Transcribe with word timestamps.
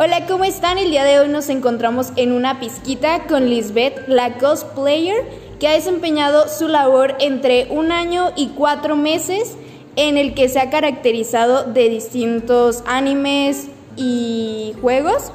Hola, 0.00 0.26
¿cómo 0.26 0.44
están? 0.44 0.78
El 0.78 0.92
día 0.92 1.02
de 1.02 1.18
hoy 1.18 1.28
nos 1.28 1.48
encontramos 1.48 2.12
en 2.14 2.30
una 2.30 2.60
pizquita 2.60 3.24
con 3.26 3.50
Lisbeth, 3.50 4.06
la 4.06 4.38
cosplayer, 4.38 5.24
que 5.58 5.66
ha 5.66 5.72
desempeñado 5.72 6.48
su 6.48 6.68
labor 6.68 7.16
entre 7.18 7.66
un 7.72 7.90
año 7.90 8.30
y 8.36 8.50
cuatro 8.50 8.94
meses, 8.94 9.56
en 9.96 10.16
el 10.16 10.34
que 10.34 10.48
se 10.48 10.60
ha 10.60 10.70
caracterizado 10.70 11.64
de 11.64 11.88
distintos 11.88 12.84
animes 12.86 13.70
y 13.96 14.76
juegos. 14.80 15.32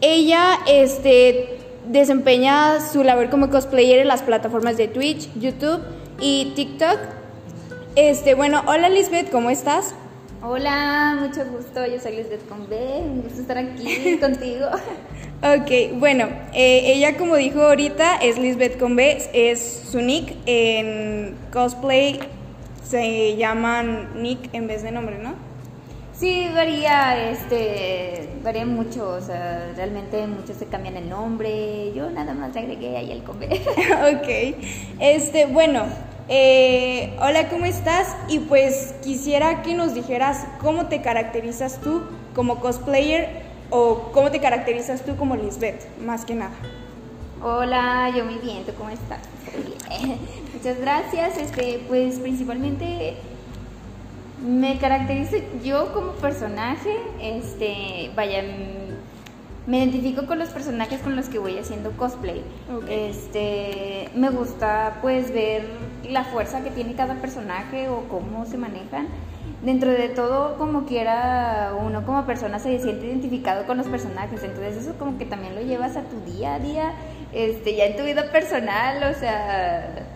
Ella 0.00 0.60
este, 0.68 1.58
desempeña 1.88 2.78
su 2.92 3.02
labor 3.02 3.30
como 3.30 3.50
cosplayer 3.50 3.98
en 3.98 4.06
las 4.06 4.22
plataformas 4.22 4.76
de 4.76 4.86
Twitch, 4.86 5.28
YouTube 5.34 5.80
y 6.20 6.52
TikTok. 6.54 7.00
Este, 7.96 8.34
bueno, 8.34 8.62
hola 8.68 8.88
Lisbeth, 8.88 9.28
¿cómo 9.32 9.50
estás? 9.50 9.96
Hola, 10.42 11.18
mucho 11.20 11.44
gusto. 11.50 11.84
Yo 11.86 12.00
soy 12.00 12.16
Lisbeth 12.16 12.48
Convé. 12.48 13.02
Un 13.02 13.22
gusto 13.22 13.42
estar 13.42 13.58
aquí 13.58 14.18
contigo. 14.20 14.66
Ok, 15.42 15.98
bueno, 15.98 16.28
eh, 16.54 16.92
ella 16.94 17.18
como 17.18 17.36
dijo 17.36 17.60
ahorita 17.60 18.16
es 18.16 18.38
Lisbeth 18.38 18.78
Convé, 18.78 19.18
es 19.32 19.84
su 19.90 20.00
nick 20.00 20.34
en 20.46 21.34
cosplay 21.52 22.20
se 22.82 23.36
llaman 23.36 24.20
nick 24.20 24.52
en 24.52 24.66
vez 24.66 24.82
de 24.82 24.90
nombre, 24.90 25.18
¿no? 25.18 25.34
Sí, 26.20 26.50
varía, 26.54 27.30
este, 27.30 28.28
varía 28.44 28.66
mucho, 28.66 29.08
o 29.08 29.20
sea, 29.22 29.72
realmente 29.74 30.26
muchos 30.26 30.58
se 30.58 30.66
cambian 30.66 30.98
el 30.98 31.08
nombre. 31.08 31.94
Yo 31.94 32.10
nada 32.10 32.34
más 32.34 32.54
agregué 32.54 32.94
ahí 32.98 33.10
el 33.10 33.22
Convé. 33.22 33.46
ok, 34.12 34.58
este, 34.98 35.46
bueno, 35.46 35.84
eh, 36.28 37.16
hola, 37.22 37.48
¿cómo 37.48 37.64
estás? 37.64 38.14
Y 38.28 38.40
pues 38.40 38.94
quisiera 39.02 39.62
que 39.62 39.72
nos 39.72 39.94
dijeras 39.94 40.46
cómo 40.60 40.88
te 40.88 41.00
caracterizas 41.00 41.80
tú 41.80 42.02
como 42.34 42.60
cosplayer 42.60 43.40
o 43.70 44.10
cómo 44.12 44.30
te 44.30 44.40
caracterizas 44.40 45.00
tú 45.00 45.16
como 45.16 45.36
Lisbeth, 45.36 45.86
más 46.00 46.26
que 46.26 46.34
nada. 46.34 46.52
Hola, 47.42 48.12
yo 48.14 48.26
muy 48.26 48.34
bien, 48.34 48.64
¿tú 48.66 48.72
cómo 48.76 48.90
estás? 48.90 49.20
Muchas 50.52 50.78
gracias. 50.80 51.38
Este, 51.38 51.80
pues 51.88 52.18
principalmente 52.18 53.16
me 54.42 54.78
caracterizo 54.78 55.36
yo 55.62 55.92
como 55.92 56.12
personaje, 56.12 56.96
este, 57.20 58.10
vaya, 58.16 58.42
me 59.66 59.78
identifico 59.78 60.26
con 60.26 60.38
los 60.38 60.48
personajes 60.48 61.00
con 61.00 61.14
los 61.14 61.28
que 61.28 61.38
voy 61.38 61.58
haciendo 61.58 61.92
cosplay. 61.92 62.42
Este, 62.88 64.08
me 64.14 64.30
gusta 64.30 64.98
pues 65.02 65.32
ver 65.32 65.64
la 66.08 66.24
fuerza 66.24 66.62
que 66.62 66.70
tiene 66.70 66.94
cada 66.94 67.14
personaje 67.16 67.88
o 67.88 68.08
cómo 68.08 68.46
se 68.46 68.56
manejan. 68.56 69.08
Dentro 69.62 69.90
de 69.90 70.08
todo, 70.08 70.56
como 70.56 70.86
quiera, 70.86 71.74
uno 71.78 72.06
como 72.06 72.24
persona 72.24 72.58
se 72.58 72.78
siente 72.78 73.06
identificado 73.06 73.66
con 73.66 73.76
los 73.76 73.88
personajes, 73.88 74.42
entonces 74.42 74.78
eso 74.78 74.94
como 74.98 75.18
que 75.18 75.26
también 75.26 75.54
lo 75.54 75.60
llevas 75.60 75.96
a 75.96 76.02
tu 76.02 76.18
día 76.32 76.54
a 76.54 76.58
día, 76.58 76.92
este, 77.34 77.76
ya 77.76 77.84
en 77.84 77.96
tu 77.96 78.02
vida 78.04 78.32
personal, 78.32 79.02
o 79.14 79.18
sea, 79.18 80.06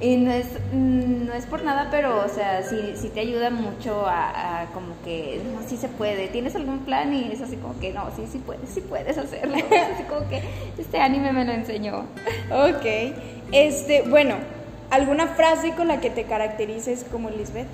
y 0.00 0.16
no 0.16 0.30
es, 0.30 0.46
no 0.72 1.32
es 1.32 1.46
por 1.46 1.64
nada, 1.64 1.88
pero, 1.90 2.24
o 2.24 2.28
sea, 2.28 2.62
sí, 2.62 2.76
sí 2.94 3.08
te 3.08 3.20
ayuda 3.20 3.50
mucho 3.50 4.06
a, 4.06 4.66
como 4.72 4.94
que, 5.04 5.40
no, 5.52 5.60
sí 5.68 5.76
se 5.76 5.88
puede. 5.88 6.28
Tienes 6.28 6.54
algún 6.54 6.80
plan 6.80 7.12
y 7.12 7.32
es 7.32 7.40
así 7.40 7.56
como 7.56 7.78
que, 7.80 7.92
no, 7.92 8.04
sí, 8.14 8.22
sí 8.30 8.38
puedes, 8.38 8.70
sí 8.70 8.80
puedes 8.80 9.18
hacerlo. 9.18 9.56
así 9.94 10.04
como 10.04 10.28
que 10.28 10.42
este 10.78 11.00
anime 11.00 11.32
me 11.32 11.44
lo 11.44 11.52
enseñó. 11.52 12.04
Ok. 12.50 12.86
Este, 13.50 14.02
bueno, 14.02 14.36
¿alguna 14.90 15.26
frase 15.28 15.72
con 15.72 15.88
la 15.88 16.00
que 16.00 16.10
te 16.10 16.24
caracterices 16.24 17.04
como 17.10 17.30
Lisbeth? 17.30 17.68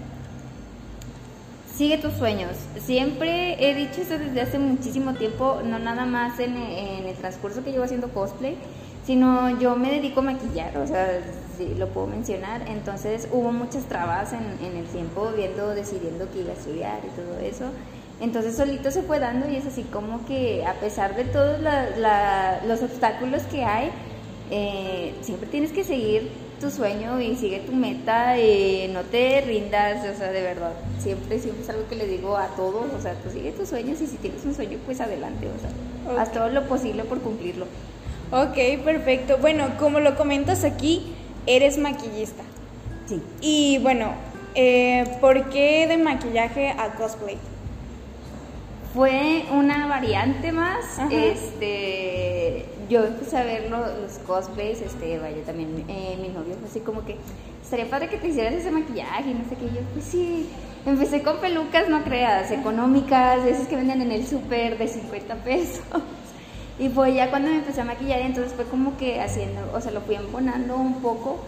Sigue 1.76 1.98
tus 1.98 2.14
sueños. 2.14 2.52
Siempre 2.86 3.68
he 3.68 3.74
dicho 3.74 4.00
eso 4.00 4.16
desde 4.16 4.40
hace 4.40 4.58
muchísimo 4.58 5.12
tiempo, 5.14 5.60
no 5.62 5.78
nada 5.78 6.06
más 6.06 6.40
en, 6.40 6.56
en 6.56 7.06
el 7.06 7.16
transcurso 7.16 7.62
que 7.64 7.72
llevo 7.72 7.84
haciendo 7.84 8.08
cosplay, 8.10 8.56
sino 9.06 9.58
yo 9.60 9.76
me 9.76 9.90
dedico 9.90 10.20
a 10.20 10.24
maquillar, 10.24 10.76
o 10.78 10.86
sea, 10.86 11.20
sí, 11.56 11.74
lo 11.76 11.88
puedo 11.88 12.06
mencionar. 12.06 12.68
Entonces 12.68 13.28
hubo 13.32 13.52
muchas 13.52 13.84
trabas 13.84 14.32
en, 14.32 14.44
en, 14.66 14.76
el 14.76 14.86
tiempo, 14.86 15.30
viendo, 15.36 15.74
decidiendo 15.74 16.30
que 16.30 16.40
iba 16.40 16.50
a 16.50 16.54
estudiar 16.54 16.98
y 17.04 17.08
todo 17.08 17.38
eso. 17.40 17.64
Entonces 18.20 18.56
solito 18.56 18.90
se 18.90 19.02
fue 19.02 19.18
dando 19.18 19.48
y 19.48 19.56
es 19.56 19.66
así 19.66 19.82
como 19.82 20.24
que 20.26 20.64
a 20.64 20.74
pesar 20.74 21.16
de 21.16 21.24
todos 21.24 21.58
los 22.66 22.82
obstáculos 22.82 23.42
que 23.44 23.64
hay, 23.64 23.90
eh, 24.50 25.14
siempre 25.22 25.48
tienes 25.48 25.72
que 25.72 25.84
seguir 25.84 26.30
tu 26.60 26.70
sueño 26.70 27.20
y 27.20 27.34
sigue 27.36 27.60
tu 27.60 27.72
meta, 27.72 28.38
y 28.38 28.88
no 28.92 29.02
te 29.02 29.40
rindas, 29.40 30.06
o 30.14 30.16
sea, 30.16 30.30
de 30.30 30.42
verdad, 30.42 30.72
siempre, 30.98 31.38
siempre 31.38 31.62
es 31.62 31.70
algo 31.70 31.88
que 31.88 31.96
le 31.96 32.06
digo 32.06 32.36
a 32.36 32.46
todos, 32.48 32.86
o 32.92 33.00
sea, 33.00 33.14
tú 33.14 33.30
sigue 33.30 33.52
tus 33.52 33.68
sueños 33.68 34.00
y 34.00 34.06
si 34.06 34.16
tienes 34.16 34.44
un 34.44 34.54
sueño, 34.54 34.78
pues 34.86 35.00
adelante, 35.00 35.48
o 35.48 35.58
sea, 35.60 36.22
haz 36.22 36.32
todo 36.32 36.48
lo 36.48 36.66
posible 36.66 37.04
por 37.04 37.20
cumplirlo. 37.20 37.66
Ok, 38.34 38.82
perfecto. 38.84 39.38
Bueno, 39.38 39.76
como 39.78 40.00
lo 40.00 40.16
comentas 40.16 40.64
aquí, 40.64 41.14
eres 41.46 41.78
maquillista. 41.78 42.42
Sí. 43.06 43.22
Y 43.40 43.78
bueno, 43.78 44.12
eh, 44.56 45.04
¿por 45.20 45.50
qué 45.50 45.86
de 45.86 45.98
maquillaje 45.98 46.70
a 46.70 46.96
cosplay? 46.96 47.38
Fue 48.92 49.44
una 49.52 49.86
variante 49.86 50.50
más. 50.50 50.98
Este, 51.12 52.66
yo 52.88 53.04
empecé 53.04 53.36
a 53.36 53.44
ver 53.44 53.70
los 53.70 54.18
cosplays, 54.26 54.80
este, 54.80 55.20
vaya, 55.20 55.40
también 55.46 55.84
eh, 55.86 56.18
mi 56.20 56.28
novio 56.28 56.56
fue 56.58 56.68
así 56.68 56.80
como 56.80 57.04
que, 57.04 57.16
sería 57.62 57.88
padre 57.88 58.08
que 58.08 58.16
te 58.16 58.26
hicieras 58.26 58.54
ese 58.54 58.72
maquillaje 58.72 59.30
y 59.30 59.34
no 59.34 59.48
sé 59.48 59.54
qué. 59.54 59.66
Yo, 59.66 59.80
pues 59.92 60.06
sí, 60.06 60.48
empecé 60.84 61.22
con 61.22 61.38
pelucas, 61.38 61.88
no 61.88 62.02
creas, 62.02 62.50
económicas, 62.50 63.46
esas 63.46 63.68
que 63.68 63.76
venden 63.76 64.02
en 64.02 64.10
el 64.10 64.26
súper 64.26 64.76
de 64.76 64.88
50 64.88 65.36
pesos. 65.36 65.84
Y 66.78 66.88
fue 66.88 67.14
ya 67.14 67.30
cuando 67.30 67.50
me 67.50 67.58
empecé 67.58 67.80
a 67.82 67.84
maquillar, 67.84 68.20
entonces 68.20 68.52
fue 68.52 68.64
como 68.64 68.96
que 68.96 69.20
haciendo, 69.20 69.60
o 69.72 69.80
sea, 69.80 69.92
lo 69.92 70.00
fui 70.00 70.16
embonando 70.16 70.76
un 70.76 71.00
poco 71.00 71.38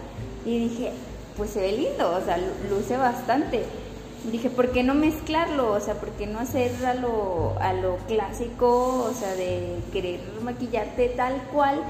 y 0.45 0.57
dije, 0.69 0.91
pues 1.35 1.49
se 1.49 1.59
ve 1.59 1.73
lindo, 1.73 2.15
o 2.15 2.21
sea, 2.21 2.37
luce 2.69 2.95
bastante. 2.95 3.63
Dije, 4.31 4.49
¿por 4.49 4.71
qué 4.71 4.83
no 4.83 4.93
mezclarlo? 4.93 5.71
O 5.71 5.79
sea, 5.79 5.95
¿por 5.95 6.09
qué 6.11 6.27
no 6.27 6.39
hacer 6.39 6.71
a 6.85 6.93
lo, 6.93 7.55
a 7.59 7.73
lo 7.73 7.97
clásico, 8.07 9.05
o 9.09 9.13
sea, 9.13 9.33
de 9.35 9.77
querer 9.91 10.21
maquillarte 10.43 11.09
tal 11.09 11.41
cual? 11.53 11.81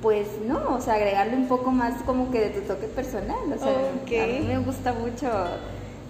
Pues 0.00 0.26
no, 0.46 0.74
o 0.74 0.80
sea, 0.80 0.94
agregarle 0.94 1.36
un 1.36 1.46
poco 1.46 1.70
más 1.70 2.02
como 2.02 2.30
que 2.30 2.40
de 2.40 2.50
tu 2.50 2.62
toque 2.62 2.88
personal. 2.88 3.38
O 3.54 3.58
sea, 3.58 4.22
a 4.22 4.26
mí 4.26 4.40
me 4.40 4.58
gusta 4.58 4.92
mucho 4.94 5.28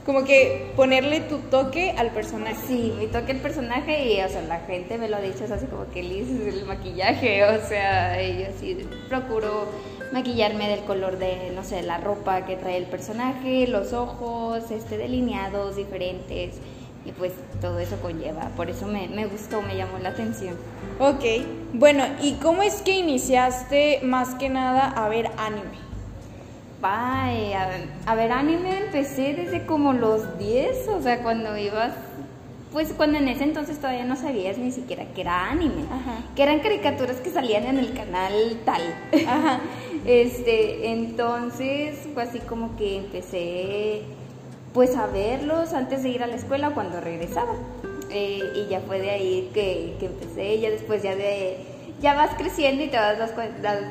como 0.05 0.25
que 0.25 0.73
ponerle 0.77 1.21
tu 1.21 1.39
toque 1.39 1.95
al 1.97 2.11
personaje. 2.11 2.57
Sí, 2.67 2.93
mi 2.99 3.07
toque 3.07 3.33
al 3.33 3.39
personaje 3.39 4.13
y, 4.13 4.21
o 4.21 4.29
sea, 4.29 4.43
la 4.43 4.61
gente 4.61 4.99
me 4.99 5.09
lo 5.09 5.17
ha 5.17 5.21
dicho, 5.21 5.45
es 5.45 5.51
así 5.51 5.67
como 5.67 5.89
que 5.91 6.03
Liz 6.03 6.29
es 6.29 6.55
el 6.55 6.65
maquillaje, 6.65 7.45
o 7.49 7.67
sea, 7.67 8.21
yo 8.23 8.47
sí 8.59 8.79
procuro 9.09 9.69
maquillarme 10.13 10.69
del 10.69 10.81
color 10.81 11.19
de, 11.19 11.51
no 11.55 11.65
sé, 11.65 11.83
la 11.83 11.99
ropa 11.99 12.45
que 12.45 12.57
trae 12.57 12.77
el 12.77 12.87
personaje, 12.87 13.67
los 13.67 13.93
ojos, 13.93 14.71
este, 14.71 14.99
delineados 14.99 15.77
diferentes, 15.77 16.57
y 17.05 17.13
pues 17.13 17.33
todo 17.61 17.79
eso 17.79 17.97
conlleva, 18.01 18.51
por 18.57 18.71
eso 18.71 18.87
me, 18.87 19.09
me 19.09 19.27
gustó, 19.27 19.63
me 19.63 19.77
llamó 19.77 19.99
la 19.99 20.11
atención. 20.11 20.57
Ok, 21.01 21.25
bueno, 21.73 22.05
¿y 22.21 22.35
cómo 22.35 22.63
es 22.63 22.83
que 22.83 22.93
iniciaste 22.93 24.01
más 24.03 24.35
que 24.35 24.49
nada 24.49 24.89
a 24.89 25.09
ver 25.09 25.31
anime? 25.39 25.92
Ay, 26.83 27.53
a, 28.07 28.15
ver, 28.15 28.33
anime 28.33 28.79
empecé 28.87 29.35
desde 29.35 29.65
como 29.67 29.93
los 29.93 30.39
10, 30.39 30.89
o 30.89 31.01
sea, 31.01 31.23
cuando 31.23 31.57
ibas, 31.57 31.95
pues 32.73 32.93
cuando 32.93 33.19
en 33.19 33.29
ese 33.29 33.45
entonces 33.45 33.79
todavía 33.79 34.05
no 34.05 34.17
sabías 34.17 34.59
ni 34.59 34.73
siquiera 34.73 35.05
que 35.15 35.21
era 35.21 35.51
anime, 35.51 35.85
que 36.35 36.43
eran 36.43 36.59
caricaturas 36.59 37.19
que 37.19 37.31
salían 37.31 37.65
en 37.67 37.79
el 37.79 37.93
canal 37.93 38.33
tal. 38.65 38.83
Ajá. 39.27 39.61
Este, 40.05 40.91
entonces 40.91 42.09
fue 42.13 42.25
así 42.25 42.41
como 42.41 42.77
que 42.77 42.97
empecé 42.97 44.03
pues 44.75 44.97
a 44.97 45.07
verlos 45.07 45.75
antes 45.75 46.03
de 46.03 46.09
ir 46.09 46.25
a 46.25 46.27
la 46.27 46.35
escuela 46.35 46.71
cuando 46.71 47.01
regresaba. 47.01 47.55
Eh, 48.11 48.43
y 48.57 48.69
ya 48.69 48.81
fue 48.81 48.99
de 49.01 49.11
ahí 49.11 49.51
que, 49.55 49.95
que 50.01 50.07
empecé, 50.07 50.59
ya 50.59 50.71
después 50.71 51.05
ya 51.05 51.15
de 51.15 51.72
ya 52.03 52.15
vas 52.15 52.35
creciendo 52.37 52.83
y 52.83 52.89
te 52.89 52.97
vas, 52.97 53.33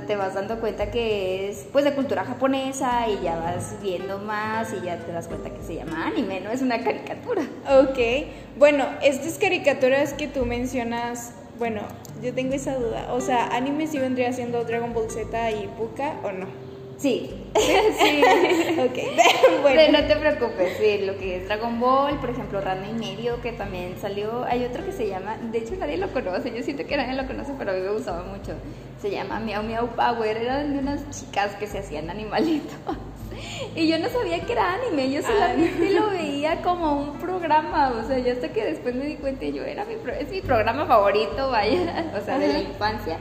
te 0.05 0.15
vas 0.17 0.33
dando 0.33 0.59
cuenta 0.59 0.91
que 0.91 1.49
es 1.49 1.65
pues 1.71 1.85
de 1.85 1.93
cultura 1.93 2.25
japonesa 2.25 3.07
y 3.07 3.23
ya 3.23 3.37
vas 3.37 3.75
viendo 3.81 4.19
más 4.19 4.73
y 4.73 4.85
ya 4.85 4.97
te 4.97 5.13
das 5.13 5.29
cuenta 5.29 5.49
que 5.49 5.63
se 5.63 5.75
llama 5.75 6.07
anime, 6.07 6.41
no 6.41 6.51
es 6.51 6.61
una 6.61 6.83
caricatura. 6.83 7.41
Ok, 7.69 8.27
bueno, 8.57 8.85
estas 9.01 9.37
caricaturas 9.37 10.13
que 10.13 10.27
tú 10.27 10.45
mencionas, 10.45 11.33
bueno, 11.57 11.81
yo 12.21 12.33
tengo 12.33 12.53
esa 12.53 12.75
duda, 12.75 13.13
o 13.13 13.21
sea, 13.21 13.47
anime 13.55 13.87
sí 13.87 13.97
vendría 13.97 14.33
siendo 14.33 14.63
Dragon 14.65 14.93
Ball 14.93 15.09
Z 15.09 15.51
y 15.51 15.67
Puka 15.77 16.15
o 16.23 16.31
no? 16.31 16.70
Sí, 17.01 17.31
sí. 17.55 18.21
ok, 18.79 18.97
bueno. 19.63 19.99
no 19.99 20.07
te 20.07 20.15
preocupes, 20.17 20.77
sí, 20.77 20.99
lo 21.03 21.17
que 21.17 21.37
es 21.37 21.47
Dragon 21.47 21.79
Ball, 21.79 22.19
por 22.19 22.29
ejemplo, 22.29 22.61
Ranma 22.61 22.87
y 22.87 22.93
medio, 22.93 23.41
que 23.41 23.53
también 23.53 23.95
salió. 23.99 24.43
Hay 24.43 24.63
otro 24.65 24.85
que 24.85 24.91
se 24.91 25.07
llama, 25.07 25.37
de 25.37 25.57
hecho 25.57 25.75
nadie 25.79 25.97
lo 25.97 26.13
conoce, 26.13 26.55
yo 26.55 26.61
siento 26.61 26.85
que 26.85 26.97
nadie 26.97 27.15
lo 27.15 27.25
conoce, 27.25 27.53
pero 27.57 27.71
a 27.71 27.73
mí 27.73 27.81
me 27.81 27.89
gustaba 27.89 28.23
mucho. 28.23 28.53
Se 29.01 29.09
llama 29.09 29.39
Miau 29.39 29.63
Miau 29.63 29.87
Power, 29.87 30.37
eran 30.37 30.73
de 30.73 30.79
unas 30.79 31.01
chicas 31.09 31.55
que 31.55 31.65
se 31.65 31.79
hacían 31.79 32.07
animalitos. 32.11 32.77
y 33.75 33.87
yo 33.87 33.97
no 33.97 34.07
sabía 34.09 34.39
que 34.41 34.51
era 34.51 34.75
anime, 34.75 35.09
yo 35.09 35.23
solamente 35.23 35.89
lo 35.89 36.11
veía 36.11 36.61
como 36.61 37.01
un 37.01 37.17
programa, 37.17 37.89
o 37.99 38.07
sea, 38.07 38.19
ya 38.19 38.33
hasta 38.33 38.49
que 38.49 38.63
después 38.63 38.93
me 38.93 39.07
di 39.07 39.15
cuenta 39.15 39.45
yo 39.45 39.63
era 39.63 39.85
mi, 39.85 39.95
es 40.19 40.29
mi 40.29 40.41
programa 40.41 40.85
favorito, 40.85 41.49
vaya, 41.49 42.11
o 42.15 42.23
sea, 42.23 42.37
de 42.37 42.47
la 42.47 42.59
infancia. 42.59 43.17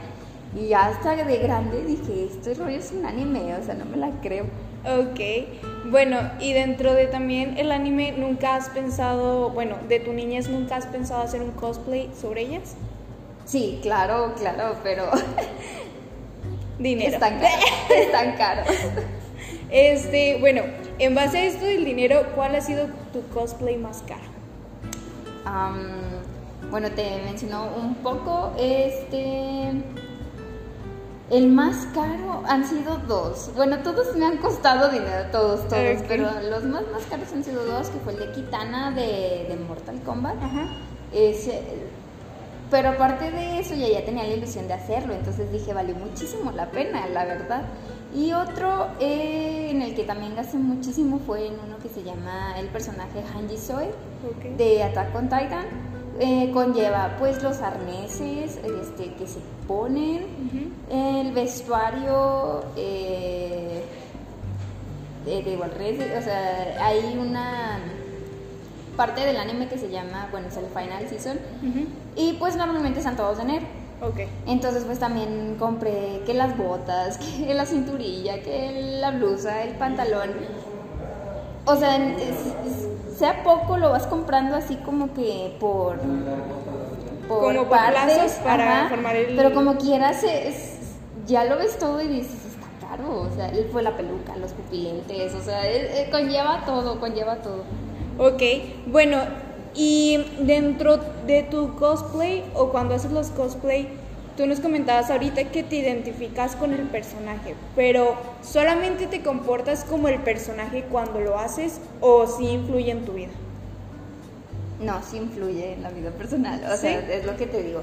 Y 0.55 0.67
ya 0.67 0.87
hasta 0.87 1.15
de 1.15 1.37
grande 1.37 1.83
dije, 1.83 2.25
esto 2.25 2.53
rollo 2.61 2.77
es 2.77 2.91
un 2.91 3.05
anime, 3.05 3.55
o 3.55 3.63
sea, 3.63 3.73
no 3.75 3.85
me 3.85 3.97
la 3.97 4.09
creo. 4.21 4.45
Ok, 4.83 5.19
bueno, 5.89 6.17
y 6.39 6.53
dentro 6.53 6.93
de 6.93 7.07
también 7.07 7.57
el 7.57 7.71
anime, 7.71 8.13
¿nunca 8.13 8.55
has 8.55 8.69
pensado, 8.69 9.51
bueno, 9.51 9.77
de 9.87 9.99
tu 9.99 10.11
niñez 10.11 10.49
nunca 10.49 10.75
has 10.75 10.87
pensado 10.87 11.21
hacer 11.21 11.41
un 11.41 11.51
cosplay 11.51 12.09
sobre 12.19 12.41
ellas? 12.41 12.75
Sí, 13.45 13.79
claro, 13.81 14.33
claro, 14.37 14.75
pero... 14.83 15.05
Dinero. 16.79 17.13
Están 17.13 17.39
caros. 17.39 17.59
Están 17.89 18.37
caros. 18.37 18.67
Este, 19.73 20.37
bueno, 20.41 20.63
en 20.99 21.15
base 21.15 21.37
a 21.37 21.45
esto 21.45 21.63
del 21.63 21.85
dinero, 21.85 22.25
¿cuál 22.35 22.55
ha 22.55 22.61
sido 22.61 22.87
tu 23.13 23.25
cosplay 23.33 23.77
más 23.77 24.03
caro? 24.03 24.21
bueno, 26.69 26.89
te 26.91 27.21
mencionó 27.25 27.69
un 27.75 27.95
poco, 27.95 28.53
este... 28.57 29.71
El 31.31 31.47
más 31.47 31.87
caro 31.93 32.43
han 32.45 32.67
sido 32.67 32.97
dos. 33.07 33.51
Bueno, 33.55 33.79
todos 33.79 34.15
me 34.17 34.25
han 34.25 34.37
costado 34.37 34.89
dinero, 34.89 35.27
todos, 35.31 35.65
todos, 35.69 36.03
pero 36.07 36.29
los 36.49 36.63
más, 36.65 36.83
más 36.91 37.03
caros 37.09 37.31
han 37.33 37.43
sido 37.43 37.63
dos, 37.65 37.87
que 37.87 37.99
fue 37.99 38.13
el 38.13 38.19
de 38.19 38.31
Kitana 38.33 38.91
de, 38.91 39.45
de 39.47 39.57
Mortal 39.65 40.01
Kombat. 40.03 40.35
Ajá. 40.43 40.67
Ese, 41.13 41.61
pero 42.69 42.89
aparte 42.89 43.31
de 43.31 43.59
eso, 43.59 43.75
ya, 43.75 43.87
ya 43.87 44.05
tenía 44.05 44.23
la 44.23 44.33
ilusión 44.33 44.67
de 44.67 44.73
hacerlo, 44.73 45.13
entonces 45.13 45.51
dije, 45.51 45.73
valió 45.73 45.93
muchísimo 45.95 46.51
la 46.51 46.71
pena, 46.71 47.05
la 47.07 47.25
verdad. 47.25 47.63
Y 48.13 48.33
otro 48.33 48.87
eh, 48.99 49.69
en 49.71 49.81
el 49.81 49.95
que 49.95 50.03
también 50.03 50.35
gasté 50.35 50.57
muchísimo 50.57 51.19
fue 51.25 51.47
en 51.47 51.53
uno 51.53 51.77
que 51.81 51.89
se 51.89 52.03
llama 52.03 52.59
el 52.59 52.67
personaje 52.67 53.23
Hanji 53.33 53.57
Soy 53.57 53.85
de 54.57 54.83
Attack 54.83 55.15
on 55.15 55.29
Titan. 55.29 55.65
Eh, 56.19 56.51
conlleva 56.53 57.15
pues 57.17 57.41
los 57.41 57.61
arneses 57.61 58.57
este, 58.57 59.13
que 59.13 59.25
se 59.27 59.39
ponen, 59.67 60.25
el 60.91 61.31
vestuario 61.31 62.63
eh, 62.75 63.83
de, 65.25 65.57
o 65.57 66.21
sea, 66.21 66.85
hay 66.85 67.17
una 67.17 67.79
parte 68.97 69.21
del 69.21 69.37
anime 69.37 69.67
que 69.67 69.77
se 69.77 69.89
llama, 69.89 70.27
bueno, 70.31 70.47
es 70.49 70.57
el 70.57 70.65
Final 70.65 71.07
Season, 71.07 71.39
y 72.15 72.33
pues 72.33 72.55
normalmente 72.55 72.99
están 72.99 73.15
todos 73.15 73.37
de 73.37 73.43
enero. 73.43 73.65
Okay. 74.01 74.27
Entonces 74.47 74.83
pues 74.83 74.97
también 74.97 75.57
compré 75.59 76.23
que 76.25 76.33
las 76.33 76.57
botas, 76.57 77.17
que 77.45 77.53
la 77.53 77.65
cinturilla, 77.65 78.41
que 78.41 78.97
la 78.99 79.11
blusa, 79.11 79.63
el 79.63 79.75
pantalón. 79.75 80.31
O 81.65 81.75
sea, 81.75 81.95
sea 83.21 83.43
poco 83.43 83.77
lo 83.77 83.91
vas 83.91 84.07
comprando 84.07 84.55
así 84.55 84.77
como 84.77 85.13
que 85.13 85.55
por 85.59 85.99
por 87.27 87.55
como 87.55 87.69
partes, 87.69 88.31
para 88.43 88.89
formar 88.89 89.15
el 89.15 89.35
pero 89.35 89.53
como 89.53 89.77
quieras 89.77 90.23
es, 90.23 90.79
ya 91.27 91.43
lo 91.45 91.57
ves 91.57 91.77
todo 91.77 92.01
y 92.01 92.07
dices 92.07 92.39
está 92.47 92.67
caro, 92.87 93.21
o 93.21 93.29
sea, 93.35 93.51
fue 93.71 93.83
la 93.83 93.95
peluca, 93.95 94.35
los 94.37 94.53
pupilentes, 94.53 95.35
o 95.35 95.43
sea, 95.43 95.61
conlleva 96.09 96.63
todo, 96.65 96.99
conlleva 96.99 97.35
todo. 97.35 97.63
Ok, 98.17 98.41
bueno, 98.87 99.19
y 99.75 100.25
dentro 100.39 100.97
de 101.27 101.43
tu 101.43 101.75
cosplay 101.75 102.43
o 102.55 102.69
cuando 102.69 102.95
haces 102.95 103.11
los 103.11 103.29
cosplay, 103.29 103.87
tú 104.37 104.45
nos 104.45 104.59
comentabas 104.59 105.09
ahorita 105.09 105.45
que 105.45 105.63
te 105.63 105.77
identificas 105.77 106.55
con 106.55 106.73
el 106.73 106.81
personaje, 106.87 107.55
pero 107.75 108.15
¿solamente 108.41 109.07
te 109.07 109.21
comportas 109.21 109.83
como 109.83 110.07
el 110.07 110.21
personaje 110.21 110.83
cuando 110.83 111.19
lo 111.19 111.37
haces 111.37 111.79
o 111.99 112.27
sí 112.27 112.47
influye 112.47 112.91
en 112.91 113.05
tu 113.05 113.13
vida? 113.13 113.31
No, 114.79 115.01
sí 115.03 115.17
influye 115.17 115.73
en 115.73 115.83
la 115.83 115.91
vida 115.91 116.11
personal, 116.11 116.63
o 116.71 116.75
sea, 116.75 116.99
es 116.99 117.25
lo 117.25 117.37
que 117.37 117.45
te 117.45 117.61
digo. 117.61 117.81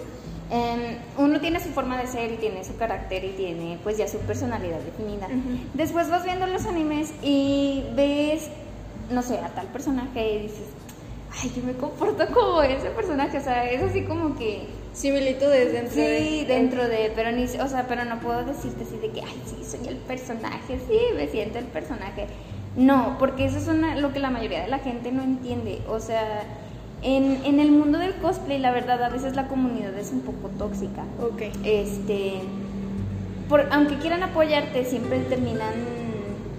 Em, 0.51 0.97
uno 1.19 1.41
tiene 1.41 1.61
su 1.61 1.69
forma 1.69 1.99
de 1.99 2.07
ser 2.07 2.33
y 2.33 2.37
tiene 2.37 2.65
su 2.65 2.77
carácter 2.77 3.23
y 3.23 3.31
tiene 3.31 3.79
pues 3.83 3.99
ya 3.99 4.09
su 4.09 4.19
personalidad 4.19 4.81
definida. 4.81 5.29
Después 5.75 6.09
vas 6.09 6.25
viendo 6.25 6.47
los 6.47 6.65
animes 6.65 7.13
y 7.23 7.85
ves, 7.95 8.49
no 9.11 9.23
sé, 9.23 9.39
a 9.39 9.49
tal 9.49 9.67
personaje 9.67 10.33
y 10.33 10.43
dices, 10.43 10.65
ay, 11.41 11.53
yo 11.55 11.63
me 11.63 11.75
comporto 11.75 12.27
como 12.35 12.63
ese 12.63 12.89
personaje, 12.91 13.39
o 13.39 13.43
sea, 13.43 13.71
es 13.71 13.83
así 13.83 14.03
como 14.05 14.37
que... 14.37 14.67
Similitudes 14.99 15.73
dentro 15.73 15.95
sí, 15.95 16.01
de... 16.01 16.19
Sí, 16.19 16.45
dentro 16.45 16.89
de, 16.89 17.13
pero 17.15 17.31
ni, 17.31 17.45
o 17.45 17.69
sea, 17.69 17.87
pero 17.87 18.05
no 18.05 18.19
puedo 18.19 18.45
decirte 18.45 18.83
así 18.83 18.97
de 18.97 19.11
que, 19.11 19.21
ay, 19.21 19.43
sí, 19.47 19.65
soy 19.65 19.87
el 19.87 19.97
personaje, 19.97 20.81
sí, 20.89 20.99
me 21.15 21.29
siento 21.29 21.61
el 21.61 21.67
personaje. 21.67 22.27
No, 22.77 23.15
porque 23.21 23.45
eso 23.45 23.59
es 23.59 23.69
una, 23.69 23.95
lo 23.95 24.13
que 24.13 24.19
la 24.19 24.31
mayoría 24.31 24.61
de 24.61 24.67
la 24.67 24.81
gente 24.81 25.13
no 25.13 25.23
entiende, 25.23 25.81
o 25.89 26.01
sea, 26.01 26.43
en, 27.03 27.45
en 27.45 27.61
el 27.61 27.71
mundo 27.71 27.99
del 27.99 28.15
cosplay, 28.15 28.59
la 28.59 28.73
verdad, 28.73 29.01
a 29.05 29.09
veces 29.09 29.37
la 29.37 29.47
comunidad 29.47 29.97
es 29.97 30.11
un 30.11 30.23
poco 30.23 30.49
tóxica. 30.59 31.05
Ok. 31.23 31.43
Este, 31.65 32.41
por, 33.49 33.69
aunque 33.71 33.99
quieran 33.99 34.25
apoyarte, 34.25 34.85
siempre 34.85 35.21
terminan 35.21 35.75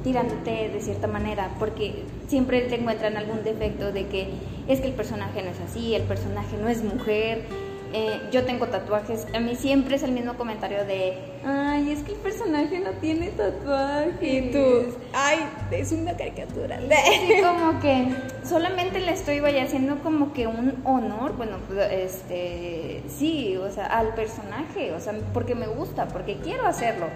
tirándote 0.02 0.70
de 0.70 0.80
cierta 0.80 1.08
manera, 1.08 1.50
porque 1.60 2.04
siempre 2.30 2.62
te 2.62 2.76
encuentran 2.76 3.18
algún 3.18 3.44
defecto 3.44 3.92
de 3.92 4.08
que 4.08 4.30
es 4.70 4.80
que 4.80 4.88
el 4.88 4.94
personaje 4.94 5.44
no 5.44 5.50
es 5.50 5.60
así, 5.60 5.94
el 5.94 6.04
personaje 6.04 6.56
no 6.56 6.70
es 6.70 6.86
mujer. 6.86 7.44
Eh, 7.92 8.22
yo 8.32 8.46
tengo 8.46 8.68
tatuajes, 8.68 9.26
a 9.34 9.40
mí 9.40 9.56
siempre 9.56 9.96
es 9.96 10.04
el 10.04 10.12
mismo 10.12 10.36
comentario 10.36 10.86
de, 10.86 11.18
ay, 11.44 11.92
es 11.92 12.04
que 12.04 12.12
el 12.12 12.20
personaje 12.20 12.80
no 12.80 12.92
tiene 12.92 13.30
tatuajes. 13.30 14.22
Y 14.22 14.52
tú, 14.52 14.96
ay, 15.14 15.40
es 15.72 15.92
una 15.92 16.16
caricatura. 16.16 16.78
Así 16.78 17.42
como 17.42 17.80
que 17.80 18.14
solamente 18.44 19.00
le 19.00 19.14
estoy 19.14 19.40
vaya 19.40 19.64
haciendo 19.64 20.00
como 20.00 20.34
que 20.34 20.46
un 20.46 20.82
honor, 20.86 21.36
bueno, 21.36 21.58
este, 21.92 23.02
sí, 23.10 23.58
o 23.58 23.72
sea, 23.72 23.88
al 23.88 24.14
personaje, 24.14 24.92
o 24.94 25.00
sea, 25.00 25.14
porque 25.34 25.56
me 25.56 25.68
gusta, 25.68 26.08
porque 26.08 26.38
quiero 26.44 26.68
hacerlo 26.68 27.08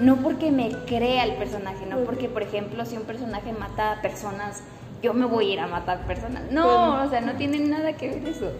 no 0.00 0.16
porque 0.16 0.50
me 0.50 0.70
crea 0.86 1.24
el 1.24 1.34
personaje, 1.34 1.86
no 1.86 1.98
porque, 1.98 2.28
por 2.28 2.42
ejemplo, 2.42 2.84
si 2.84 2.96
un 2.96 3.02
personaje 3.02 3.52
mata 3.52 3.92
a 3.92 4.02
personas, 4.02 4.62
yo 5.02 5.14
me 5.14 5.26
voy 5.26 5.50
a 5.50 5.52
ir 5.54 5.60
a 5.60 5.66
matar 5.66 6.06
personas. 6.06 6.42
No, 6.50 6.96
pues 6.96 7.08
o 7.08 7.10
sea, 7.10 7.20
no 7.20 7.34
tiene 7.34 7.58
nada 7.58 7.94
que 7.94 8.08
ver 8.08 8.28
eso. 8.28 8.52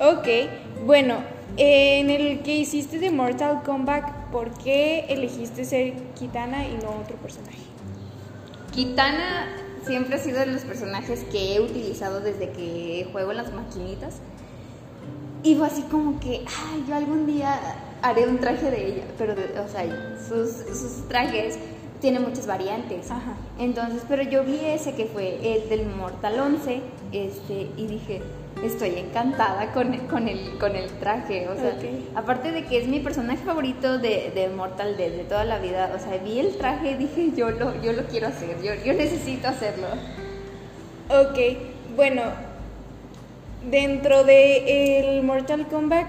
Ok, 0.00 0.28
bueno, 0.86 1.16
en 1.56 2.10
el 2.10 2.42
que 2.42 2.54
hiciste 2.54 3.00
de 3.00 3.10
Mortal 3.10 3.64
Kombat, 3.64 4.30
¿por 4.30 4.56
qué 4.58 5.06
elegiste 5.08 5.64
ser 5.64 5.94
Kitana 6.14 6.68
y 6.68 6.74
no 6.74 7.00
otro 7.02 7.16
personaje? 7.16 7.58
Kitana 8.72 9.48
siempre 9.84 10.14
ha 10.14 10.18
sido 10.18 10.38
de 10.38 10.46
los 10.46 10.62
personajes 10.62 11.24
que 11.24 11.56
he 11.56 11.60
utilizado 11.60 12.20
desde 12.20 12.50
que 12.50 13.08
juego 13.10 13.32
en 13.32 13.38
las 13.38 13.52
maquinitas. 13.52 14.18
Y 15.42 15.56
fue 15.56 15.66
así 15.66 15.82
como 15.82 16.20
que, 16.20 16.44
ay, 16.46 16.84
yo 16.88 16.94
algún 16.94 17.26
día 17.26 17.58
haré 18.00 18.28
un 18.28 18.38
traje 18.38 18.70
de 18.70 18.86
ella, 18.86 19.02
pero, 19.18 19.32
o 19.34 19.68
sea, 19.68 19.84
sus, 20.28 20.50
sus 20.78 21.08
trajes 21.08 21.58
tienen 22.00 22.22
muchas 22.22 22.46
variantes. 22.46 23.10
Ajá. 23.10 23.34
Entonces, 23.58 24.02
pero 24.08 24.22
yo 24.22 24.44
vi 24.44 24.60
ese 24.64 24.94
que 24.94 25.06
fue 25.06 25.56
el 25.56 25.68
del 25.68 25.86
Mortal 25.86 26.38
11, 26.38 26.82
este, 27.10 27.68
y 27.76 27.86
dije, 27.88 28.22
estoy 28.64 28.98
encantada 28.98 29.72
con, 29.72 29.96
con, 30.08 30.28
el, 30.28 30.58
con 30.58 30.76
el 30.76 30.90
traje. 30.92 31.48
O 31.48 31.54
sea, 31.54 31.76
aparte 32.14 32.52
de 32.52 32.64
que 32.64 32.78
es 32.78 32.88
mi 32.88 33.00
personaje 33.00 33.44
favorito 33.44 33.98
de, 33.98 34.32
de 34.34 34.48
Mortal 34.48 34.96
desde 34.96 35.24
toda 35.24 35.44
la 35.44 35.58
vida, 35.58 35.92
o 35.94 35.98
sea, 35.98 36.18
vi 36.18 36.38
el 36.38 36.56
traje 36.56 36.92
y 36.92 36.94
dije, 36.94 37.30
yo 37.36 37.50
lo, 37.50 37.80
yo 37.82 37.92
lo 37.92 38.04
quiero 38.04 38.28
hacer, 38.28 38.56
yo, 38.62 38.72
yo 38.84 38.92
necesito 38.94 39.48
hacerlo. 39.48 39.86
Ok, 41.08 41.38
bueno, 41.96 42.22
dentro 43.70 44.24
de 44.24 44.98
el 45.00 45.22
Mortal 45.22 45.66
Kombat, 45.68 46.06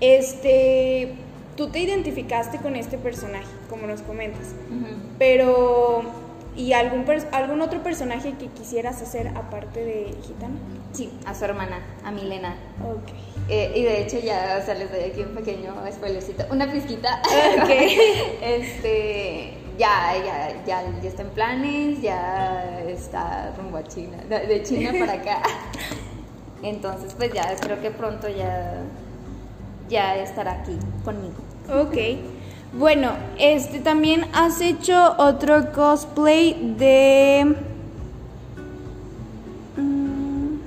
este 0.00 1.14
tú 1.56 1.68
te 1.68 1.80
identificaste 1.80 2.58
con 2.58 2.76
este 2.76 2.98
personaje, 2.98 3.46
como 3.70 3.86
nos 3.86 4.02
comentas, 4.02 4.54
pero 5.18 6.02
¿y 6.56 6.72
algún, 6.72 7.04
algún 7.32 7.60
otro 7.60 7.82
personaje 7.82 8.34
que 8.38 8.48
quisieras 8.48 9.02
hacer 9.02 9.28
aparte 9.28 9.84
de 9.84 10.14
Gitana? 10.26 10.54
Sí, 10.92 11.10
a 11.26 11.34
su 11.34 11.44
hermana, 11.44 11.80
a 12.04 12.10
Milena. 12.10 12.56
Ok. 12.82 13.10
Eh, 13.48 13.72
y 13.74 13.82
de 13.82 14.02
hecho 14.02 14.18
ya, 14.18 14.58
o 14.60 14.64
sea, 14.64 14.74
les 14.74 14.90
doy 14.90 15.02
aquí 15.02 15.20
un 15.20 15.34
pequeño 15.34 15.74
spoilercito, 15.92 16.44
una 16.50 16.70
pizquita. 16.70 17.20
Ok. 17.62 17.70
este, 18.42 19.54
ya, 19.78 20.14
ya, 20.24 20.64
ya, 20.66 20.82
ya 21.02 21.08
está 21.08 21.22
en 21.22 21.30
planes, 21.30 22.00
ya 22.00 22.80
está 22.88 23.52
rumbo 23.56 23.76
a 23.76 23.84
China, 23.84 24.18
de 24.28 24.62
China 24.62 24.92
para 24.98 25.12
acá. 25.14 25.42
Entonces, 26.62 27.14
pues 27.14 27.32
ya, 27.32 27.54
creo 27.60 27.80
que 27.80 27.90
pronto 27.90 28.28
ya 28.28 28.82
ya 29.88 30.16
estará 30.16 30.60
aquí 30.60 30.76
conmigo. 31.04 31.36
Ok. 31.68 31.96
Bueno, 32.78 33.12
este 33.38 33.80
también 33.80 34.26
has 34.34 34.60
hecho 34.60 35.14
otro 35.16 35.72
cosplay 35.72 36.74
de. 36.76 37.56
Mm, 39.78 40.58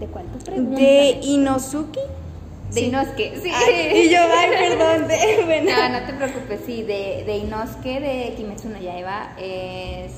¿De 0.00 0.06
cuál 0.06 0.24
¿De 0.76 1.20
Inosuke? 1.24 2.00
De 2.70 2.80
Sí. 2.80 2.86
Inosuke, 2.86 3.38
sí. 3.42 3.50
Ay, 3.54 4.06
y 4.06 4.10
yo, 4.10 4.18
ay, 4.18 4.50
perdón, 4.50 5.06
de, 5.06 5.42
bueno. 5.44 5.70
No, 5.70 6.00
no 6.00 6.06
te 6.06 6.14
preocupes, 6.14 6.60
sí, 6.64 6.82
de, 6.84 7.24
de 7.26 7.36
Inosuke, 7.36 8.00
de 8.00 8.34
Kimetsu 8.34 8.70
no 8.70 8.80
Yaiba, 8.80 9.34
es 9.38 10.12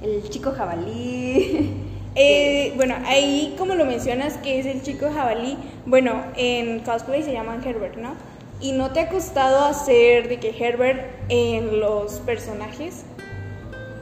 el 0.00 0.26
chico 0.30 0.52
jabalí. 0.52 1.74
Eh, 2.16 2.72
bueno, 2.76 2.96
ahí 3.06 3.54
como 3.58 3.74
lo 3.74 3.84
mencionas 3.84 4.34
que 4.38 4.58
es 4.58 4.66
el 4.66 4.82
chico 4.82 5.06
jabalí, 5.14 5.56
bueno, 5.86 6.24
en 6.36 6.80
cosplay 6.80 7.22
se 7.22 7.32
llaman 7.32 7.62
Herbert, 7.66 7.96
¿no? 7.96 8.14
¿Y 8.60 8.72
no 8.72 8.90
te 8.90 9.00
ha 9.00 9.08
costado 9.08 9.64
hacer 9.64 10.28
de 10.28 10.38
que 10.38 10.50
Herbert 10.50 11.00
en 11.28 11.80
los 11.80 12.14
personajes? 12.20 13.04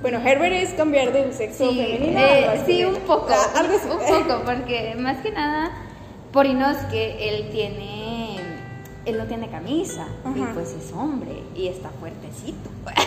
Bueno, 0.02 0.20
Herbert 0.24 0.54
es 0.54 0.70
cambiar 0.70 1.12
del 1.12 1.32
sexo 1.32 1.70
Sí, 1.70 1.76
femenino. 1.76 2.18
eh, 2.20 2.44
a 2.46 2.64
sí, 2.66 2.84
un 2.84 2.94
poco, 3.00 3.28
Ah, 3.30 3.46
algo 3.58 3.74
así. 3.76 3.88
un 3.88 4.24
poco, 4.26 4.42
porque 4.44 4.94
más 4.98 5.18
que 5.18 5.30
nada, 5.30 5.70
por 6.32 6.46
Inosuke, 6.46 7.16
él 7.20 7.48
tiene, 7.50 8.36
él 9.04 9.18
no 9.18 9.24
tiene 9.26 9.48
camisa, 9.48 10.06
y 10.36 10.40
Ajá. 10.42 10.52
pues 10.54 10.72
es 10.72 10.92
hombre, 10.92 11.32
y 11.54 11.68
está 11.68 11.90
fuertecito. 12.00 12.70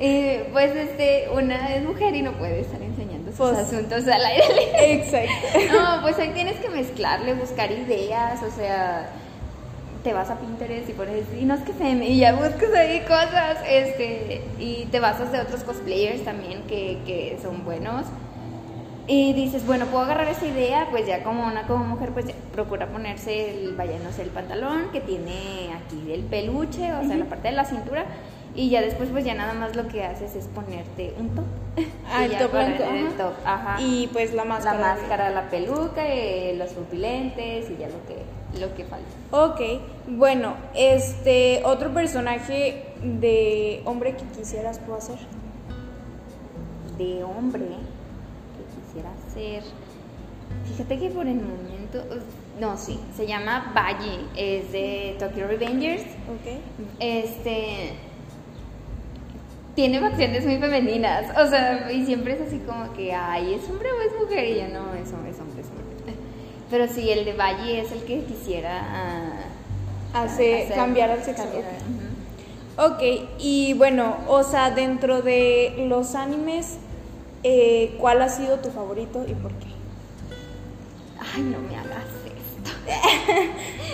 Eh, 0.00 0.48
pues 0.52 0.76
este, 0.76 1.28
una 1.34 1.74
es 1.74 1.82
mujer 1.82 2.14
y 2.14 2.22
no 2.22 2.30
puede 2.38 2.60
estar 2.60 2.80
enseñando 2.80 2.97
sus 3.38 3.48
Pues- 3.50 3.58
asuntos 3.58 4.06
al 4.08 4.24
aire 4.24 4.44
libre. 4.48 4.92
Exacto. 4.94 5.58
No, 5.72 6.02
pues 6.02 6.18
ahí 6.18 6.30
tienes 6.34 6.56
que 6.56 6.68
mezclarle, 6.68 7.34
buscar 7.34 7.70
ideas, 7.72 8.42
o 8.42 8.50
sea, 8.54 9.08
te 10.04 10.12
vas 10.12 10.28
a 10.30 10.36
Pinterest 10.38 10.88
y 10.88 10.92
pones 10.92 11.24
y 11.40 11.44
no 11.44 11.54
es 11.54 11.60
que 11.62 11.72
fem 11.72 12.02
y 12.02 12.18
ya 12.18 12.32
buscas 12.32 12.72
ahí 12.74 13.00
cosas, 13.00 13.58
este, 13.68 14.42
y 14.58 14.86
te 14.90 15.00
basas 15.00 15.32
de 15.32 15.40
otros 15.40 15.62
cosplayers 15.64 16.24
también 16.24 16.62
que, 16.64 16.98
que 17.06 17.38
son 17.42 17.64
buenos. 17.64 18.04
Y 19.10 19.32
dices, 19.32 19.64
bueno, 19.64 19.86
puedo 19.86 20.04
agarrar 20.04 20.28
esa 20.28 20.44
idea, 20.46 20.86
pues 20.90 21.06
ya 21.06 21.22
como 21.24 21.46
una 21.46 21.62
como 21.66 21.82
mujer, 21.84 22.10
pues 22.10 22.26
ya 22.26 22.34
procura 22.52 22.88
ponerse 22.88 23.50
el, 23.50 23.74
vaya, 23.74 23.98
no 24.04 24.12
sé, 24.12 24.20
el 24.22 24.28
pantalón 24.28 24.90
que 24.92 25.00
tiene 25.00 25.70
aquí 25.74 26.12
el 26.12 26.24
peluche, 26.24 26.92
o 26.92 27.06
sea, 27.06 27.16
la 27.16 27.24
parte 27.24 27.48
de 27.48 27.54
la 27.54 27.64
cintura, 27.64 28.04
y 28.54 28.70
ya 28.70 28.80
después 28.80 29.08
pues 29.10 29.24
ya 29.24 29.34
nada 29.34 29.54
más 29.54 29.76
lo 29.76 29.86
que 29.88 30.04
haces 30.04 30.34
es 30.34 30.46
ponerte 30.46 31.14
un 31.18 31.30
top. 31.30 31.44
Ah, 32.10 32.22
Y 32.26 32.32
el 32.32 32.38
top 32.38 32.50
blanco, 32.52 32.82
el 32.84 33.06
ajá. 33.06 33.16
top, 33.18 33.32
ajá 33.44 33.80
Y 33.82 34.08
pues 34.12 34.32
la 34.32 34.44
máscara. 34.44 34.78
la 34.78 34.94
máscara, 34.94 35.30
la 35.30 35.50
peluca, 35.50 36.02
eh, 36.08 36.54
los 36.56 36.70
pupilentes 36.70 37.70
y 37.70 37.76
ya 37.76 37.88
lo 37.88 38.00
que, 38.06 38.58
lo 38.60 38.74
que 38.74 38.84
falta. 38.86 39.06
Ok, 39.30 39.60
bueno, 40.08 40.54
este, 40.74 41.60
otro 41.64 41.92
personaje 41.92 42.86
de 43.02 43.82
hombre 43.84 44.16
que 44.16 44.24
quisieras 44.38 44.80
tú 44.84 44.94
hacer. 44.94 45.18
De 46.96 47.22
hombre 47.22 47.66
que 47.66 48.80
quisiera 48.86 49.10
ser. 49.34 49.62
Fíjate 50.66 50.98
que 50.98 51.10
por 51.10 51.26
el 51.26 51.36
momento. 51.36 52.02
No, 52.58 52.76
sí, 52.76 52.98
se 53.16 53.26
llama 53.26 53.70
Baji, 53.74 54.26
es 54.34 54.72
de 54.72 55.14
Tokyo 55.18 55.46
Revengers. 55.46 56.02
Ok. 56.02 56.58
Este. 56.98 57.92
Tiene 59.78 60.00
facciones 60.00 60.44
muy 60.44 60.56
femeninas, 60.56 61.26
o 61.38 61.46
sea, 61.48 61.92
y 61.92 62.04
siempre 62.04 62.32
es 62.34 62.40
así 62.40 62.58
como 62.66 62.92
que, 62.94 63.14
ay, 63.14 63.54
¿es 63.54 63.70
hombre 63.70 63.88
o 63.92 64.00
es 64.00 64.12
mujer? 64.20 64.44
Y 64.48 64.54
yo, 64.56 64.68
no, 64.76 64.92
es 64.94 65.12
hombre, 65.12 65.30
es 65.30 65.38
hombre, 65.38 65.60
es 65.60 65.68
hombre. 65.68 66.14
Pero 66.68 66.88
sí, 66.88 67.08
el 67.10 67.24
de 67.24 67.32
Baji 67.34 67.76
es 67.76 67.92
el 67.92 68.02
que 68.02 68.24
quisiera. 68.24 68.80
ah, 68.82 69.30
Hace, 70.24 70.64
hacer- 70.64 70.74
cambiar 70.74 71.10
al 71.12 71.22
sexo. 71.22 71.44
cambiar, 71.44 71.64
ok. 72.76 73.02
y 73.38 73.74
bueno, 73.74 74.16
o 74.26 74.42
sea, 74.42 74.72
dentro 74.72 75.22
de 75.22 75.84
los 75.88 76.16
animes, 76.16 76.78
eh, 77.44 77.94
¿cuál 78.00 78.20
ha 78.22 78.28
sido 78.30 78.58
tu 78.58 78.70
favorito 78.70 79.24
y 79.28 79.34
por 79.34 79.52
qué? 79.52 79.68
Ay, 81.20 81.42
no 81.42 81.58
me 81.60 81.76
hagas 81.76 82.04
esto. 82.26 82.72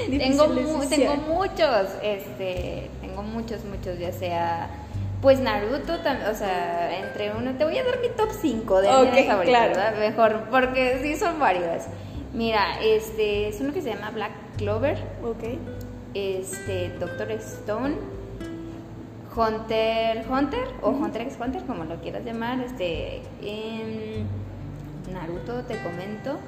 tengo, 0.19 0.49
mu- 0.49 0.81
decisión. 0.81 0.89
tengo 1.21 1.35
muchos, 1.35 1.89
este, 2.03 2.89
tengo 3.03 3.23
muchos, 3.23 3.65
muchos, 3.67 3.99
ya 3.99 4.13
sea, 4.13 4.71
pues 5.25 5.41
Naruto, 5.41 5.95
tam- 6.03 6.31
o 6.31 6.35
sea, 6.35 6.99
entre 7.01 7.33
uno, 7.35 7.53
te 7.57 7.65
voy 7.65 7.79
a 7.79 7.83
dar 7.85 7.99
mi 7.99 8.09
top 8.11 8.29
5 8.31 8.83
de 8.83 8.89
Ok, 8.91 9.13
mis 9.15 9.27
favoritos, 9.27 9.45
claro. 9.59 9.69
¿verdad? 9.75 9.99
Mejor, 9.99 10.45
porque 10.51 10.99
sí 11.03 11.17
son 11.17 11.39
varios. 11.41 11.85
Mira, 12.35 12.79
este, 12.83 13.49
es 13.49 13.59
uno 13.63 13.73
que 13.73 13.81
se 13.81 13.95
llama 13.95 14.11
Black 14.11 14.33
Clover, 14.59 14.99
Ok. 15.25 15.45
este, 16.13 16.91
Doctor 17.01 17.31
Stone, 17.33 17.95
Hunter 19.35 20.27
Hunter 20.31 20.69
o 20.83 20.91
Hunter 20.91 21.23
x 21.23 21.39
Hunter, 21.41 21.63
como 21.65 21.85
lo 21.85 21.97
quieras 22.03 22.23
llamar, 22.23 22.61
este, 22.61 23.23
Naruto, 25.11 25.63
te 25.63 25.79
comento. 25.83 26.39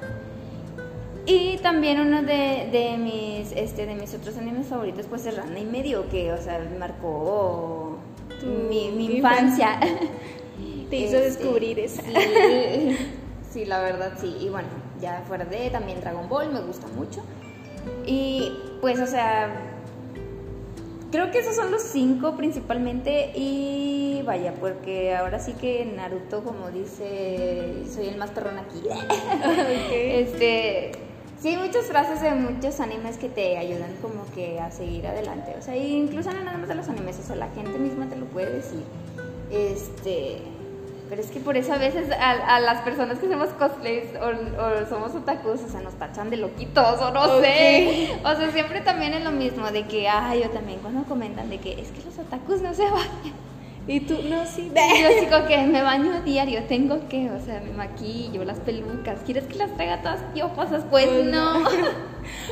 Y 1.25 1.57
también 1.57 1.99
uno 1.99 2.21
de, 2.21 2.69
de 2.71 2.95
mis 2.99 3.51
este 3.53 3.87
de 3.87 3.95
mis 3.95 4.13
otros 4.13 4.37
animes 4.37 4.67
favoritos 4.67 5.07
pues 5.07 5.25
es 5.25 5.35
Ranma 5.35 5.57
y 5.59 5.65
medio 5.65 6.07
que 6.09 6.31
o 6.31 6.37
sea 6.37 6.61
marcó 6.79 7.97
Tu 8.39 8.45
mi, 8.45 8.91
mi 8.91 9.17
infancia. 9.17 9.79
Te 10.89 10.95
hizo 10.95 11.17
Este, 11.17 11.29
descubrir 11.29 11.79
esa. 11.79 12.01
sí, 12.01 12.97
sí, 13.51 13.65
la 13.65 13.79
verdad 13.79 14.13
sí. 14.19 14.35
Y 14.39 14.49
bueno 14.49 14.69
ya 15.01 15.23
fuera 15.27 15.45
de 15.45 15.69
también 15.69 16.01
Dragon 16.01 16.27
Ball 16.29 16.51
me 16.51 16.61
gusta 16.61 16.87
mucho. 16.87 17.21
Y 18.05 18.51
pues 18.81 18.99
o 18.99 19.07
sea 19.07 19.49
creo 21.11 21.31
que 21.31 21.39
esos 21.39 21.55
son 21.55 21.71
los 21.71 21.81
cinco 21.81 22.35
principalmente. 22.35 23.31
Y 23.35 24.21
vaya 24.25 24.53
porque 24.59 25.15
ahora 25.15 25.39
sí 25.39 25.53
que 25.53 25.85
Naruto 25.85 26.43
como 26.43 26.69
dice 26.71 27.83
soy 27.91 28.07
el 28.07 28.17
más 28.17 28.31
perrón 28.31 28.57
aquí. 28.57 28.81
Este, 29.91 30.91
sí, 31.41 31.49
hay 31.49 31.57
muchas 31.57 31.85
frases 31.85 32.21
de 32.21 32.31
muchos 32.31 32.79
animes 32.79 33.17
que 33.17 33.29
te 33.29 33.57
ayudan 33.57 33.93
como 34.01 34.25
que 34.33 34.59
a 34.59 34.71
seguir 34.71 35.07
adelante. 35.07 35.55
O 35.57 35.61
sea, 35.61 35.75
incluso 35.75 36.31
no 36.31 36.43
nada 36.43 36.57
más 36.57 36.67
de 36.67 36.75
los 36.75 36.87
animes, 36.89 37.19
o 37.19 37.23
sea, 37.23 37.35
la 37.35 37.49
gente 37.49 37.77
misma 37.77 38.07
te 38.07 38.15
lo 38.15 38.25
puede 38.25 38.51
decir. 38.51 38.83
Este, 39.51 40.41
pero 41.09 41.21
es 41.21 41.29
que 41.29 41.39
por 41.39 41.55
eso 41.55 41.73
a 41.73 41.77
veces 41.77 42.11
a, 42.11 42.55
a 42.55 42.59
las 42.59 42.81
personas 42.81 43.17
que 43.19 43.27
hacemos 43.27 43.49
cosplays 43.49 44.09
o, 44.15 44.61
o 44.61 44.89
somos 44.89 45.15
otakus, 45.15 45.61
o 45.61 45.69
sea, 45.69 45.81
nos 45.81 45.93
tachan 45.93 46.29
de 46.29 46.37
loquitos 46.37 47.01
o 47.01 47.11
no 47.11 47.39
sé. 47.39 48.11
O 48.23 48.35
sea, 48.35 48.51
siempre 48.51 48.81
también 48.81 49.13
es 49.13 49.23
lo 49.23 49.31
mismo 49.31 49.71
de 49.71 49.85
que, 49.87 50.09
ay, 50.09 50.41
yo 50.43 50.49
también 50.49 50.79
cuando 50.79 51.03
comentan 51.03 51.49
de 51.49 51.59
que 51.59 51.79
es 51.79 51.91
que 51.91 52.03
los 52.03 52.17
otakus 52.19 52.61
no 52.61 52.73
se 52.73 52.83
bañan. 52.83 53.46
Y 53.87 54.01
tú, 54.01 54.17
no, 54.29 54.45
sí. 54.45 54.69
Yo 54.75 55.21
digo 55.21 55.47
que 55.47 55.65
me 55.65 55.81
baño 55.81 56.21
diario, 56.23 56.63
tengo 56.63 57.07
que, 57.07 57.31
o 57.31 57.39
sea, 57.39 57.61
me 57.61 57.71
maquillo, 57.71 58.43
las 58.43 58.59
pelucas, 58.59 59.19
¿quieres 59.25 59.45
que 59.45 59.55
las 59.55 59.73
traiga 59.75 60.01
todas 60.01 60.21
piojosas? 60.33 60.83
Pues 60.89 61.07
Pues 61.07 61.25
no. 61.25 61.63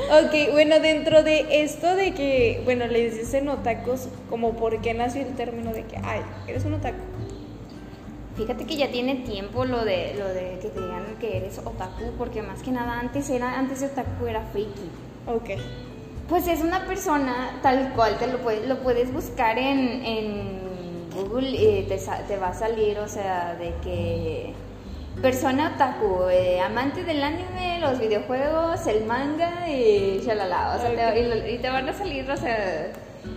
Ok, 0.09 0.53
bueno, 0.53 0.79
dentro 0.79 1.21
de 1.23 1.63
esto 1.63 1.95
de 1.95 2.13
que, 2.13 2.61
bueno, 2.63 2.87
les 2.87 3.17
dicen 3.17 3.49
otakus, 3.49 4.07
como 4.29 4.53
por 4.53 4.79
qué 4.81 4.93
nació 4.93 5.21
el 5.21 5.35
término 5.35 5.73
de 5.73 5.83
que, 5.83 5.97
ay, 5.97 6.21
eres 6.47 6.63
un 6.63 6.75
otaku. 6.75 6.99
Fíjate 8.37 8.65
que 8.65 8.77
ya 8.77 8.89
tiene 8.89 9.15
tiempo 9.15 9.65
lo 9.65 9.83
de 9.83 10.13
lo 10.17 10.27
de 10.27 10.59
que 10.61 10.69
te 10.69 10.81
digan 10.81 11.03
que 11.19 11.37
eres 11.37 11.57
otaku, 11.59 12.11
porque 12.17 12.41
más 12.41 12.61
que 12.61 12.71
nada 12.71 12.99
antes 12.99 13.29
era 13.29 13.57
antes 13.59 13.83
otaku 13.83 14.27
era 14.27 14.41
friki. 14.53 14.89
Ok. 15.27 15.59
Pues 16.29 16.47
es 16.47 16.61
una 16.61 16.85
persona 16.85 17.59
tal 17.61 17.93
cual, 17.93 18.17
te 18.17 18.27
lo 18.27 18.39
puedes, 18.39 18.67
lo 18.67 18.79
puedes 18.79 19.13
buscar 19.13 19.57
en, 19.57 20.05
en 20.05 20.64
Google 21.15 21.49
y 21.49 21.83
te, 21.83 21.97
te 22.27 22.37
va 22.37 22.49
a 22.49 22.53
salir, 22.53 22.99
o 22.99 23.07
sea, 23.07 23.55
de 23.55 23.73
que 23.83 24.53
persona 25.21 25.73
otaku, 25.75 26.27
eh, 26.29 26.59
amante 26.59 27.03
del 27.03 27.23
anime, 27.23 27.79
los 27.79 27.99
videojuegos, 27.99 28.85
el 28.87 29.05
manga 29.05 29.69
y 29.69 30.21
shalala, 30.25 30.75
o 30.75 30.79
sea, 30.79 31.17
y, 31.17 31.55
y 31.55 31.57
te 31.59 31.69
van 31.69 31.87
a 31.87 31.93
salir, 31.93 32.29
o 32.29 32.37
sea, 32.37 32.91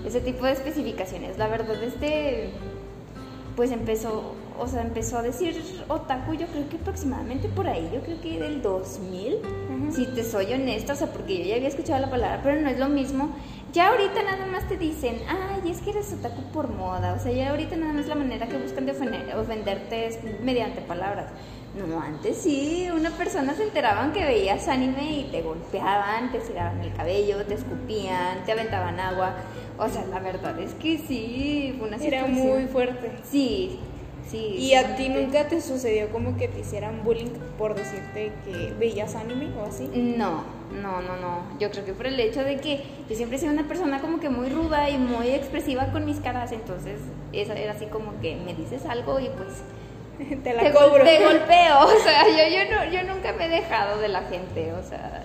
ese 0.05 0.21
tipo 0.21 0.45
de 0.45 0.53
especificaciones. 0.53 1.39
La 1.39 1.49
verdad, 1.49 1.83
este, 1.83 2.51
pues 3.57 3.71
empezó, 3.71 4.35
o 4.59 4.67
sea, 4.69 4.83
empezó 4.83 5.19
a 5.19 5.23
decir 5.23 5.63
otaku, 5.89 6.35
yo 6.35 6.47
creo 6.47 6.69
que 6.69 6.77
aproximadamente 6.77 7.49
por 7.49 7.67
ahí, 7.69 7.91
yo 7.93 8.01
creo 8.03 8.21
que 8.21 8.39
del 8.39 8.61
2000, 8.63 9.35
Ujú. 9.37 9.93
si 9.93 10.07
te 10.07 10.25
soy 10.25 10.53
honesta, 10.53 10.93
o 10.93 10.97
sea, 10.97 11.09
porque 11.13 11.39
yo 11.39 11.45
ya 11.45 11.57
había 11.57 11.69
escuchado 11.69 12.01
la 12.01 12.11
palabra, 12.11 12.41
pero 12.43 12.61
no 12.61 12.69
es 12.69 12.79
lo 12.79 12.89
mismo. 12.89 13.31
Ya 13.73 13.89
ahorita 13.89 14.23
nada 14.23 14.47
más 14.47 14.67
te 14.67 14.77
dicen, 14.79 15.17
ay, 15.29 15.71
es 15.71 15.81
que 15.83 15.91
eres 15.91 16.13
otaku 16.13 16.43
por 16.53 16.69
moda, 16.71 17.13
o 17.15 17.19
sea, 17.19 17.31
ya 17.33 17.51
ahorita 17.51 17.77
nada 17.77 17.93
más 17.93 18.07
la 18.07 18.15
manera 18.15 18.47
que 18.49 18.57
buscan 18.57 18.87
de 18.87 18.93
ofender- 18.93 19.35
ofenderte 19.37 20.07
es 20.07 20.19
mediante 20.43 20.81
palabras. 20.81 21.27
No, 21.77 22.01
antes 22.01 22.39
sí, 22.39 22.89
una 22.93 23.11
persona 23.11 23.55
se 23.55 23.65
enteraban 23.65 24.13
que 24.13 24.25
veías 24.25 24.67
anime 24.69 25.21
y 25.21 25.25
te 25.31 25.43
golpeaban, 25.43 26.33
te 26.33 26.39
tiraban 26.39 26.81
el 26.81 26.93
cabello, 26.95 27.45
te 27.45 27.55
escupían, 27.55 28.43
te 28.47 28.53
aventaban 28.53 28.99
agua. 28.99 29.35
O 29.79 29.87
sea, 29.89 30.05
la 30.07 30.19
verdad 30.19 30.59
es 30.59 30.73
que 30.75 30.97
sí, 30.99 31.75
fue 31.79 31.89
una 31.89 31.99
Era 31.99 32.23
situación- 32.27 32.49
muy 32.59 32.67
fuerte. 32.69 33.13
Sí, 33.31 33.79
sí. 34.31 34.55
¿Y 34.59 34.75
a 34.75 34.97
ti 34.97 35.09
nunca 35.09 35.49
te 35.49 35.61
sucedió 35.61 36.11
como 36.11 36.37
que 36.37 36.49
te 36.49 36.61
hicieran 36.61 37.03
bullying 37.05 37.31
por 37.57 37.75
decirte 37.75 38.33
que 38.45 38.75
veías 38.79 39.15
anime 39.15 39.49
o 39.59 39.65
así? 39.67 39.89
No, 39.95 40.45
no, 40.73 41.01
no, 41.03 41.17
no. 41.17 41.59
Yo 41.59 41.71
creo 41.71 41.85
que 41.85 41.93
por 41.93 42.07
el 42.07 42.19
hecho 42.21 42.45
de 42.45 42.57
que 42.57 42.83
yo 43.09 43.17
siempre 43.17 43.37
he 43.37 43.41
sido 43.41 43.53
una 43.53 43.67
persona 43.67 44.01
como 44.01 44.21
que 44.21 44.29
muy 44.29 44.49
ruda 44.49 44.91
y 44.91 44.99
muy 44.99 45.31
expresiva 45.31 45.91
con 45.93 46.05
mis 46.05 46.21
caras, 46.21 46.53
entonces 46.53 47.01
esa 47.33 47.55
era 47.55 47.73
así 47.73 47.87
como 47.87 48.19
que 48.21 48.37
me 48.37 48.55
dices 48.55 48.85
algo 48.87 49.21
y 49.21 49.29
pues 49.29 49.63
te 50.43 50.55
la 50.55 50.63
te, 50.63 50.73
cobro. 50.73 51.05
te 51.05 51.19
golpeo. 51.25 51.81
O 51.81 52.03
sea, 52.03 52.25
yo, 52.29 52.55
yo, 52.55 52.75
no, 52.75 52.93
yo 52.93 53.15
nunca 53.15 53.33
me 53.33 53.47
he 53.47 53.49
dejado 53.49 54.01
de 54.01 54.09
la 54.09 54.23
gente, 54.23 54.73
o 54.73 54.83
sea, 54.83 55.25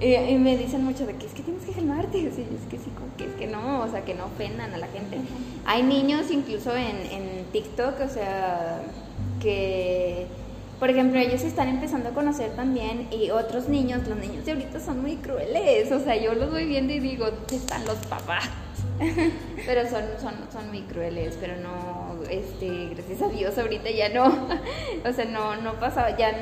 Y, 0.00 0.34
me 0.36 0.56
dicen 0.56 0.84
mucho 0.84 1.06
de 1.06 1.14
que 1.14 1.26
es 1.26 1.32
que 1.32 1.42
tienes 1.42 1.64
que 1.64 1.72
calmarte. 1.72 2.26
es 2.26 2.34
que 2.70 2.78
sí, 2.78 2.90
como 2.94 3.16
que 3.16 3.24
es 3.24 3.34
que 3.34 3.46
no, 3.46 3.80
o 3.80 3.88
sea, 3.88 4.04
que 4.04 4.14
no 4.14 4.26
ofendan 4.26 4.72
a 4.72 4.78
la 4.78 4.86
gente. 4.88 5.18
Hay 5.66 5.82
niños 5.82 6.30
incluso 6.30 6.74
en, 6.76 6.96
en 7.10 7.37
TikTok, 7.52 8.00
o 8.00 8.08
sea, 8.08 8.80
que 9.40 10.26
por 10.78 10.90
ejemplo, 10.90 11.18
ellos 11.18 11.42
están 11.42 11.68
empezando 11.68 12.10
a 12.10 12.12
conocer 12.12 12.50
también 12.52 13.08
y 13.10 13.30
otros 13.30 13.68
niños, 13.68 14.06
los 14.06 14.16
niños 14.16 14.44
de 14.44 14.52
ahorita 14.52 14.78
son 14.78 15.02
muy 15.02 15.16
crueles, 15.16 15.90
o 15.90 15.98
sea, 15.98 16.14
yo 16.16 16.34
los 16.34 16.52
voy 16.52 16.66
viendo 16.66 16.92
y 16.92 17.00
digo, 17.00 17.28
¿dónde 17.30 17.56
están 17.56 17.84
los 17.84 17.96
papás? 18.06 18.48
pero 19.66 19.88
son, 19.88 20.04
son, 20.20 20.34
son 20.52 20.68
muy 20.68 20.82
crueles, 20.82 21.36
pero 21.40 21.56
no, 21.56 22.22
este, 22.30 22.90
gracias 22.94 23.22
a 23.22 23.28
Dios 23.28 23.58
ahorita 23.58 23.90
ya 23.90 24.08
no, 24.10 24.26
o 25.04 25.12
sea, 25.12 25.24
no, 25.24 25.56
no 25.56 25.80
pasa, 25.80 26.16
ya 26.16 26.32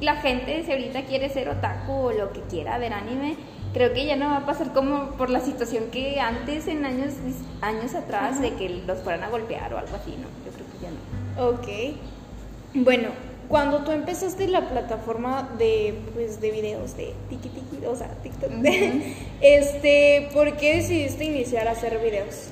la 0.00 0.16
gente 0.16 0.62
si 0.64 0.70
ahorita 0.70 1.02
quiere 1.06 1.28
ser 1.28 1.48
otaku 1.48 1.92
o 1.92 2.12
lo 2.12 2.32
que 2.32 2.42
quiera 2.42 2.78
ver 2.78 2.92
anime, 2.92 3.36
creo 3.72 3.92
que 3.92 4.06
ya 4.06 4.14
no 4.14 4.26
va 4.26 4.36
a 4.38 4.46
pasar 4.46 4.72
como 4.72 5.10
por 5.12 5.30
la 5.30 5.40
situación 5.40 5.90
que 5.90 6.20
antes 6.20 6.68
en 6.68 6.84
años, 6.84 7.14
años 7.60 7.94
atrás 7.96 8.40
de 8.40 8.54
que 8.54 8.68
los 8.86 8.98
fueran 9.00 9.24
a 9.24 9.30
golpear 9.30 9.74
o 9.74 9.78
algo 9.78 9.96
así, 9.96 10.16
¿no? 10.16 10.49
Ya 10.82 10.90
no. 10.90 11.48
Ok. 11.48 11.68
Bueno, 12.74 13.08
cuando 13.50 13.78
tú 13.78 13.90
empezaste 13.90 14.46
la 14.46 14.68
plataforma 14.68 15.48
de, 15.58 15.98
pues, 16.14 16.40
de 16.40 16.52
videos 16.52 16.96
de 16.96 17.14
tiki 17.28 17.48
tiki, 17.48 17.84
o 17.84 17.96
sea, 17.96 18.08
TikTok, 18.22 18.50
este, 19.40 20.30
¿por 20.32 20.56
qué 20.56 20.76
decidiste 20.76 21.24
iniciar 21.24 21.66
a 21.66 21.72
hacer 21.72 21.98
videos? 21.98 22.50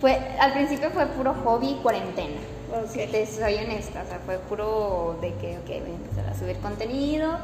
Fue, 0.00 0.18
al 0.40 0.52
principio 0.52 0.90
fue 0.90 1.06
puro 1.06 1.34
hobby 1.44 1.78
cuarentena. 1.82 2.40
Okay. 2.88 3.08
te 3.08 3.26
soy 3.26 3.54
honesta, 3.54 4.02
o 4.04 4.08
sea, 4.08 4.20
fue 4.24 4.38
puro 4.38 5.18
de 5.20 5.34
que, 5.34 5.58
ok, 5.58 5.66
voy 5.66 5.90
a 5.90 5.96
empezar 5.96 6.28
a 6.28 6.38
subir 6.38 6.56
contenido, 6.58 7.38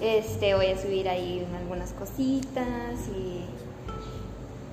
este, 0.00 0.54
voy 0.54 0.66
a 0.66 0.78
subir 0.78 1.08
ahí 1.08 1.46
algunas 1.58 1.92
cositas 1.92 3.08
y... 3.14 3.44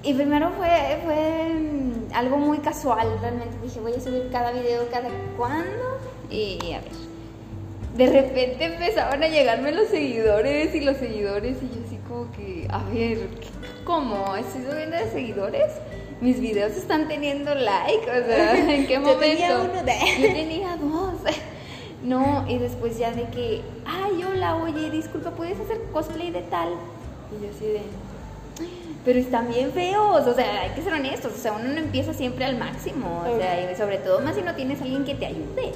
Y 0.04 0.14
primero 0.14 0.52
fue, 0.58 1.00
fue 1.06 1.50
mm, 1.50 2.14
algo 2.14 2.38
muy 2.38 2.58
casual, 2.58 3.08
realmente 3.22 3.56
dije, 3.64 3.80
voy 3.80 3.94
a 3.94 4.00
subir 4.02 4.30
cada 4.32 4.52
video 4.52 4.90
cada 4.92 5.10
cuándo 5.38 5.98
y 6.30 6.74
a 6.74 6.82
ver, 6.82 6.92
de 7.96 8.22
repente 8.22 8.66
empezaban 8.66 9.24
a 9.24 9.28
llegarme 9.28 9.72
los 9.72 9.88
seguidores 9.88 10.76
y 10.76 10.82
los 10.82 10.98
seguidores 10.98 11.58
y 11.62 11.68
yo 11.68 11.86
así 11.86 11.98
como 12.08 12.30
que, 12.32 12.68
a 12.70 12.84
ver, 12.84 13.30
¿cómo? 13.86 14.36
¿Estoy 14.36 14.64
subiendo 14.64 14.98
de 14.98 15.10
seguidores? 15.10 15.72
Mis 16.20 16.40
videos 16.40 16.74
están 16.74 17.08
teniendo 17.08 17.56
like, 17.56 18.10
o 18.10 18.26
sea, 18.26 18.58
¿en 18.76 18.88
qué 18.88 19.00
momento? 19.00 19.24
Yo 19.24 19.30
tenía 19.30 19.60
uno 19.60 19.84
de... 19.84 19.94
Yo 20.20 20.34
tenía 20.34 20.78
dos. 20.78 21.14
No, 22.04 22.44
y 22.50 22.58
después 22.58 22.98
ya 22.98 23.12
de 23.12 23.24
que, 23.30 23.62
ay, 23.86 24.22
hola, 24.26 24.58
oye, 24.58 24.92
disculpa, 24.92 25.32
¿puedes 25.32 25.58
hacer 25.58 25.80
cosplay 25.94 26.32
de 26.32 26.42
tal? 26.42 26.68
Y 27.32 27.42
yo 27.42 27.50
así 27.50 27.66
de, 27.66 27.82
pero 29.06 29.20
están 29.20 29.50
bien 29.50 29.72
feos, 29.72 30.26
o 30.26 30.34
sea, 30.34 30.62
hay 30.62 30.70
que 30.72 30.82
ser 30.82 30.94
honestos, 30.94 31.34
o 31.34 31.38
sea, 31.38 31.52
uno 31.54 31.66
no 31.66 31.78
empieza 31.78 32.14
siempre 32.14 32.46
al 32.46 32.58
máximo, 32.58 33.24
o 33.28 33.38
sea, 33.38 33.70
y 33.70 33.76
sobre 33.76 33.98
todo 33.98 34.22
más 34.22 34.36
si 34.36 34.42
no 34.42 34.56
tienes 34.56 34.82
alguien 34.82 35.04
que 35.04 35.16
te 35.16 35.26
ayude. 35.26 35.74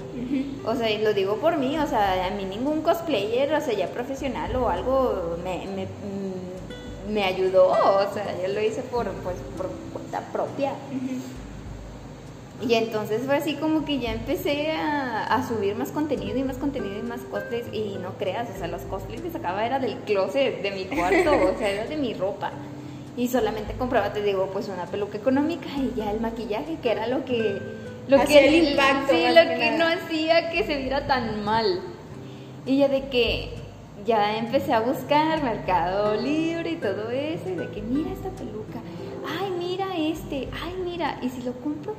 O 0.65 0.75
sea, 0.75 0.89
y 0.89 1.01
lo 1.01 1.13
digo 1.13 1.37
por 1.37 1.57
mí, 1.57 1.77
o 1.77 1.87
sea, 1.87 2.27
a 2.27 2.29
mí 2.31 2.45
ningún 2.45 2.81
cosplayer, 2.81 3.53
o 3.53 3.61
sea, 3.61 3.73
ya 3.73 3.87
profesional 3.87 4.55
o 4.55 4.69
algo 4.69 5.37
me, 5.43 5.65
me, 5.67 5.85
mm, 5.85 7.13
me 7.13 7.23
ayudó, 7.23 7.69
o 7.69 8.13
sea, 8.13 8.25
yo 8.41 8.53
lo 8.53 8.61
hice 8.61 8.81
por, 8.83 9.09
pues, 9.11 9.37
por 9.57 9.69
cuenta 9.91 10.21
propia. 10.31 10.73
Y 12.65 12.73
entonces 12.73 13.21
fue 13.25 13.35
así 13.35 13.53
como 13.55 13.85
que 13.85 13.99
ya 13.99 14.13
empecé 14.13 14.71
a, 14.71 15.25
a, 15.25 15.47
subir 15.47 15.75
más 15.75 15.91
contenido 15.91 16.37
y 16.37 16.43
más 16.43 16.57
contenido 16.57 16.97
y 16.97 17.03
más 17.03 17.21
cosplays 17.29 17.65
y 17.71 17.99
no 18.01 18.13
creas, 18.17 18.49
o 18.53 18.57
sea, 18.57 18.67
los 18.67 18.81
cosplays 18.83 19.21
que 19.21 19.29
sacaba 19.29 19.65
era 19.65 19.79
del 19.79 19.97
closet 19.99 20.63
de 20.63 20.71
mi 20.71 20.85
cuarto, 20.85 21.31
o 21.33 21.57
sea, 21.59 21.69
era 21.69 21.85
de 21.85 21.97
mi 21.97 22.13
ropa 22.15 22.51
y 23.17 23.27
solamente 23.27 23.73
compraba, 23.73 24.13
te 24.13 24.21
digo, 24.21 24.49
pues 24.53 24.69
una 24.69 24.85
peluca 24.85 25.17
económica 25.17 25.67
y 25.75 25.97
ya 25.97 26.11
el 26.11 26.21
maquillaje, 26.21 26.77
que 26.81 26.91
era 26.91 27.07
lo 27.07 27.25
que... 27.25 27.59
Lo 28.07 28.23
que 28.23 28.47
el 28.47 28.69
impacto. 28.69 29.13
Sí, 29.13 29.25
lo 29.27 29.41
que 29.59 29.71
no 29.71 29.85
hacía 29.85 30.49
que 30.51 30.63
se 30.63 30.77
viera 30.77 31.07
tan 31.07 31.43
mal. 31.43 31.81
Y 32.65 32.77
ya 32.77 32.87
de 32.87 33.09
que 33.09 33.49
ya 34.05 34.37
empecé 34.37 34.71
a 34.71 34.79
buscar 34.79 35.43
Mercado 35.43 36.15
Libre 36.15 36.71
y 36.71 36.75
todo 36.75 37.09
eso, 37.09 37.49
y 37.49 37.55
de 37.55 37.69
que 37.71 37.81
mira 37.81 38.11
esta 38.11 38.29
peluca, 38.29 38.79
ay, 39.27 39.51
mira 39.57 39.87
este, 39.97 40.47
ay, 40.63 40.75
mira, 40.85 41.19
y 41.21 41.29
si 41.29 41.41
lo 41.41 41.53
compro, 41.53 41.95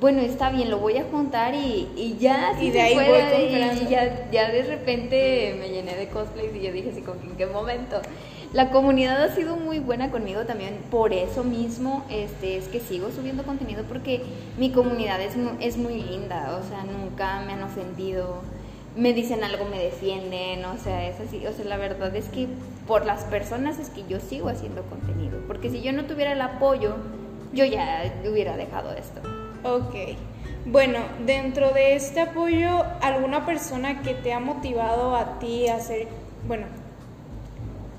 bueno, 0.00 0.20
está 0.20 0.50
bien, 0.50 0.70
lo 0.70 0.78
voy 0.78 0.96
a 0.96 1.04
juntar 1.04 1.54
y, 1.54 1.88
y 1.96 2.16
ya, 2.18 2.56
y 2.60 2.70
de 2.70 2.80
ahí 2.80 2.94
voy 2.94 3.04
y 3.04 3.88
ya, 3.88 4.28
ya 4.32 4.50
de 4.50 4.62
repente 4.62 5.56
me 5.60 5.68
llené 5.68 5.94
de 5.94 6.08
cosplays 6.08 6.52
y 6.56 6.60
yo 6.60 6.72
dije 6.72 6.90
así, 6.90 7.04
¿en 7.24 7.36
qué 7.36 7.46
momento? 7.46 8.00
La 8.52 8.68
comunidad 8.70 9.22
ha 9.22 9.34
sido 9.34 9.56
muy 9.56 9.78
buena 9.78 10.10
conmigo 10.10 10.42
también, 10.42 10.76
por 10.90 11.14
eso 11.14 11.42
mismo 11.42 12.04
este, 12.10 12.58
es 12.58 12.68
que 12.68 12.80
sigo 12.80 13.10
subiendo 13.10 13.44
contenido 13.44 13.82
porque 13.84 14.22
mi 14.58 14.70
comunidad 14.70 15.22
es, 15.22 15.76
muy 15.78 16.02
linda, 16.02 16.60
o 16.60 16.68
sea, 16.68 16.84
nunca 16.84 17.40
me 17.46 17.54
han 17.54 17.62
ofendido, 17.62 18.42
me 18.94 19.14
dicen 19.14 19.42
algo, 19.42 19.64
me 19.64 19.78
defienden, 19.78 20.66
o 20.66 20.76
sea, 20.76 21.08
es 21.08 21.18
así, 21.18 21.46
o 21.46 21.52
sea, 21.54 21.64
la 21.64 21.78
verdad 21.78 22.14
es 22.14 22.28
que 22.28 22.46
por 22.86 23.06
las 23.06 23.24
personas 23.24 23.78
es 23.78 23.88
que 23.88 24.04
yo 24.06 24.20
sigo 24.20 24.50
haciendo 24.50 24.82
contenido, 24.82 25.38
porque 25.46 25.70
si 25.70 25.80
yo 25.80 25.94
no 25.94 26.04
tuviera 26.04 26.32
el 26.32 26.42
apoyo, 26.42 26.96
yo 27.54 27.64
ya 27.64 28.12
hubiera 28.30 28.58
dejado 28.58 28.92
esto. 28.92 29.22
Ok. 29.64 29.94
Bueno, 30.66 30.98
dentro 31.24 31.72
de 31.72 31.96
este 31.96 32.20
apoyo, 32.20 32.84
¿alguna 33.00 33.46
persona 33.46 34.02
que 34.02 34.12
te 34.12 34.34
ha 34.34 34.40
motivado 34.40 35.16
a 35.16 35.38
ti 35.38 35.68
a 35.68 35.76
hacer, 35.76 36.08
bueno, 36.46 36.66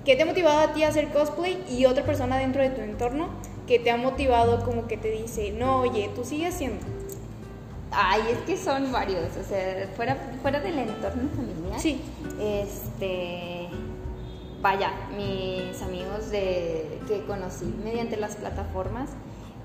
¿Qué 0.06 0.18
te 0.18 0.24
ha 0.24 0.26
motivado 0.26 0.60
a 0.60 0.74
ti 0.74 0.84
a 0.84 0.89
hacer 0.89 1.10
cosplay 1.10 1.63
y 1.70 1.86
otra 1.86 2.04
persona 2.04 2.38
dentro 2.38 2.62
de 2.62 2.70
tu 2.70 2.82
entorno 2.82 3.30
que 3.68 3.80
te 3.80 3.89
ha 3.89 3.98
motivado 3.98 4.66
como 4.66 4.88
que 4.88 4.98
te 4.98 5.10
dice, 5.12 5.52
no, 5.52 5.80
oye, 5.80 6.10
tú 6.13 6.26
sigues 6.26 6.56
haciendo? 6.56 6.86
Ay, 7.92 8.22
es 8.32 8.39
que 8.39 8.58
son 8.58 8.92
varios, 8.92 9.38
o 9.38 9.44
sea, 9.44 9.88
fuera, 9.96 10.18
fuera 10.42 10.60
del 10.60 10.80
entorno 10.80 11.30
familiar. 11.30 11.80
Sí. 11.80 12.02
Este, 12.42 13.70
vaya, 14.62 14.92
mis 15.16 15.82
amigos 15.82 16.32
de, 16.32 17.00
que 17.08 17.24
conocí 17.26 17.66
mediante 17.84 18.18
las 18.18 18.36
plataformas, 18.36 19.12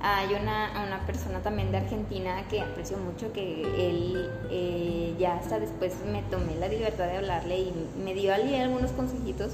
hay 0.00 0.28
una, 0.40 0.84
una 0.86 1.04
persona 1.06 1.40
también 1.40 1.72
de 1.72 1.78
Argentina 1.78 2.46
que 2.48 2.60
aprecio 2.60 2.98
mucho, 2.98 3.32
que 3.32 3.62
él 3.62 4.30
eh, 4.50 5.16
ya 5.18 5.34
hasta 5.34 5.58
después 5.58 5.94
me 6.12 6.22
tomé 6.22 6.54
la 6.54 6.68
libertad 6.68 7.06
de 7.06 7.16
hablarle 7.16 7.58
y 7.58 7.72
me 8.04 8.14
dio 8.14 8.32
algunos 8.32 8.92
consejitos 8.92 9.52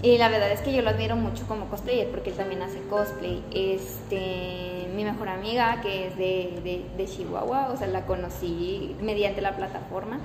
y 0.00 0.16
la 0.16 0.28
verdad 0.28 0.52
es 0.52 0.60
que 0.60 0.72
yo 0.72 0.80
lo 0.82 0.90
admiro 0.90 1.16
mucho 1.16 1.44
como 1.48 1.66
cosplayer 1.66 2.08
porque 2.10 2.30
él 2.30 2.36
también 2.36 2.62
hace 2.62 2.80
cosplay. 2.82 3.42
Este, 3.50 4.88
mi 4.94 5.02
mejor 5.02 5.28
amiga, 5.28 5.80
que 5.80 6.06
es 6.06 6.16
de, 6.16 6.84
de, 6.96 7.06
Chihuahua, 7.06 7.70
o 7.72 7.76
sea, 7.76 7.88
la 7.88 8.06
conocí 8.06 8.94
mediante 9.02 9.40
la 9.40 9.56
plataforma. 9.56 10.20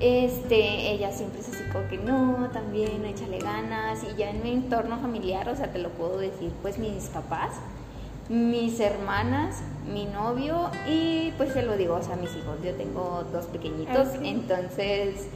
este, 0.00 0.92
ella 0.92 1.12
siempre 1.12 1.40
es 1.40 1.48
así 1.48 1.64
como 1.70 1.86
que 1.88 1.98
no, 1.98 2.48
también 2.52 3.04
échale 3.04 3.40
ganas. 3.40 4.02
Y 4.04 4.16
ya 4.16 4.30
en 4.30 4.42
mi 4.42 4.52
entorno 4.52 4.98
familiar, 4.98 5.50
o 5.50 5.56
sea, 5.56 5.70
te 5.70 5.80
lo 5.80 5.90
puedo 5.90 6.18
decir, 6.18 6.50
pues 6.62 6.78
mis 6.78 7.04
papás, 7.08 7.52
mis 8.30 8.80
hermanas, 8.80 9.60
mi 9.92 10.06
novio 10.06 10.70
y 10.88 11.30
pues 11.36 11.52
se 11.52 11.62
lo 11.62 11.76
digo, 11.76 11.96
o 11.96 12.02
sea, 12.02 12.16
mis 12.16 12.34
hijos. 12.36 12.56
Yo 12.64 12.72
tengo 12.72 13.24
dos 13.30 13.44
pequeñitos, 13.46 14.08
entonces 14.22 15.28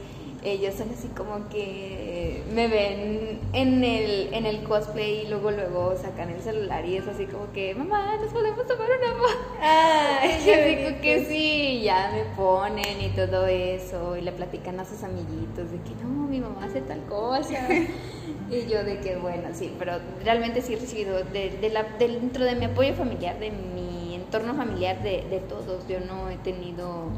ellos 0.43 0.75
son 0.75 0.89
así 0.89 1.07
como 1.09 1.49
que 1.49 2.43
me 2.53 2.67
ven 2.67 3.39
en 3.53 3.83
el, 3.83 4.33
en 4.33 4.45
el 4.45 4.63
cosplay 4.63 5.25
y 5.25 5.27
luego 5.27 5.51
luego 5.51 5.95
sacan 5.97 6.29
el 6.29 6.41
celular 6.41 6.85
y 6.85 6.97
es 6.97 7.07
así 7.07 7.25
como 7.25 7.51
que, 7.51 7.75
mamá, 7.75 8.15
nos 8.21 8.31
podemos 8.31 8.65
tomar 8.65 8.87
una 8.87 9.13
foto. 9.17 9.39
Ay, 9.61 10.37
yo 10.45 10.53
digo 10.65 11.01
que 11.01 11.25
sí, 11.25 11.81
ya 11.83 12.11
me 12.13 12.23
ponen 12.35 13.01
y 13.01 13.09
todo 13.09 13.47
eso 13.47 14.15
y 14.15 14.21
le 14.21 14.31
platican 14.31 14.79
a 14.79 14.85
sus 14.85 15.03
amiguitos 15.03 15.71
de 15.71 15.77
que 15.81 15.95
no, 16.01 16.27
mi 16.27 16.39
mamá 16.39 16.65
hace 16.65 16.81
tal 16.81 17.03
cosa. 17.03 17.67
y 18.49 18.65
yo 18.67 18.83
de 18.83 18.99
que 18.99 19.17
bueno, 19.17 19.49
sí, 19.53 19.73
pero 19.77 19.93
realmente 20.23 20.61
sí 20.61 20.73
he 20.73 20.77
recibido 20.77 21.23
de, 21.23 21.57
de 21.61 21.69
la, 21.69 21.83
dentro 21.97 22.45
de 22.45 22.55
mi 22.55 22.65
apoyo 22.65 22.93
familiar, 22.93 23.39
de 23.39 23.51
mi 23.51 24.15
entorno 24.15 24.55
familiar, 24.55 25.03
de, 25.03 25.23
de 25.29 25.39
todos, 25.39 25.87
yo 25.87 25.99
no 25.99 26.29
he 26.29 26.37
tenido 26.37 27.11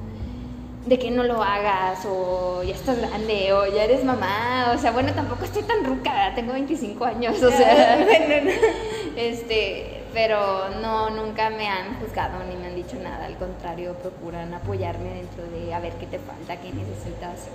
de 0.85 0.97
que 0.97 1.11
no 1.11 1.23
lo 1.23 1.43
hagas 1.43 2.05
o 2.05 2.63
ya 2.63 2.73
estás 2.73 2.97
grande 2.97 3.53
o 3.53 3.65
ya 3.67 3.83
eres 3.83 4.03
mamá, 4.03 4.73
o 4.75 4.79
sea, 4.79 4.91
bueno, 4.91 5.13
tampoco 5.13 5.45
estoy 5.45 5.63
tan 5.63 5.83
ruca, 5.83 6.33
tengo 6.35 6.53
25 6.53 7.05
años, 7.05 7.41
o 7.43 7.51
sea, 7.51 7.99
este, 9.15 10.03
pero 10.13 10.69
no, 10.81 11.11
nunca 11.11 11.49
me 11.51 11.67
han 11.67 11.99
juzgado 11.99 12.43
ni 12.45 12.55
me 12.55 12.67
han 12.67 12.75
dicho 12.75 12.97
nada, 13.01 13.25
al 13.25 13.37
contrario, 13.37 13.93
procuran 13.95 14.53
apoyarme 14.53 15.13
dentro 15.13 15.43
de 15.43 15.73
a 15.73 15.79
ver 15.79 15.93
qué 15.93 16.07
te 16.07 16.19
falta, 16.19 16.57
qué 16.57 16.71
necesitas. 16.71 17.47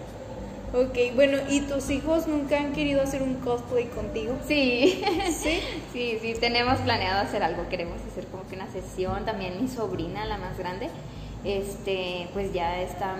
Ok, 0.73 1.15
bueno, 1.15 1.39
¿y 1.49 1.61
tus 1.61 1.91
hijos 1.91 2.27
nunca 2.27 2.59
han 2.59 2.73
querido 2.73 3.01
hacer 3.01 3.23
un 3.23 3.37
cosplay 3.37 3.87
contigo? 3.87 4.35
Sí, 4.47 5.03
sí, 5.33 5.61
sí, 5.93 6.19
sí, 6.21 6.35
tenemos 6.39 6.79
planeado 6.81 7.23
hacer 7.23 7.43
algo, 7.43 7.69
queremos 7.69 7.99
hacer 8.11 8.27
como 8.27 8.47
que 8.49 8.57
una 8.57 8.67
sesión, 8.69 9.25
también 9.25 9.61
mi 9.61 9.69
sobrina, 9.69 10.27
la 10.27 10.39
más 10.39 10.59
grande, 10.59 10.91
este, 11.47 12.29
pues 12.33 12.53
ya 12.53 12.81
está, 12.83 13.15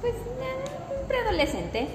pues, 0.00 0.14
preadolescente, 1.08 1.88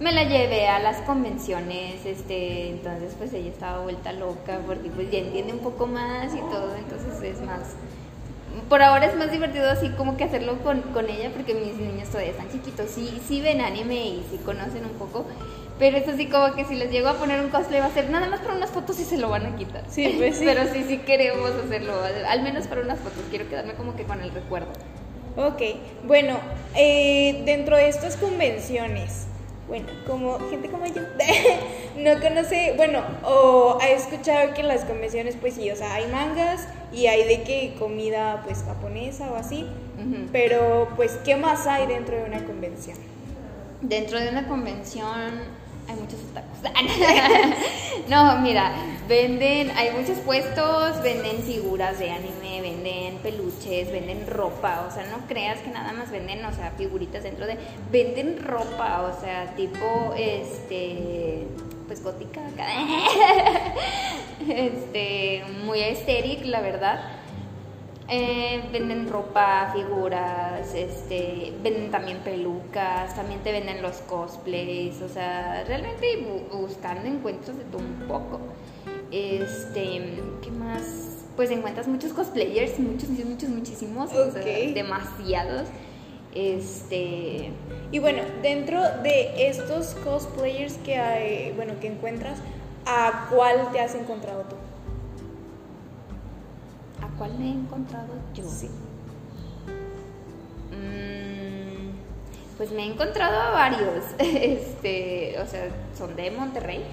me 0.00 0.12
la 0.12 0.24
llevé 0.24 0.68
a 0.68 0.78
las 0.78 0.98
convenciones, 0.98 2.06
este, 2.06 2.70
entonces 2.70 3.14
pues 3.18 3.32
ella 3.32 3.50
estaba 3.50 3.82
vuelta 3.82 4.12
loca 4.12 4.60
porque 4.64 4.90
pues 4.90 5.10
ya 5.10 5.18
entiende 5.18 5.52
un 5.52 5.58
poco 5.58 5.86
más 5.86 6.34
y 6.34 6.38
todo, 6.38 6.76
entonces 6.76 7.20
es 7.22 7.40
más, 7.42 7.74
por 8.68 8.82
ahora 8.82 9.06
es 9.06 9.16
más 9.16 9.32
divertido 9.32 9.68
así 9.68 9.90
como 9.90 10.16
que 10.16 10.24
hacerlo 10.24 10.58
con, 10.62 10.82
con 10.82 11.08
ella 11.10 11.30
porque 11.34 11.54
mis 11.54 11.74
niños 11.74 12.08
todavía 12.08 12.30
están 12.30 12.48
chiquitos, 12.50 12.90
sí, 12.90 13.20
sí 13.26 13.40
ven 13.40 13.60
anime 13.60 13.96
y 13.96 14.26
sí 14.30 14.38
conocen 14.44 14.84
un 14.84 14.92
poco, 14.92 15.26
pero 15.80 15.96
es 15.96 16.06
así 16.06 16.26
como 16.26 16.54
que 16.54 16.64
si 16.64 16.76
les 16.76 16.92
llego 16.92 17.08
a 17.08 17.14
poner 17.14 17.40
un 17.40 17.50
cosplay 17.50 17.80
va 17.80 17.86
a 17.86 17.92
ser 17.92 18.08
nada 18.08 18.28
más 18.28 18.40
para 18.40 18.54
unas 18.54 18.70
fotos 18.70 19.00
y 19.00 19.04
se 19.04 19.18
lo 19.18 19.28
van 19.28 19.46
a 19.46 19.56
quitar. 19.56 19.84
Sí, 19.88 20.14
pues 20.16 20.36
sí. 20.36 20.44
Pero 20.46 20.62
sí, 20.72 20.84
sí 20.86 20.98
queremos 20.98 21.50
hacerlo, 21.50 21.94
al 22.28 22.42
menos 22.42 22.66
para 22.66 22.82
unas 22.82 22.98
fotos, 22.98 23.22
quiero 23.30 23.48
quedarme 23.48 23.74
como 23.74 23.96
que 23.96 24.04
con 24.04 24.20
el 24.20 24.30
recuerdo. 24.30 24.68
Ok, 25.38 25.62
bueno, 26.04 26.36
eh, 26.74 27.42
dentro 27.44 27.76
de 27.76 27.88
estas 27.88 28.16
convenciones, 28.16 29.26
bueno, 29.68 29.86
como 30.04 30.36
gente 30.50 30.68
como 30.68 30.84
yo, 30.86 31.02
no 31.96 32.20
conoce, 32.20 32.74
bueno, 32.76 33.02
o 33.22 33.78
ha 33.80 33.88
escuchado 33.90 34.52
que 34.52 34.62
en 34.62 34.68
las 34.68 34.84
convenciones, 34.84 35.36
pues 35.40 35.54
sí, 35.54 35.70
o 35.70 35.76
sea, 35.76 35.94
hay 35.94 36.08
mangas 36.08 36.66
y 36.92 37.06
hay 37.06 37.22
de 37.22 37.44
que 37.44 37.76
comida, 37.78 38.42
pues 38.44 38.64
japonesa 38.64 39.30
o 39.30 39.36
así, 39.36 39.64
pero 40.32 40.88
pues, 40.96 41.12
¿qué 41.24 41.36
más 41.36 41.68
hay 41.68 41.86
dentro 41.86 42.16
de 42.16 42.24
una 42.24 42.44
convención? 42.44 42.96
Dentro 43.80 44.18
de 44.18 44.30
una 44.30 44.48
convención 44.48 45.40
hay 45.88 45.94
muchos 45.94 46.18
otakus. 46.30 46.58
no, 48.08 48.40
mira, 48.40 48.72
venden, 49.08 49.70
hay 49.76 49.90
muchos 49.92 50.18
puestos, 50.18 51.00
venden 51.02 51.42
figuras 51.44 51.98
de 52.00 52.10
anime, 52.10 52.57
venden 52.78 53.18
peluches, 53.18 53.90
venden 53.90 54.26
ropa, 54.26 54.86
o 54.88 54.90
sea, 54.90 55.06
no 55.06 55.26
creas 55.26 55.60
que 55.60 55.70
nada 55.70 55.92
más 55.92 56.10
venden, 56.10 56.44
o 56.44 56.52
sea, 56.52 56.72
figuritas 56.72 57.22
dentro 57.22 57.46
de, 57.46 57.58
venden 57.90 58.42
ropa, 58.42 59.02
o 59.02 59.20
sea, 59.20 59.54
tipo, 59.56 60.14
este, 60.16 61.46
pues 61.86 62.02
gótica, 62.02 62.40
este, 64.48 65.44
muy 65.64 65.80
estéril, 65.80 66.50
la 66.50 66.60
verdad. 66.60 67.00
Eh, 68.10 68.62
venden 68.72 69.06
ropa, 69.06 69.70
figuras, 69.74 70.74
este, 70.74 71.52
venden 71.62 71.90
también 71.90 72.20
pelucas, 72.20 73.14
también 73.14 73.40
te 73.40 73.52
venden 73.52 73.82
los 73.82 73.98
cosplays, 73.98 75.02
o 75.02 75.10
sea, 75.10 75.62
realmente 75.66 76.26
buscando 76.50 77.06
encuentros 77.06 77.58
de 77.58 77.64
todo 77.64 77.82
un 77.82 78.08
poco. 78.08 78.40
Este, 79.10 80.22
¿qué 80.42 80.50
más? 80.50 81.17
Pues 81.38 81.52
encuentras 81.52 81.86
muchos 81.86 82.12
cosplayers, 82.12 82.80
muchos, 82.80 83.10
muchos, 83.10 83.26
muchos, 83.26 83.48
muchísimos, 83.48 84.10
demasiados. 84.74 85.68
Este, 86.34 87.52
y 87.92 88.00
bueno, 88.00 88.22
dentro 88.42 88.82
de 89.04 89.48
estos 89.48 89.94
cosplayers 90.02 90.78
que 90.78 90.96
hay, 90.96 91.52
bueno, 91.52 91.74
que 91.80 91.86
encuentras, 91.86 92.40
¿a 92.84 93.28
cuál 93.30 93.70
te 93.70 93.78
has 93.78 93.94
encontrado 93.94 94.46
tú? 94.50 94.56
¿Cuál 97.18 97.38
me 97.38 97.46
he 97.46 97.52
encontrado 97.52 98.14
yo? 98.34 98.42
Sí. 98.48 98.68
Pues 102.58 102.72
me 102.72 102.82
he 102.82 102.86
encontrado 102.86 103.40
a 103.40 103.50
varios, 103.52 104.04
este, 104.18 105.36
o 105.40 105.46
sea, 105.46 105.68
son 105.96 106.16
de 106.16 106.30
Monterrey. 106.32 106.84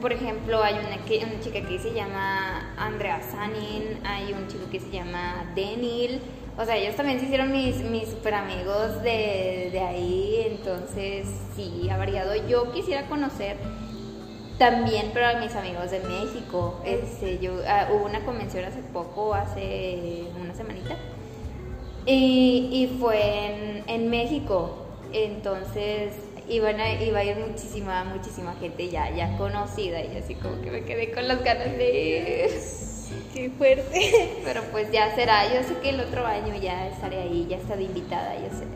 Por 0.00 0.12
ejemplo, 0.12 0.62
hay 0.62 0.74
una, 0.74 1.02
que, 1.06 1.24
una 1.24 1.40
chica 1.40 1.66
que 1.66 1.78
se 1.78 1.94
llama 1.94 2.74
Andrea 2.76 3.20
Sanin, 3.22 3.98
hay 4.04 4.34
un 4.34 4.46
chico 4.48 4.64
que 4.70 4.78
se 4.78 4.90
llama 4.90 5.50
Denil. 5.54 6.20
O 6.58 6.64
sea, 6.66 6.76
ellos 6.76 6.94
también 6.94 7.18
se 7.18 7.24
hicieron 7.24 7.50
mis, 7.50 7.76
mis 7.78 8.08
super 8.08 8.34
amigos 8.34 9.02
de, 9.02 9.70
de 9.72 9.80
ahí, 9.80 10.46
entonces 10.50 11.26
sí, 11.56 11.88
ha 11.90 11.96
variado. 11.96 12.34
Yo 12.46 12.70
quisiera 12.72 13.06
conocer 13.06 13.56
también, 14.58 15.10
pero 15.14 15.26
a 15.26 15.40
mis 15.40 15.56
amigos 15.56 15.90
de 15.90 16.00
México. 16.00 16.80
Este, 16.84 17.38
yo, 17.38 17.52
ah, 17.66 17.88
hubo 17.90 18.04
una 18.04 18.20
convención 18.26 18.66
hace 18.66 18.80
poco, 18.92 19.32
hace 19.32 20.24
una 20.38 20.54
semanita, 20.54 20.96
y, 22.04 22.68
y 22.70 22.98
fue 23.00 23.46
en, 23.46 23.84
en, 23.86 24.10
México. 24.10 24.81
Entonces 25.12 26.14
iban 26.48 26.80
a, 26.80 26.92
iba 27.02 27.20
a 27.20 27.24
ir 27.24 27.36
muchísima, 27.36 28.04
muchísima 28.04 28.54
gente 28.54 28.88
ya, 28.88 29.10
ya 29.10 29.36
conocida, 29.36 30.02
y 30.02 30.16
así 30.16 30.34
como 30.34 30.60
que 30.60 30.70
me 30.70 30.84
quedé 30.84 31.12
con 31.12 31.28
las 31.28 31.42
ganas 31.42 31.76
de 31.76 32.50
Qué 33.32 33.50
fuerte. 33.58 34.40
Pero 34.44 34.62
pues 34.70 34.90
ya 34.90 35.14
será. 35.14 35.52
Yo 35.52 35.62
sé 35.66 35.76
que 35.82 35.90
el 35.90 36.00
otro 36.00 36.26
año 36.26 36.54
ya 36.56 36.88
estaré 36.88 37.22
ahí, 37.22 37.46
ya 37.48 37.56
estaré 37.56 37.84
invitada, 37.84 38.34
yo 38.36 38.48
sé. 38.56 38.66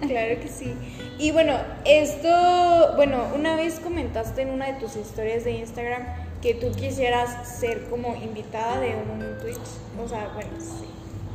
Claro 0.06 0.40
que 0.40 0.48
sí. 0.48 0.74
Y 1.18 1.30
bueno, 1.30 1.56
esto, 1.84 2.92
bueno, 2.96 3.28
una 3.34 3.56
vez 3.56 3.80
comentaste 3.80 4.42
en 4.42 4.50
una 4.50 4.66
de 4.66 4.74
tus 4.74 4.96
historias 4.96 5.44
de 5.44 5.52
Instagram 5.52 6.04
que 6.42 6.54
tú 6.54 6.72
quisieras 6.72 7.48
ser 7.48 7.84
como 7.88 8.14
invitada 8.16 8.80
de 8.80 8.94
un 8.94 9.38
Twitch. 9.40 9.58
O 10.02 10.08
sea, 10.08 10.30
bueno, 10.34 10.50
sí. 10.58 10.86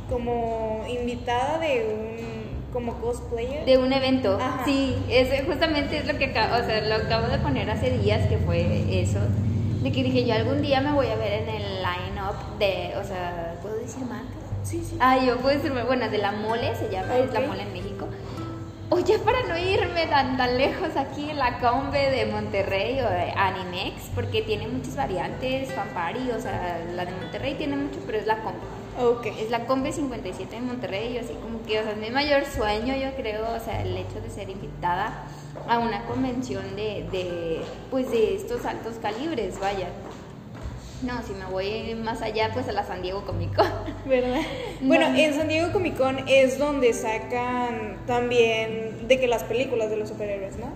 Como 0.08 0.84
invitada 0.88 1.58
de 1.58 1.84
un 1.84 2.39
como 2.72 2.94
cosplayer 3.00 3.64
de 3.64 3.78
un 3.78 3.92
evento 3.92 4.38
sí 4.64 4.96
es 5.08 5.28
justamente 5.46 5.98
es 5.98 6.06
lo 6.06 6.18
que 6.18 6.26
acabo, 6.26 6.62
o 6.62 6.66
sea, 6.66 6.80
lo 6.82 6.94
acabo 7.06 7.26
de 7.28 7.38
poner 7.38 7.70
hace 7.70 7.90
días 7.90 8.26
que 8.28 8.38
fue 8.38 9.00
eso 9.02 9.20
de 9.82 9.92
que 9.92 10.02
dije 10.02 10.24
yo 10.26 10.34
algún 10.34 10.60
día 10.62 10.80
me 10.80 10.92
voy 10.92 11.06
a 11.06 11.16
ver 11.16 11.42
en 11.42 11.48
el 11.48 11.82
line-up 11.82 12.58
de, 12.58 12.94
o 13.00 13.04
sea, 13.04 13.56
¿puedo 13.62 13.76
decir 13.76 14.04
marcas? 14.04 14.28
Sí, 14.62 14.84
sí. 14.84 14.96
Ah, 15.00 15.18
yo 15.24 15.38
puedo 15.38 15.56
decir, 15.56 15.72
bueno, 15.86 16.08
de 16.10 16.18
la 16.18 16.32
mole, 16.32 16.74
se 16.76 16.90
llama, 16.90 17.16
es 17.16 17.32
la 17.32 17.40
mole 17.40 17.62
en 17.62 17.72
México. 17.72 18.06
Oye, 18.90 19.18
para 19.20 19.42
no 19.48 19.56
irme 19.56 20.06
tan, 20.06 20.36
tan 20.36 20.58
lejos 20.58 20.96
aquí 20.96 21.30
en 21.30 21.38
la 21.38 21.60
Combe 21.60 22.10
de 22.10 22.26
Monterrey 22.26 23.00
o 23.00 23.08
de 23.08 23.32
Animex, 23.36 24.10
porque 24.14 24.42
tiene 24.42 24.68
muchas 24.68 24.96
variantes, 24.96 25.72
Fanpari, 25.72 26.30
o 26.32 26.40
sea, 26.40 26.78
la 26.94 27.06
de 27.06 27.12
Monterrey 27.12 27.54
tiene 27.54 27.76
mucho, 27.76 28.00
pero 28.04 28.18
es 28.18 28.26
la 28.26 28.42
Combe. 28.42 28.58
Okay. 28.98 29.32
Es 29.40 29.50
la 29.50 29.66
Combe 29.66 29.92
57 29.92 30.54
de 30.54 30.60
Monterrey, 30.60 31.16
así 31.16 31.32
como 31.34 31.62
que, 31.62 31.78
o 31.80 31.82
sea, 31.82 31.92
es 31.92 31.98
mi 31.98 32.10
mayor 32.10 32.44
sueño, 32.44 32.94
yo 32.96 33.14
creo, 33.16 33.44
o 33.54 33.60
sea, 33.60 33.82
el 33.82 33.96
hecho 33.96 34.20
de 34.20 34.30
ser 34.30 34.50
invitada 34.50 35.24
a 35.68 35.78
una 35.78 36.04
convención 36.04 36.76
de, 36.76 37.06
de, 37.10 37.60
pues 37.90 38.10
de 38.10 38.34
estos 38.34 38.64
altos 38.66 38.96
calibres, 39.00 39.58
vaya. 39.60 39.88
No, 41.02 41.22
si 41.22 41.32
me 41.32 41.46
voy 41.46 41.94
más 41.94 42.20
allá, 42.20 42.50
pues 42.52 42.68
a 42.68 42.72
la 42.72 42.84
San 42.84 43.00
Diego 43.00 43.24
Comic 43.24 43.54
Con. 43.54 43.66
¿Verdad? 44.06 44.40
Bueno, 44.82 45.06
en 45.06 45.34
San 45.34 45.48
Diego 45.48 45.72
Comic 45.72 45.96
Con 45.96 46.28
es 46.28 46.58
donde 46.58 46.92
sacan 46.92 47.98
también 48.06 49.08
de 49.08 49.18
que 49.18 49.26
las 49.26 49.44
películas 49.44 49.88
de 49.88 49.96
los 49.96 50.10
superhéroes, 50.10 50.56
¿no? 50.56 50.66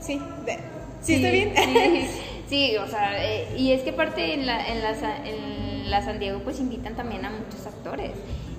Sí, 0.00 0.20
¿Sí, 1.02 1.14
está 1.14 1.30
bien? 1.30 1.52
Sí, 2.48 2.78
o 2.78 2.86
sea, 2.86 3.22
eh, 3.22 3.46
y 3.58 3.72
es 3.72 3.82
que 3.82 3.90
aparte 3.90 4.32
en 4.32 4.46
la, 4.46 4.66
en, 4.68 4.80
la, 4.80 4.92
en 5.26 5.67
la 5.88 6.04
San 6.04 6.18
Diego 6.18 6.40
pues 6.40 6.60
invitan 6.60 6.94
también 6.94 7.24
a 7.24 7.30
muchos 7.30 7.66
actores. 7.66 8.12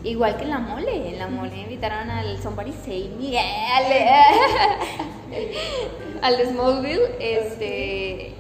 Igual 0.04 0.38
que 0.38 0.44
en 0.44 0.50
la 0.50 0.60
mole, 0.60 1.10
en 1.10 1.20
la 1.20 1.28
mole 1.28 1.62
invitaron 1.62 2.10
al 2.10 2.42
Somebody 2.42 2.72
Save 2.72 3.12
Me, 3.20 3.38
al, 6.22 6.36
Smallville, 6.48 7.02
este, 7.20 8.34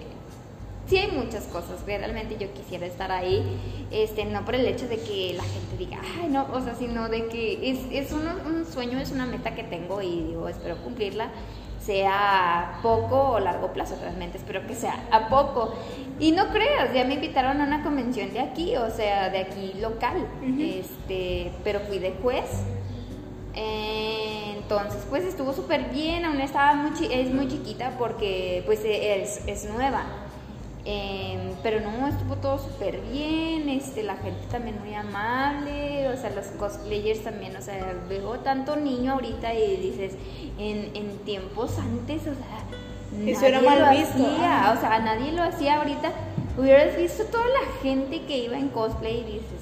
sí 0.87 0.97
hay 0.97 1.11
muchas 1.11 1.43
cosas, 1.47 1.83
realmente 1.85 2.37
yo 2.39 2.53
quisiera 2.53 2.85
estar 2.85 3.11
ahí, 3.11 3.43
este, 3.91 4.23
no 4.23 4.45
por 4.45 4.55
el 4.55 4.65
hecho 4.67 4.87
de 4.87 4.99
que 4.99 5.33
la 5.35 5.43
gente 5.43 5.75
diga, 5.77 5.99
ay, 6.21 6.29
no, 6.29 6.47
o 6.53 6.61
sea, 6.61 6.75
sino 6.75 7.09
de 7.09 7.27
que 7.27 7.69
es, 7.69 7.79
es 7.91 8.13
un, 8.13 8.25
un 8.25 8.65
sueño, 8.65 8.97
es 8.97 9.11
una 9.11 9.25
meta 9.25 9.53
que 9.53 9.63
tengo 9.63 10.01
y 10.01 10.27
digo, 10.27 10.47
espero 10.47 10.77
cumplirla, 10.77 11.29
sea 11.79 12.79
poco 12.83 13.31
o 13.31 13.39
largo 13.39 13.71
plazo, 13.73 13.95
realmente 14.01 14.37
espero 14.37 14.65
que 14.67 14.75
sea 14.75 15.07
a 15.11 15.29
poco. 15.29 15.73
Y 16.19 16.31
no 16.31 16.49
creas, 16.49 16.93
ya 16.93 17.05
me 17.05 17.15
invitaron 17.15 17.61
a 17.61 17.63
una 17.63 17.83
convención 17.83 18.33
de 18.33 18.41
aquí, 18.41 18.75
o 18.75 18.89
sea, 18.89 19.29
de 19.29 19.39
aquí 19.39 19.73
local, 19.79 20.27
este, 20.59 21.51
pero 21.63 21.79
fui 21.81 21.99
de 21.99 22.13
juez. 22.21 22.63
entonces, 23.55 25.05
pues 25.09 25.23
estuvo 25.23 25.53
súper 25.53 25.89
bien, 25.89 26.25
aún 26.25 26.39
estaba 26.41 26.75
muy, 26.75 26.91
es 27.11 27.33
muy 27.33 27.47
chiquita 27.47 27.95
porque 27.97 28.63
pues 28.65 28.81
es, 28.83 29.47
es 29.47 29.65
nueva. 29.65 30.03
Em, 30.91 31.53
pero 31.61 31.81
no, 31.81 32.07
estuvo 32.07 32.35
todo 32.37 32.57
súper 32.57 32.99
bien, 33.01 33.69
este, 33.69 34.01
la 34.01 34.15
gente 34.15 34.41
también 34.49 34.79
muy 34.79 34.95
amable, 34.95 36.07
o 36.07 36.17
sea, 36.17 36.31
los 36.31 36.47
cosplayers 36.47 37.23
también, 37.23 37.55
o 37.55 37.61
sea, 37.61 37.93
veo 38.09 38.39
tanto 38.39 38.75
niño 38.75 39.13
ahorita 39.13 39.53
y 39.53 39.77
dices, 39.77 40.15
en, 40.57 40.89
en 40.95 41.19
tiempos 41.25 41.77
antes, 41.77 42.23
o 42.23 42.33
sea, 42.33 43.23
eso 43.23 43.45
era 43.45 43.61
mal 43.61 43.97
visto. 43.97 44.15
Hacía, 44.15 44.73
o 44.75 44.81
sea, 44.81 44.99
nadie 44.99 45.31
lo 45.31 45.43
hacía 45.43 45.77
ahorita. 45.77 46.11
Hubieras 46.57 46.97
visto 46.97 47.23
toda 47.25 47.45
la 47.45 47.81
gente 47.83 48.23
que 48.23 48.39
iba 48.39 48.57
en 48.57 48.69
cosplay 48.69 49.19
y 49.19 49.23
dices, 49.25 49.61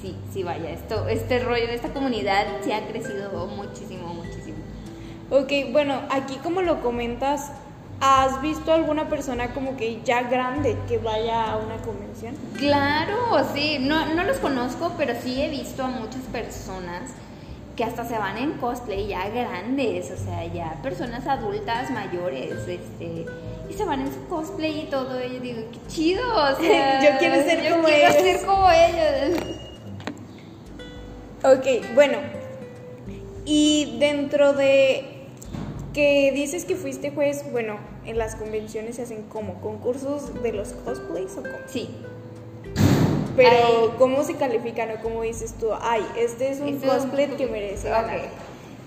sí, 0.00 0.16
sí, 0.32 0.42
vaya, 0.42 0.70
esto, 0.70 1.06
este 1.08 1.38
rollo 1.38 1.66
de 1.66 1.74
esta 1.74 1.90
comunidad 1.90 2.46
se 2.62 2.72
ha 2.72 2.86
crecido 2.86 3.46
muchísimo, 3.48 4.14
muchísimo. 4.14 4.56
Ok, 5.30 5.52
bueno, 5.72 6.00
aquí 6.08 6.36
como 6.42 6.62
lo 6.62 6.80
comentas, 6.80 7.52
¿Has 8.00 8.42
visto 8.42 8.72
alguna 8.74 9.08
persona 9.08 9.54
como 9.54 9.76
que 9.76 10.00
ya 10.04 10.22
grande 10.24 10.76
que 10.86 10.98
vaya 10.98 11.52
a 11.52 11.56
una 11.56 11.76
convención? 11.78 12.34
Claro, 12.58 13.16
sí, 13.54 13.78
no, 13.80 14.14
no 14.14 14.22
los 14.24 14.36
conozco, 14.36 14.92
pero 14.98 15.14
sí 15.22 15.40
he 15.40 15.48
visto 15.48 15.82
a 15.82 15.88
muchas 15.88 16.20
personas 16.32 17.12
que 17.74 17.84
hasta 17.84 18.04
se 18.06 18.16
van 18.18 18.36
en 18.38 18.52
cosplay 18.52 19.06
ya 19.08 19.28
grandes, 19.28 20.10
o 20.10 20.16
sea, 20.16 20.44
ya 20.46 20.78
personas 20.82 21.26
adultas 21.26 21.90
mayores, 21.90 22.52
este, 22.68 23.26
y 23.68 23.72
se 23.74 23.84
van 23.84 24.00
en 24.02 24.12
su 24.12 24.26
cosplay 24.28 24.80
y 24.80 24.84
todo, 24.90 25.22
y 25.22 25.34
yo 25.34 25.40
digo, 25.40 25.60
qué 25.72 25.78
chido, 25.88 26.22
o 26.34 26.56
sea, 26.60 27.02
Yo 27.12 27.18
quiero 27.18 27.34
ser 27.36 27.62
yo 27.64 27.76
como 27.76 27.84
quiero 27.88 28.08
ellos. 28.08 28.22
ser 28.22 28.46
como 28.46 28.70
ellos. 28.70 29.40
Ok, 31.44 31.94
bueno. 31.94 32.18
Y 33.44 33.96
dentro 34.00 34.52
de 34.54 35.15
que 35.96 36.30
dices 36.32 36.66
que 36.66 36.76
fuiste 36.76 37.10
juez, 37.10 37.50
bueno, 37.52 37.78
en 38.04 38.18
las 38.18 38.36
convenciones 38.36 38.96
se 38.96 39.02
hacen 39.02 39.22
como 39.24 39.62
concursos 39.62 40.42
de 40.42 40.52
los 40.52 40.74
cosplays 40.84 41.32
o 41.38 41.42
cómo? 41.42 41.54
Sí, 41.66 41.88
Pero 43.34 43.50
Ay. 43.50 43.94
¿cómo 43.98 44.22
se 44.22 44.34
califican 44.34 44.90
o 44.90 45.02
cómo 45.02 45.22
dices 45.22 45.54
tú? 45.58 45.68
Ay, 45.80 46.06
este 46.18 46.50
es 46.50 46.60
un 46.60 46.68
Este 46.68 46.86
es 46.86 46.92
un- 46.92 46.98
cosplay 47.00 47.28
que 47.36 47.46
merece 47.46 47.88
ganar. 47.88 48.20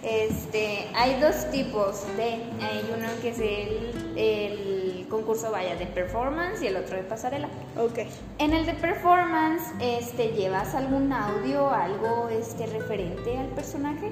Este, 0.03 0.85
hay 0.95 1.19
dos 1.19 1.49
tipos 1.51 2.03
de, 2.15 2.23
hay 2.63 2.89
uno 2.95 3.07
que 3.21 3.29
es 3.29 3.39
el, 3.39 4.17
el 4.17 5.07
concurso 5.09 5.51
vaya 5.51 5.75
de 5.75 5.85
performance 5.87 6.61
y 6.61 6.67
el 6.67 6.77
otro 6.77 6.95
de 6.95 7.03
pasarela. 7.03 7.47
Ok. 7.77 7.99
En 8.37 8.53
el 8.53 8.65
de 8.65 8.73
performance, 8.75 9.63
este, 9.81 10.29
llevas 10.29 10.73
algún 10.73 11.11
audio, 11.11 11.69
algo 11.69 12.29
este, 12.29 12.65
referente 12.67 13.37
al 13.37 13.47
personaje 13.47 14.11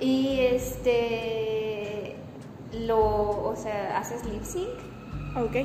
y 0.00 0.40
este 0.40 1.51
lo, 2.72 2.98
o 3.44 3.54
sea, 3.56 3.98
haces 3.98 4.24
lip 4.24 4.42
sync 4.44 4.68
Ok. 5.34 5.56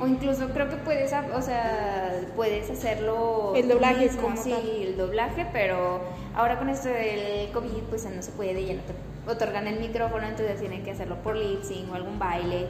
o 0.00 0.06
incluso 0.06 0.48
creo 0.50 0.68
que 0.68 0.76
puedes, 0.76 1.12
o 1.34 1.40
sea, 1.42 2.20
puedes 2.36 2.68
hacerlo 2.70 3.54
El 3.56 3.68
doblaje 3.68 4.04
mismo, 4.04 4.22
como 4.22 4.36
sí, 4.36 4.50
tal. 4.50 4.66
el 4.68 4.96
doblaje, 4.96 5.46
pero 5.52 6.00
ahora 6.34 6.58
con 6.58 6.68
esto 6.68 6.88
del 6.88 7.50
COVID 7.52 7.82
pues 7.88 8.04
no 8.14 8.22
se 8.22 8.32
puede, 8.32 8.64
ya 8.66 8.74
no 8.74 8.82
te 8.82 9.30
otorgan 9.30 9.66
el 9.68 9.80
micrófono, 9.80 10.26
entonces 10.26 10.60
tienen 10.60 10.82
que 10.84 10.90
hacerlo 10.90 11.16
por 11.22 11.34
lip 11.36 11.62
sync 11.62 11.90
o 11.90 11.94
algún 11.94 12.18
baile, 12.18 12.66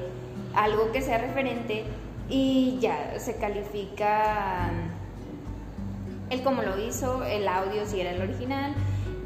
algo 0.54 0.92
que 0.92 1.02
sea 1.02 1.18
referente 1.18 1.84
y 2.28 2.78
ya 2.80 3.18
se 3.18 3.36
califica 3.36 4.70
el 6.30 6.42
cómo 6.42 6.62
lo 6.62 6.78
hizo, 6.78 7.24
el 7.24 7.46
audio 7.48 7.86
si 7.86 8.00
era 8.00 8.10
el 8.12 8.22
original, 8.22 8.72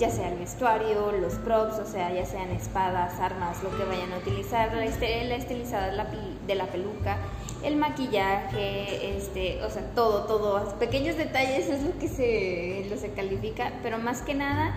ya 0.00 0.10
sea 0.10 0.30
el 0.32 0.38
vestuario, 0.38 1.12
los 1.12 1.34
props, 1.34 1.78
o 1.78 1.86
sea, 1.86 2.10
ya 2.12 2.24
sean 2.24 2.50
espadas, 2.50 3.20
armas, 3.20 3.62
lo 3.62 3.70
que 3.76 3.84
vayan 3.84 4.12
a 4.14 4.16
utilizar, 4.16 4.72
la, 4.72 4.84
este- 4.86 5.32
estilizada 5.36 5.90
de 5.90 5.96
la, 5.96 6.10
pel- 6.10 6.38
de 6.46 6.54
la 6.54 6.66
peluca, 6.66 7.18
el 7.62 7.76
maquillaje, 7.76 9.16
este, 9.16 9.62
o 9.62 9.68
sea, 9.68 9.82
todo, 9.94 10.24
todo, 10.24 10.64
pequeños 10.78 11.16
detalles 11.18 11.68
es 11.68 11.82
lo 11.82 11.96
que 11.98 12.08
se, 12.08 12.86
lo 12.90 12.96
se 12.96 13.10
califica, 13.12 13.72
pero 13.82 13.98
más 13.98 14.22
que 14.22 14.34
nada 14.34 14.74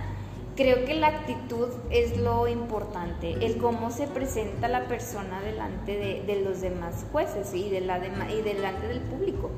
creo 0.58 0.86
que 0.86 0.94
la 0.94 1.08
actitud 1.08 1.70
es 1.90 2.18
lo 2.18 2.48
importante, 2.48 3.32
el 3.46 3.58
cómo 3.58 3.90
se 3.92 4.08
presenta 4.08 4.68
la 4.68 4.88
persona 4.88 5.40
delante 5.42 5.98
de, 5.98 6.24
de 6.28 6.42
los 6.44 6.60
demás 6.62 7.06
jueces 7.14 7.54
y, 7.56 7.70
de 7.70 7.80
la 7.82 8.00
dema- 8.00 8.30
y 8.30 8.42
delante 8.42 8.88
del 8.88 9.00
público. 9.00 9.50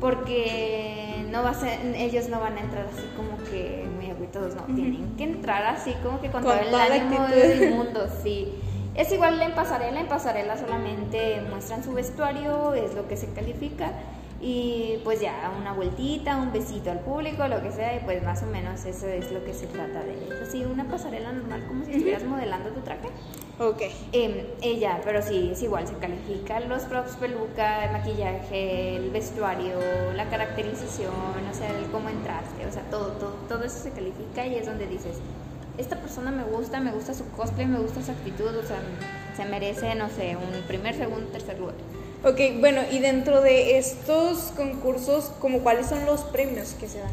Porque 0.00 1.24
no 1.30 1.42
va 1.42 1.50
a 1.50 1.54
ser, 1.54 1.78
ellos 1.96 2.28
no 2.28 2.40
van 2.40 2.56
a 2.56 2.60
entrar 2.60 2.86
así 2.92 3.06
como 3.16 3.36
que 3.50 3.84
agüitados, 4.36 4.54
no, 4.54 4.74
tienen 4.74 5.16
que 5.16 5.24
entrar 5.24 5.64
así 5.66 5.92
como 6.02 6.20
que 6.20 6.30
con, 6.30 6.42
Con 6.42 6.52
todo 6.52 6.60
el 6.60 6.74
ánimo 6.74 7.26
del 7.26 7.74
mundo, 7.74 8.06
sí. 8.22 8.52
Es 8.94 9.10
igual 9.10 9.40
en 9.40 9.54
pasarela, 9.54 10.00
en 10.00 10.06
pasarela 10.06 10.56
solamente 10.56 11.42
muestran 11.48 11.82
su 11.82 11.92
vestuario, 11.92 12.74
es 12.74 12.94
lo 12.94 13.08
que 13.08 13.16
se 13.16 13.32
califica 13.32 13.92
y 14.42 14.98
pues 15.04 15.20
ya 15.20 15.52
una 15.58 15.72
vueltita, 15.72 16.36
un 16.36 16.52
besito 16.52 16.90
al 16.90 16.98
público, 16.98 17.46
lo 17.46 17.62
que 17.62 17.70
sea, 17.70 17.96
y 17.96 18.00
pues 18.00 18.22
más 18.22 18.42
o 18.42 18.46
menos 18.46 18.84
eso 18.84 19.06
es 19.06 19.30
lo 19.30 19.44
que 19.44 19.54
se 19.54 19.66
trata 19.68 20.02
de, 20.02 20.26
es 20.28 20.48
así 20.48 20.64
una 20.64 20.84
pasarela 20.84 21.32
normal 21.32 21.64
como 21.68 21.84
si 21.84 21.92
estuvieras 21.92 22.24
modelando 22.24 22.70
tu 22.70 22.80
traje. 22.80 23.08
Ok. 23.58 23.82
Em, 24.12 24.46
ella, 24.62 25.00
pero 25.04 25.22
sí, 25.22 25.50
es 25.52 25.62
igual, 25.62 25.86
se 25.86 25.94
califican 25.94 26.68
los 26.68 26.82
props, 26.84 27.16
peluca, 27.16 27.84
el 27.84 27.92
maquillaje, 27.92 28.96
el 28.96 29.10
vestuario, 29.10 29.78
la 30.16 30.28
caracterización, 30.30 31.12
o 31.50 31.54
sea, 31.54 31.68
el 31.68 31.86
cómo 31.90 32.08
entraste, 32.08 32.66
o 32.66 32.72
sea, 32.72 32.82
todo, 32.90 33.12
todo, 33.12 33.34
todo 33.48 33.64
eso 33.64 33.78
se 33.78 33.90
califica 33.90 34.46
y 34.46 34.56
es 34.56 34.66
donde 34.66 34.86
dices, 34.86 35.18
esta 35.78 35.96
persona 35.96 36.30
me 36.30 36.44
gusta, 36.44 36.80
me 36.80 36.92
gusta 36.92 37.14
su 37.14 37.28
cosplay, 37.32 37.66
me 37.66 37.78
gusta 37.78 38.02
su 38.02 38.10
actitud, 38.10 38.56
o 38.56 38.62
sea, 38.62 38.80
se 39.36 39.44
merece, 39.44 39.94
no 39.94 40.08
sé, 40.08 40.36
un 40.36 40.62
primer, 40.66 40.94
segundo, 40.94 41.26
tercer 41.30 41.58
lugar. 41.58 41.74
Ok, 42.24 42.38
bueno, 42.60 42.82
y 42.90 43.00
dentro 43.00 43.40
de 43.40 43.78
estos 43.78 44.52
concursos, 44.56 45.32
como 45.40 45.60
cuáles 45.60 45.86
son 45.86 46.06
los 46.06 46.20
premios 46.22 46.74
que 46.74 46.88
se 46.88 47.00
dan? 47.00 47.10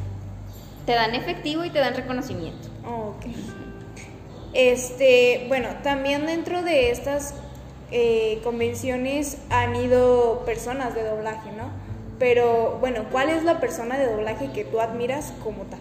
Te 0.85 0.93
dan 0.93 1.15
efectivo 1.15 1.65
y 1.65 1.69
te 1.69 1.79
dan 1.79 1.95
reconocimiento. 1.95 2.69
Oh, 2.85 3.15
ok. 3.17 3.25
Este, 4.53 5.45
bueno, 5.47 5.69
también 5.83 6.25
dentro 6.25 6.63
de 6.63 6.91
estas 6.91 7.35
eh, 7.91 8.39
convenciones 8.43 9.37
han 9.49 9.75
ido 9.75 10.43
personas 10.45 10.95
de 10.95 11.03
doblaje, 11.03 11.51
¿no? 11.51 11.69
Pero, 12.17 12.77
bueno, 12.79 13.05
¿cuál 13.11 13.29
es 13.29 13.43
la 13.43 13.59
persona 13.59 13.97
de 13.97 14.07
doblaje 14.07 14.51
que 14.51 14.65
tú 14.65 14.79
admiras 14.79 15.33
como 15.43 15.63
tal? 15.63 15.79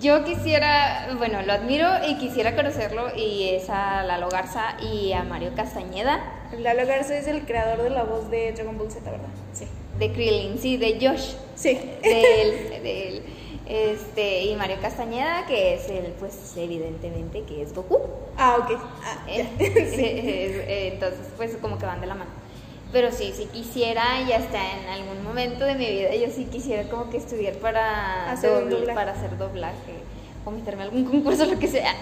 Yo 0.00 0.22
quisiera, 0.22 1.14
bueno, 1.16 1.40
lo 1.42 1.52
admiro 1.54 1.88
y 2.06 2.18
quisiera 2.18 2.54
conocerlo 2.54 3.16
y 3.16 3.48
es 3.50 3.70
a 3.70 4.02
Lalo 4.02 4.28
Garza 4.28 4.76
y 4.78 5.12
a 5.12 5.24
Mario 5.24 5.52
Castañeda. 5.56 6.20
Lalo 6.58 6.86
Garza 6.86 7.16
es 7.16 7.26
el 7.26 7.46
creador 7.46 7.82
de 7.82 7.90
la 7.90 8.02
voz 8.02 8.30
de 8.30 8.52
Dragon 8.52 8.76
Ball 8.76 8.90
Z, 8.90 9.10
¿verdad? 9.10 9.28
Sí. 9.54 9.66
De 9.98 10.12
Krillin, 10.12 10.58
sí, 10.58 10.76
de 10.76 10.98
Josh. 11.00 11.34
Sí. 11.54 11.80
De 12.02 12.42
él, 12.42 12.68
de 12.82 13.08
él. 13.08 13.22
Este, 13.66 14.42
y 14.44 14.56
Mario 14.56 14.76
Castañeda, 14.82 15.46
que 15.46 15.74
es 15.74 15.88
el, 15.88 16.12
pues, 16.20 16.54
evidentemente, 16.56 17.42
que 17.44 17.62
es 17.62 17.74
Goku. 17.74 17.98
Ah, 18.36 18.56
ok. 18.60 18.78
Ah, 19.02 19.24
Eh. 19.28 19.46
Sí. 19.58 19.64
eh, 20.04 20.64
eh, 20.68 20.90
Entonces, 20.94 21.26
pues, 21.36 21.56
como 21.56 21.78
que 21.78 21.86
van 21.86 22.00
de 22.00 22.06
la 22.06 22.14
mano. 22.14 22.30
Pero 22.92 23.10
sí, 23.10 23.32
si 23.34 23.46
quisiera, 23.46 24.20
y 24.20 24.32
hasta 24.32 24.58
en 24.78 24.86
algún 24.88 25.24
momento 25.24 25.64
de 25.64 25.74
mi 25.74 25.86
vida, 25.88 26.14
yo 26.14 26.26
sí 26.30 26.44
quisiera 26.44 26.88
como 26.88 27.10
que 27.10 27.16
estudiar 27.16 27.54
para, 27.54 28.30
Hacer 28.30 28.68
dobl- 28.68 28.94
para 28.94 29.12
hacer 29.12 29.36
doblaje, 29.36 29.94
o 30.44 30.50
meterme 30.52 30.82
a 30.82 30.84
algún 30.84 31.04
concurso, 31.06 31.44
lo 31.52 31.58
que 31.58 31.66
sea. 31.66 31.94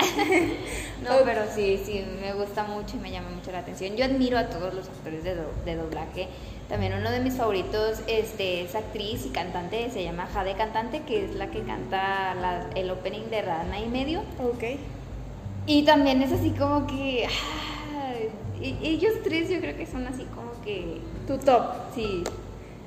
no, 1.02 1.10
pero 1.24 1.42
sí, 1.54 1.80
sí, 1.82 2.04
me 2.20 2.34
gusta 2.34 2.64
mucho 2.64 2.96
y 2.96 3.00
me 3.00 3.10
llama 3.10 3.30
mucho 3.30 3.50
la 3.52 3.60
atención. 3.60 3.96
Yo 3.96 4.04
admiro 4.04 4.36
a 4.36 4.48
todos 4.48 4.74
los 4.74 4.86
actores 4.88 5.24
de, 5.24 5.34
do- 5.36 5.52
de 5.64 5.76
doblaje. 5.76 6.28
También 6.72 6.94
uno 6.94 7.10
de 7.10 7.20
mis 7.20 7.34
favoritos 7.34 8.00
este, 8.06 8.62
es 8.62 8.74
actriz 8.74 9.26
y 9.26 9.28
cantante, 9.28 9.90
se 9.90 10.02
llama 10.02 10.26
Jade 10.32 10.54
Cantante, 10.54 11.02
que 11.02 11.26
es 11.26 11.34
la 11.34 11.50
que 11.50 11.60
canta 11.64 12.34
la- 12.34 12.70
el 12.74 12.90
opening 12.90 13.28
de 13.28 13.42
Rana 13.42 13.78
y 13.78 13.86
medio. 13.90 14.20
Ok. 14.42 14.64
Y 15.66 15.84
también 15.84 16.22
es 16.22 16.32
así 16.32 16.48
como 16.52 16.86
que. 16.86 17.26
ah, 17.26 18.14
ellos 18.82 19.12
tres 19.22 19.50
yo 19.50 19.60
creo 19.60 19.76
que 19.76 19.84
son 19.86 20.06
así 20.06 20.24
como 20.34 20.50
que. 20.64 20.96
Tu 21.26 21.36
top. 21.44 21.62
Sí. 21.94 22.24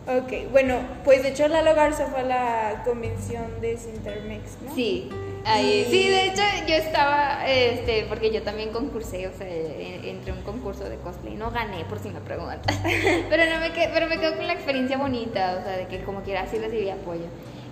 Ok, 0.08 0.52
bueno, 0.52 0.78
pues 1.04 1.24
de 1.24 1.30
hecho 1.30 1.48
Lalo 1.48 1.74
Garza 1.74 2.06
fue 2.08 2.20
a 2.20 2.24
la 2.24 2.84
convención 2.86 3.60
de 3.60 3.76
Sintermex, 3.76 4.58
¿no? 4.64 4.76
Sí. 4.76 5.10
Ahí- 5.46 5.86
Y- 5.88 5.92
Sí, 5.92 6.10
de 6.10 6.28
hecho 6.28 6.42
yo 6.68 6.76
estaba, 6.76 7.48
este, 7.48 8.06
porque 8.08 8.32
yo 8.32 8.42
también 8.44 8.70
concursé, 8.72 9.28
o 9.28 9.34
sea, 9.34 9.48
en- 9.48 10.04
entré 10.06 10.32
a 10.32 10.36
un 10.36 10.42
concurso 10.44 10.84
de 10.84 10.98
cosplay, 10.98 11.36
no 11.36 11.50
gané 11.52 11.86
por 11.86 12.00
si 12.00 12.10
me 12.10 12.20
preguntan, 12.22 12.62
pero 13.30 13.46
no 13.52 13.60
me 13.60 13.72
quedé, 13.72 13.90
pero 13.94 14.08
me 14.08 14.20
quedo 14.20 14.36
con 14.36 14.46
la 14.48 14.54
experiencia 14.54 14.98
bonita, 14.98 15.58
o 15.60 15.64
sea, 15.64 15.78
de 15.78 15.88
que 15.88 16.04
como 16.04 16.22
quiera 16.22 16.46
sí 16.48 16.58
recibí 16.58 16.90
apoyo. 16.90 17.26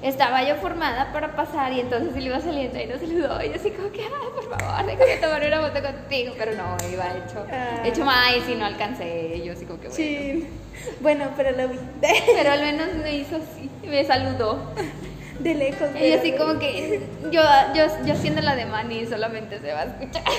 Estaba 0.04 0.44
yo 0.44 0.56
formada 0.58 1.12
para 1.13 1.36
pasar 1.36 1.72
y 1.72 1.80
entonces 1.80 2.16
él 2.16 2.28
iba 2.28 2.39
saliendo 2.42 2.78
y 2.80 2.86
nos 2.88 3.00
saludó 3.00 3.42
y 3.42 3.48
yo 3.50 3.56
así 3.56 3.72
como 3.72 3.89
que, 3.92 4.02
ay, 4.02 4.10
por 4.36 4.60
favor, 4.60 4.86
déjame 4.86 5.16
tomar 5.18 5.48
una 5.48 5.62
foto 5.70 5.82
contigo, 5.82 6.34
pero 6.38 6.52
no, 6.56 6.76
iba 6.92 7.06
hecho, 7.06 7.46
Ah. 7.52 7.82
hecho 7.86 8.04
más 8.04 8.36
y 8.50 8.56
no 8.56 8.66
alcancé, 8.66 9.42
yo 9.44 9.54
así 9.54 9.66
como 9.66 9.80
que 9.80 9.88
bueno. 9.88 9.96
Sí. 9.96 10.48
Bueno, 11.00 11.30
pero 11.38 11.52
lo 11.52 11.70
vi. 11.70 11.80
Pero 12.36 12.52
al 12.52 12.62
menos 12.62 12.88
me 13.02 13.16
hizo 13.16 13.38
así, 13.38 13.70
me 13.88 14.04
saludó. 14.04 14.60
De 15.39 15.56
lejos. 15.56 15.89
Y 16.00 16.12
así 16.13 16.34
como 16.34 16.60
que 16.60 17.00
yo, 17.32 17.42
yo, 17.74 17.86
yo 18.06 18.13
haciendo 18.13 18.42
la 18.42 18.56
de 18.56 18.66
Manny 18.66 19.06
solamente 19.06 19.60
se 19.60 19.72
va 19.72 19.82
a 19.82 19.84
escuchar. 19.86 20.24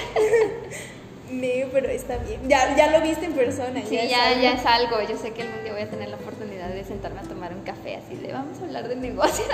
No, 1.31 1.49
pero 1.73 1.89
está 1.89 2.19
bien. 2.19 2.39
Ya, 2.49 2.77
ya 2.77 2.91
lo 2.91 3.01
viste 3.01 3.25
en 3.25 3.33
persona. 3.33 3.81
Sí, 3.89 3.97
ya, 3.97 4.39
ya 4.41 4.53
es 4.53 4.67
algo. 4.67 4.99
Yo 5.09 5.17
sé 5.17 5.33
que 5.33 5.43
algún 5.43 5.65
día 5.65 5.73
voy 5.73 5.83
a 5.83 5.91
tener 5.91 6.11
la 6.11 6.17
oportunidad 6.17 6.44
de 6.75 6.85
sentarme 6.85 7.21
a 7.21 7.23
tomar 7.23 7.55
un 7.55 7.63
café 7.63 7.97
así 7.97 8.17
de 8.17 8.33
vamos 8.33 8.59
a 8.61 8.65
hablar 8.65 8.89
de 8.89 8.97
negocio. 8.97 9.45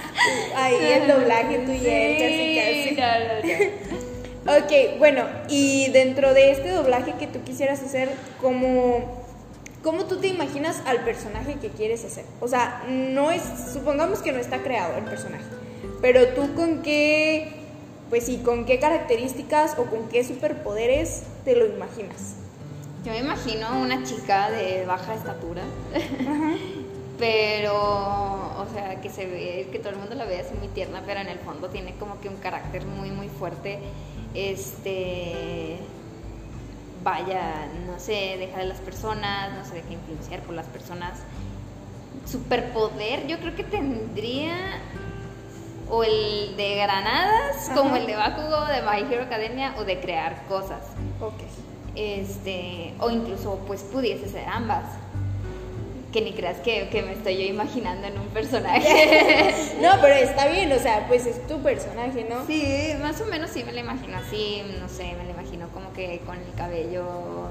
Ahí 0.56 0.76
el 0.76 1.08
doblaje 1.08 1.58
tú 1.60 1.72
y 1.72 1.86
él, 1.86 2.18
casi 2.18 2.94
casi. 2.94 3.00
no, 3.00 3.18
no, 3.28 3.98
no. 3.98 4.04
Ok, 4.46 4.98
bueno, 4.98 5.24
y 5.48 5.88
dentro 5.92 6.34
de 6.34 6.50
este 6.50 6.68
doblaje 6.70 7.14
que 7.18 7.26
tú 7.26 7.42
quisieras 7.42 7.82
hacer, 7.82 8.10
¿cómo, 8.42 9.24
¿cómo 9.82 10.04
tú 10.04 10.18
te 10.18 10.26
imaginas 10.26 10.82
al 10.84 11.00
personaje 11.00 11.54
que 11.54 11.70
quieres 11.70 12.04
hacer? 12.04 12.26
O 12.40 12.48
sea, 12.48 12.84
no 12.86 13.30
es, 13.30 13.42
supongamos 13.72 14.20
que 14.20 14.32
no 14.32 14.38
está 14.38 14.62
creado 14.62 14.98
el 14.98 15.04
personaje, 15.04 15.44
pero 16.02 16.28
tú 16.34 16.54
con 16.54 16.82
qué, 16.82 17.52
pues 18.10 18.24
sí, 18.24 18.42
con 18.44 18.66
qué 18.66 18.78
características 18.78 19.78
o 19.78 19.84
con 19.84 20.10
qué 20.10 20.22
superpoderes 20.24 21.22
te 21.46 21.56
lo 21.56 21.64
imaginas. 21.64 22.43
Yo 23.04 23.12
me 23.12 23.18
imagino 23.18 23.80
una 23.80 24.02
chica 24.02 24.50
de 24.50 24.86
baja 24.86 25.14
estatura 25.14 25.62
pero, 27.18 27.74
o 27.76 28.66
sea, 28.72 29.00
que 29.00 29.10
se 29.10 29.26
ve, 29.26 29.68
que 29.70 29.78
todo 29.78 29.90
el 29.90 29.96
mundo 29.96 30.14
la 30.14 30.24
ve 30.24 30.40
así 30.40 30.54
muy 30.58 30.68
tierna, 30.68 31.02
pero 31.06 31.20
en 31.20 31.28
el 31.28 31.38
fondo 31.38 31.68
tiene 31.68 31.94
como 31.96 32.20
que 32.20 32.28
un 32.28 32.36
carácter 32.36 32.86
muy, 32.86 33.10
muy 33.10 33.28
fuerte. 33.28 33.78
Este, 34.34 35.78
vaya, 37.04 37.68
no 37.86 37.98
se 37.98 38.36
deja 38.38 38.58
de 38.58 38.66
las 38.66 38.78
personas, 38.78 39.52
no 39.56 39.64
se 39.64 39.74
deja 39.74 39.92
influenciar 39.92 40.40
por 40.40 40.54
las 40.54 40.66
personas. 40.66 41.20
Superpoder, 42.26 43.26
yo 43.26 43.38
creo 43.38 43.54
que 43.54 43.64
tendría 43.64 44.80
o 45.90 46.02
el 46.02 46.56
de 46.56 46.76
granadas, 46.76 47.70
como 47.74 47.96
el 47.96 48.06
de 48.06 48.16
Bakugo 48.16 48.64
de 48.66 48.82
My 48.82 49.12
Hero 49.12 49.24
Academia, 49.24 49.74
o 49.78 49.84
de 49.84 50.00
crear 50.00 50.46
cosas. 50.46 50.82
Ok. 51.20 51.42
Este, 51.94 52.92
o 52.98 53.10
incluso 53.10 53.60
pues 53.66 53.82
pudiese 53.82 54.28
ser 54.28 54.48
ambas. 54.48 54.84
Que 56.12 56.20
ni 56.20 56.32
creas 56.32 56.58
que, 56.60 56.88
que 56.90 57.02
me 57.02 57.12
estoy 57.12 57.36
yo 57.36 57.42
imaginando 57.42 58.06
en 58.06 58.16
un 58.18 58.28
personaje. 58.28 59.52
no, 59.82 59.90
pero 60.00 60.14
está 60.14 60.46
bien, 60.46 60.70
o 60.72 60.78
sea, 60.78 61.08
pues 61.08 61.26
es 61.26 61.44
tu 61.48 61.60
personaje, 61.60 62.24
¿no? 62.30 62.46
Sí, 62.46 62.92
más 63.02 63.20
o 63.20 63.26
menos 63.26 63.50
sí 63.50 63.64
me 63.64 63.72
lo 63.72 63.80
imagino 63.80 64.16
así, 64.18 64.62
no 64.80 64.88
sé, 64.88 65.12
me 65.18 65.24
lo 65.24 65.30
imagino 65.30 65.68
como 65.70 65.92
que 65.92 66.20
con 66.24 66.36
el 66.36 66.54
cabello, 66.56 67.48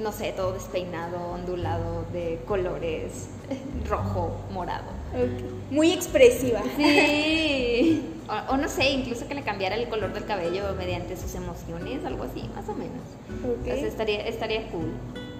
no 0.00 0.12
sé, 0.12 0.32
todo 0.32 0.52
despeinado, 0.52 1.18
ondulado, 1.32 2.04
de 2.12 2.40
colores 2.46 3.28
rojo, 3.88 4.36
morado. 4.50 4.88
Ok. 5.14 5.70
Muy 5.72 5.92
expresiva. 5.92 6.62
Sí. 6.76 8.06
O, 8.30 8.52
o 8.52 8.56
no 8.56 8.68
sé, 8.68 8.88
incluso 8.90 9.26
que 9.26 9.34
le 9.34 9.42
cambiara 9.42 9.74
el 9.74 9.88
color 9.88 10.12
del 10.12 10.24
cabello 10.24 10.62
mediante 10.78 11.16
sus 11.16 11.34
emociones, 11.34 12.04
algo 12.04 12.22
así, 12.22 12.48
más 12.54 12.68
o 12.68 12.74
menos. 12.74 13.02
Entonces 13.28 13.82
estaría, 13.82 14.20
estaría 14.20 14.68
cool. 14.68 14.92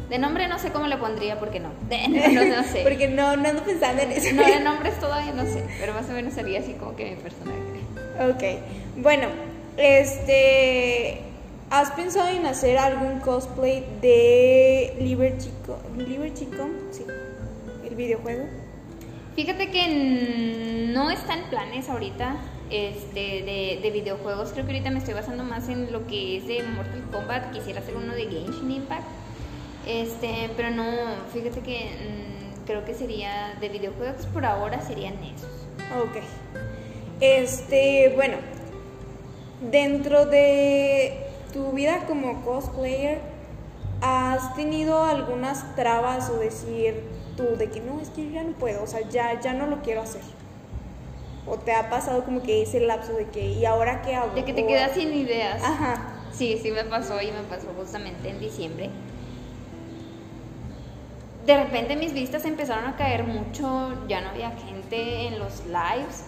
De 0.08 0.18
nombre 0.18 0.48
no 0.48 0.58
sé 0.58 0.72
cómo 0.72 0.88
le 0.88 0.96
pondría 0.96 1.38
porque 1.38 1.60
no. 1.60 1.68
De- 1.88 2.08
no, 2.34 2.44
no 2.56 2.64
sé. 2.64 2.80
Porque 2.82 3.06
no, 3.06 3.36
no 3.36 3.48
ando 3.48 3.62
pensando 3.62 4.02
en 4.02 4.10
eso. 4.10 4.34
No, 4.34 4.44
de 4.44 4.58
nombres 4.58 4.98
todavía 4.98 5.32
no 5.32 5.44
sé, 5.44 5.64
pero 5.78 5.94
más 5.94 6.10
o 6.10 6.12
menos 6.14 6.34
sería 6.34 6.58
así 6.58 6.72
como 6.72 6.96
que 6.96 7.10
mi 7.10 7.14
personaje. 7.14 8.58
Ok. 8.58 8.60
Bueno, 8.96 9.28
este. 9.76 11.20
¿Has 11.70 11.92
pensado 11.92 12.28
en 12.28 12.46
hacer 12.46 12.78
algún 12.78 13.20
cosplay 13.20 13.86
de 14.02 14.96
Liberty 14.98 15.50
Liberty? 15.96 16.48
Sí. 16.90 17.04
El 17.86 17.94
videojuego. 17.94 18.44
Fíjate 19.36 19.70
que 19.70 20.88
no 20.92 21.12
está 21.12 21.34
en 21.34 21.44
planes 21.44 21.88
ahorita 21.88 22.38
este, 22.70 23.20
de, 23.20 23.78
de 23.80 23.90
videojuegos. 23.92 24.50
Creo 24.50 24.66
que 24.66 24.72
ahorita 24.72 24.90
me 24.90 24.98
estoy 24.98 25.14
basando 25.14 25.44
más 25.44 25.68
en 25.68 25.92
lo 25.92 26.08
que 26.08 26.38
es 26.38 26.48
de 26.48 26.64
Mortal 26.64 27.04
Kombat. 27.12 27.52
Quisiera 27.52 27.78
hacer 27.78 27.94
uno 27.94 28.14
de 28.14 28.22
Genshin 28.22 28.72
Impact. 28.72 29.06
Este, 29.86 30.50
pero 30.56 30.70
no, 30.72 30.84
fíjate 31.32 31.60
que 31.60 31.88
creo 32.66 32.84
que 32.84 32.94
sería 32.94 33.54
de 33.60 33.68
videojuegos 33.68 34.26
por 34.26 34.44
ahora 34.44 34.80
serían 34.84 35.14
esos. 35.22 35.66
Ok. 36.02 36.16
Este, 37.20 38.12
bueno. 38.16 38.38
Dentro 39.70 40.26
de 40.26 41.29
tu 41.52 41.72
vida 41.72 42.06
como 42.06 42.42
cosplayer, 42.44 43.20
¿has 44.00 44.54
tenido 44.54 45.04
algunas 45.04 45.74
trabas 45.76 46.30
o 46.30 46.36
decir 46.38 47.02
tú 47.36 47.56
de 47.56 47.70
que 47.70 47.80
no, 47.80 48.00
es 48.00 48.10
que 48.10 48.24
yo 48.26 48.30
ya 48.32 48.42
no 48.44 48.52
puedo, 48.52 48.82
o 48.82 48.86
sea, 48.86 49.00
ya, 49.08 49.40
ya 49.40 49.52
no 49.54 49.66
lo 49.66 49.82
quiero 49.82 50.02
hacer? 50.02 50.22
¿O 51.46 51.56
te 51.56 51.72
ha 51.72 51.90
pasado 51.90 52.24
como 52.24 52.42
que 52.42 52.62
ese 52.62 52.80
lapso 52.80 53.12
de 53.14 53.26
que, 53.28 53.46
¿y 53.52 53.64
ahora 53.64 54.02
qué 54.02 54.14
hago? 54.14 54.34
De 54.34 54.44
que 54.44 54.52
te 54.52 54.62
O- 54.62 54.66
quedas 54.66 54.92
sin 54.92 55.12
ideas. 55.12 55.62
Ajá. 55.62 56.14
Sí, 56.32 56.58
sí 56.62 56.70
me 56.70 56.84
pasó 56.84 57.20
y 57.20 57.26
me 57.32 57.42
pasó 57.48 57.66
justamente 57.76 58.28
en 58.28 58.38
diciembre. 58.38 58.90
De 61.46 61.56
repente 61.64 61.96
mis 61.96 62.12
vistas 62.12 62.44
empezaron 62.44 62.84
a 62.86 62.96
caer 62.96 63.24
mucho, 63.24 64.06
ya 64.08 64.20
no 64.20 64.28
había 64.28 64.50
gente 64.52 65.26
en 65.26 65.38
los 65.38 65.64
lives. 65.66 66.26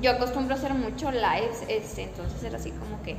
Yo 0.00 0.12
acostumbro 0.12 0.54
a 0.54 0.58
hacer 0.58 0.72
mucho 0.74 1.10
lives, 1.10 1.62
este, 1.68 2.04
entonces 2.04 2.42
era 2.42 2.56
así 2.56 2.70
como 2.70 3.02
que, 3.02 3.16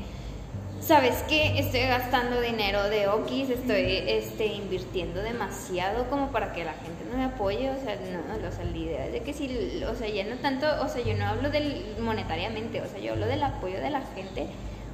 ¿sabes 0.86 1.24
qué? 1.30 1.58
Estoy 1.60 1.82
gastando 1.82 2.42
dinero 2.42 2.90
de 2.90 3.08
Okis, 3.08 3.50
estoy 3.50 4.04
este, 4.06 4.48
invirtiendo 4.48 5.22
demasiado 5.22 6.10
como 6.10 6.32
para 6.32 6.52
que 6.52 6.66
la 6.66 6.74
gente 6.74 7.06
no 7.10 7.18
me 7.18 7.26
apoye, 7.26 7.70
o 7.70 7.80
sea, 7.82 7.96
no, 7.96 8.48
o 8.48 8.52
sea, 8.52 8.66
la 8.66 8.78
idea 8.78 9.06
es 9.06 9.14
de 9.14 9.22
que 9.22 9.34
si, 9.34 9.84
o 9.84 9.96
sea, 9.96 10.10
ya 10.10 10.26
no 10.26 10.36
tanto, 10.38 10.68
o 10.82 10.90
sea, 10.90 11.02
yo 11.04 11.16
no 11.16 11.26
hablo 11.26 11.50
del 11.50 11.96
monetariamente, 12.00 12.82
o 12.82 12.88
sea, 12.88 13.00
yo 13.00 13.14
hablo 13.14 13.28
del 13.28 13.44
apoyo 13.44 13.80
de 13.80 13.90
la 13.90 14.02
gente, 14.14 14.48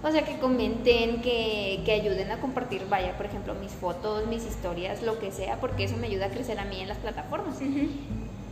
o 0.03 0.11
sea, 0.11 0.23
que 0.23 0.37
comenten, 0.37 1.21
que, 1.21 1.81
que 1.85 1.91
ayuden 1.91 2.31
a 2.31 2.39
compartir, 2.39 2.85
vaya, 2.87 3.17
por 3.17 3.25
ejemplo, 3.25 3.55
mis 3.55 3.71
fotos, 3.71 4.27
mis 4.27 4.45
historias, 4.45 5.01
lo 5.01 5.17
que 5.19 5.31
sea, 5.31 5.59
porque 5.59 5.85
eso 5.85 5.97
me 5.97 6.07
ayuda 6.07 6.27
a 6.27 6.29
crecer 6.29 6.59
a 6.59 6.65
mí 6.65 6.81
en 6.81 6.87
las 6.87 6.97
plataformas. 6.97 7.57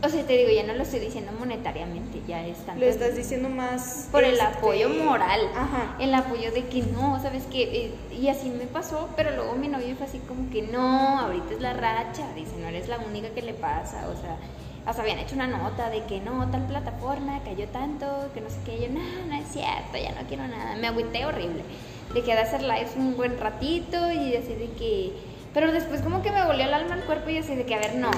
O 0.00 0.08
sea, 0.08 0.24
te 0.24 0.36
digo, 0.36 0.50
ya 0.50 0.62
no 0.62 0.74
lo 0.74 0.84
estoy 0.84 1.00
diciendo 1.00 1.32
monetariamente, 1.36 2.22
ya 2.28 2.46
es 2.46 2.58
tanto 2.58 2.80
Lo 2.80 2.86
estás 2.86 3.16
diciendo 3.16 3.48
más... 3.48 4.08
por 4.12 4.22
el 4.22 4.34
este, 4.34 4.44
apoyo 4.44 4.88
moral, 4.90 5.40
Ajá. 5.56 5.96
el 5.98 6.14
apoyo 6.14 6.52
de 6.52 6.66
que 6.66 6.82
no, 6.82 7.20
sabes 7.20 7.44
que 7.46 7.90
y 8.16 8.28
así 8.28 8.48
me 8.48 8.66
pasó, 8.66 9.08
pero 9.16 9.34
luego 9.34 9.56
mi 9.56 9.66
novio 9.66 9.96
fue 9.96 10.06
así 10.06 10.20
como 10.20 10.48
que 10.50 10.62
no, 10.62 11.18
ahorita 11.18 11.54
es 11.54 11.60
la 11.60 11.72
racha, 11.72 12.32
dice, 12.36 12.56
no 12.60 12.68
eres 12.68 12.88
la 12.88 12.98
única 12.98 13.30
que 13.30 13.42
le 13.42 13.54
pasa, 13.54 14.08
o 14.08 14.20
sea, 14.20 14.36
hasta 14.86 15.02
habían 15.02 15.18
hecho 15.18 15.34
una 15.34 15.48
nota 15.48 15.90
de 15.90 16.04
que 16.04 16.20
no, 16.20 16.48
tal 16.48 16.66
plataforma 16.68 17.42
cayó 17.42 17.66
tanto, 17.68 18.30
que 18.34 18.40
no 18.40 18.50
sé 18.50 18.58
qué, 18.64 18.80
yo 18.80 18.88
no, 18.90 19.00
no 19.00 19.34
es 19.34 19.48
cierto, 19.48 19.98
ya 20.00 20.12
no 20.12 20.28
quiero 20.28 20.46
nada, 20.46 20.76
me 20.76 20.86
agüité 20.86 21.26
horrible, 21.26 21.64
dejé 22.14 22.34
de 22.34 22.38
hacer 22.38 22.62
lives 22.62 22.92
un 22.96 23.16
buen 23.16 23.36
ratito 23.36 24.12
y 24.12 24.36
así 24.36 24.54
de 24.54 24.70
que 24.78 25.12
pero 25.58 25.72
después 25.72 26.02
como 26.02 26.22
que 26.22 26.30
me 26.30 26.44
volvió 26.44 26.66
el 26.66 26.72
alma 26.72 26.94
al 26.94 27.02
cuerpo 27.02 27.30
y 27.30 27.38
así 27.38 27.56
de 27.56 27.66
que, 27.66 27.74
a 27.74 27.80
ver, 27.80 27.96
no, 27.96 28.12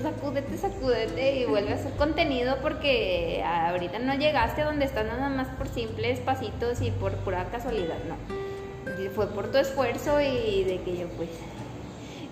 sacúdete, 0.00 0.56
sacúdete 0.56 1.40
y 1.40 1.44
vuelve 1.44 1.72
a 1.72 1.74
hacer 1.74 1.90
contenido 1.94 2.58
porque 2.62 3.42
ahorita 3.44 3.98
no 3.98 4.14
llegaste 4.14 4.62
a 4.62 4.66
donde 4.66 4.84
estás 4.84 5.04
nada 5.04 5.28
más 5.28 5.48
por 5.56 5.66
simples 5.66 6.20
pasitos 6.20 6.80
y 6.80 6.92
por 6.92 7.16
pura 7.16 7.46
casualidad, 7.46 7.96
no. 8.06 8.14
Fue 9.12 9.26
por 9.26 9.50
tu 9.50 9.58
esfuerzo 9.58 10.20
y 10.20 10.62
de 10.62 10.80
que 10.84 10.98
yo 10.98 11.08
pues 11.16 11.30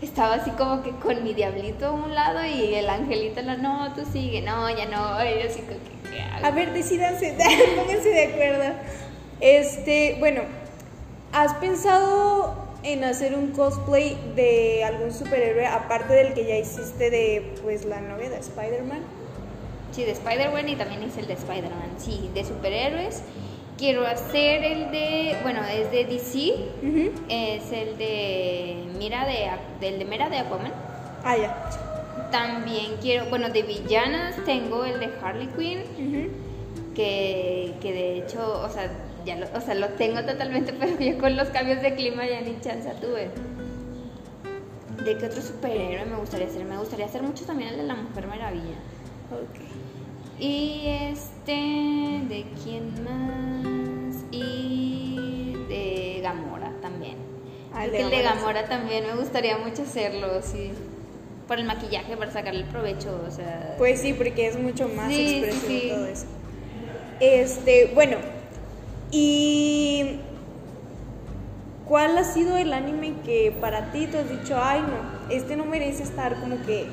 estaba 0.00 0.37
así 0.37 0.50
como 0.52 0.80
que 0.85 0.92
con 0.92 1.24
mi 1.24 1.35
diablito 1.35 1.87
a 1.87 1.90
un 1.90 2.14
lado 2.14 2.44
y 2.44 2.72
el 2.72 2.88
angelito 2.88 3.42
la, 3.42 3.56
no, 3.56 3.94
tú 3.94 4.04
sigue, 4.04 4.42
no, 4.42 4.70
ya 4.70 4.85
no, 4.85 5.24
y 5.24 5.42
yo 5.42 5.50
así 5.50 5.62
como 5.62 5.80
que, 5.80 6.09
¿qué 6.09 6.22
hago? 6.22 6.46
A 6.46 6.50
ver, 6.52 6.72
decídanse, 6.72 7.37
pónganse 7.76 8.11
de 8.11 8.26
acuerdo. 8.26 8.74
Este, 9.40 10.14
bueno, 10.20 10.42
¿has 11.32 11.52
pensado 11.54 12.65
en 12.87 13.03
hacer 13.03 13.35
un 13.35 13.49
cosplay 13.49 14.16
de 14.37 14.85
algún 14.85 15.12
superhéroe 15.12 15.66
aparte 15.66 16.14
del 16.14 16.35
que 16.35 16.46
ya 16.46 16.57
hiciste 16.57 17.11
de 17.11 17.55
pues 17.62 17.85
la 17.85 18.01
novia 18.01 18.31
de 18.31 18.38
Spider-Man? 18.38 19.01
Sí, 19.90 20.05
de 20.05 20.12
Spider-Man 20.12 20.68
y 20.68 20.77
también 20.77 21.03
hice 21.03 21.20
el 21.20 21.27
de 21.27 21.35
Spider-Man. 21.35 21.96
Sí, 21.99 22.31
de 22.33 22.44
superhéroes. 22.44 23.22
Quiero 23.77 24.07
hacer 24.07 24.64
el 24.64 24.90
de, 24.90 25.37
bueno, 25.42 25.61
es 25.64 25.90
de 25.90 26.05
DC, 26.05 26.55
es 27.29 27.72
el 27.72 27.99
de 27.99 28.85
Mira 28.99 29.27
de, 29.27 29.51
del 29.81 29.99
de 29.99 30.05
Mera 30.05 30.31
de 30.31 30.38
Aquaman. 30.38 30.72
Ah, 31.25 31.37
ya. 31.37 32.31
También 32.31 32.96
quiero, 33.03 33.27
bueno, 33.27 33.51
de 33.51 33.62
villanas 33.62 34.37
tengo 34.46 34.85
el 34.85 35.01
de 35.01 35.11
Harley 35.20 35.49
Quinn, 35.49 35.83
que, 36.94 37.75
que 37.83 37.92
de 37.92 38.18
hecho, 38.18 38.62
o 38.62 38.70
sea, 38.70 38.90
ya 39.26 39.36
lo, 39.36 39.46
o 39.54 39.60
sea, 39.60 39.74
lo 39.74 39.88
tengo 39.90 40.22
totalmente, 40.24 40.72
pero 40.78 40.98
yo 40.98 41.18
con 41.18 41.36
los 41.36 41.48
cambios 41.48 41.82
de 41.82 41.94
clima 41.94 42.26
ya 42.26 42.40
ni 42.40 42.58
chance 42.60 42.88
tuve. 43.00 43.28
¿De 45.04 45.18
qué 45.18 45.26
otro 45.26 45.42
superhéroe 45.42 46.06
me 46.06 46.16
gustaría 46.16 46.46
hacer? 46.46 46.64
Me 46.64 46.78
gustaría 46.78 47.06
hacer 47.06 47.22
mucho 47.22 47.44
también 47.44 47.70
el 47.70 47.76
de 47.78 47.82
la 47.84 47.94
Mujer 47.94 48.26
Maravilla. 48.26 48.76
Ok. 49.30 50.40
Y 50.40 50.82
este, 51.10 51.52
¿de 51.52 52.44
quién 52.62 52.92
más? 53.04 54.16
Y 54.30 55.54
de 55.68 56.20
Gamora 56.22 56.72
también. 56.80 57.16
Ah, 57.72 57.84
Creo 57.86 57.90
de 57.90 57.98
que 57.98 58.04
el 58.04 58.10
de 58.10 58.22
Gamora, 58.22 58.62
sí. 58.62 58.68
También 58.68 59.04
me 59.06 59.14
gustaría 59.14 59.58
mucho 59.58 59.82
hacerlo, 59.82 60.40
sí. 60.42 60.72
Por 61.46 61.58
el 61.58 61.64
maquillaje, 61.64 62.16
para 62.16 62.32
sacarle 62.32 62.60
el 62.60 62.66
provecho, 62.66 63.22
o 63.26 63.30
sea. 63.30 63.74
Pues 63.78 64.00
sí, 64.00 64.12
porque 64.12 64.48
es 64.48 64.58
mucho 64.58 64.88
más 64.88 65.08
sí, 65.08 65.36
expresivo 65.36 65.80
sí. 65.80 65.88
todo 65.90 66.06
eso. 66.06 66.26
Este, 67.20 67.92
bueno, 67.94 68.16
y 69.16 70.18
¿cuál 71.87 72.18
ha 72.18 72.24
sido 72.24 72.57
el 72.59 72.72
anime 72.72 73.14
que 73.24 73.57
para 73.61 73.90
ti 73.92 74.07
tú 74.07 74.18
has 74.18 74.29
dicho, 74.29 74.59
ay 74.62 74.82
no, 74.82 75.34
este 75.34 75.57
no 75.57 75.64
merece 75.64 76.03
estar 76.03 76.38
como 76.40 76.57
que 76.66 76.86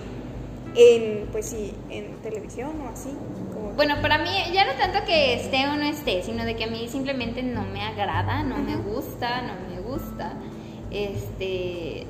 en, 0.76 1.28
pues 1.32 1.48
sí, 1.48 1.74
en 1.90 2.16
televisión 2.22 2.72
o 2.82 2.90
así? 2.90 3.10
Como 3.54 3.72
Bueno, 3.72 3.96
para 4.02 4.20
mí 4.20 4.30
ya 4.54 4.66
no 4.66 4.74
tanto 4.74 5.06
que 5.06 5.36
esté 5.36 5.68
o 5.68 5.76
no 5.76 5.84
esté, 5.84 6.24
sino 6.24 6.46
de 6.46 6.56
que 6.56 6.64
a 6.64 6.68
mí 6.68 6.88
simplemente 6.88 7.44
no 7.44 7.64
me 7.64 7.82
agrada, 7.82 8.44
no 8.44 8.58
me 8.58 8.78
gusta, 8.78 9.42
no 9.42 9.54
me 9.70 9.82
gusta. 9.82 10.34
Este 10.92 12.08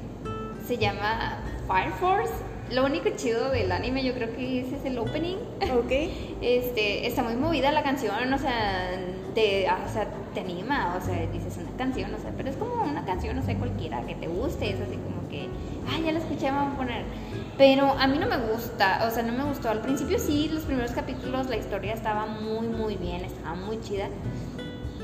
se 0.67 0.77
llama 0.77 1.39
Fire 1.67 1.91
Force. 1.93 2.33
Lo 2.71 2.85
único 2.85 3.09
chido 3.15 3.49
del 3.49 3.71
anime 3.71 4.03
yo 4.03 4.13
creo 4.13 4.33
que 4.35 4.61
ese 4.61 4.77
es 4.77 4.85
el 4.85 4.97
opening. 4.97 5.37
Ok. 5.75 5.91
Este, 6.43 7.07
está 7.07 7.23
muy 7.23 7.35
movida 7.35 7.71
la 7.71 7.83
canción, 7.83 8.33
o 8.33 8.37
sea, 8.37 8.99
te, 9.33 9.65
ah, 9.65 9.79
o 9.89 9.93
sea, 9.93 10.09
te 10.33 10.41
anima, 10.41 10.93
o 11.01 11.05
sea, 11.05 11.25
dices 11.27 11.57
una 11.57 11.71
canción, 11.77 12.13
o 12.13 12.17
sea, 12.17 12.33
pero 12.35 12.49
es 12.49 12.57
como 12.57 12.83
una 12.83 13.05
canción, 13.05 13.37
no 13.37 13.41
sé, 13.41 13.55
cualquiera 13.55 14.01
que 14.05 14.15
te 14.15 14.27
guste, 14.27 14.71
es 14.71 14.81
así 14.81 14.97
como 14.97 15.29
que, 15.29 15.47
ay, 15.89 16.03
ya 16.03 16.11
la 16.11 16.19
escuché, 16.19 16.51
vamos 16.51 16.73
a 16.73 16.77
poner. 16.77 17.05
Pero 17.57 17.85
a 17.85 18.07
mí 18.07 18.17
no 18.17 18.27
me 18.27 18.35
gusta, 18.37 19.07
o 19.07 19.09
sea, 19.09 19.23
no 19.23 19.31
me 19.31 19.45
gustó. 19.45 19.69
Al 19.69 19.79
principio 19.79 20.19
sí, 20.19 20.49
los 20.51 20.63
primeros 20.63 20.91
capítulos, 20.91 21.47
la 21.47 21.55
historia 21.55 21.93
estaba 21.93 22.25
muy, 22.25 22.67
muy 22.67 22.97
bien, 22.97 23.23
estaba 23.23 23.55
muy 23.55 23.79
chida. 23.79 24.09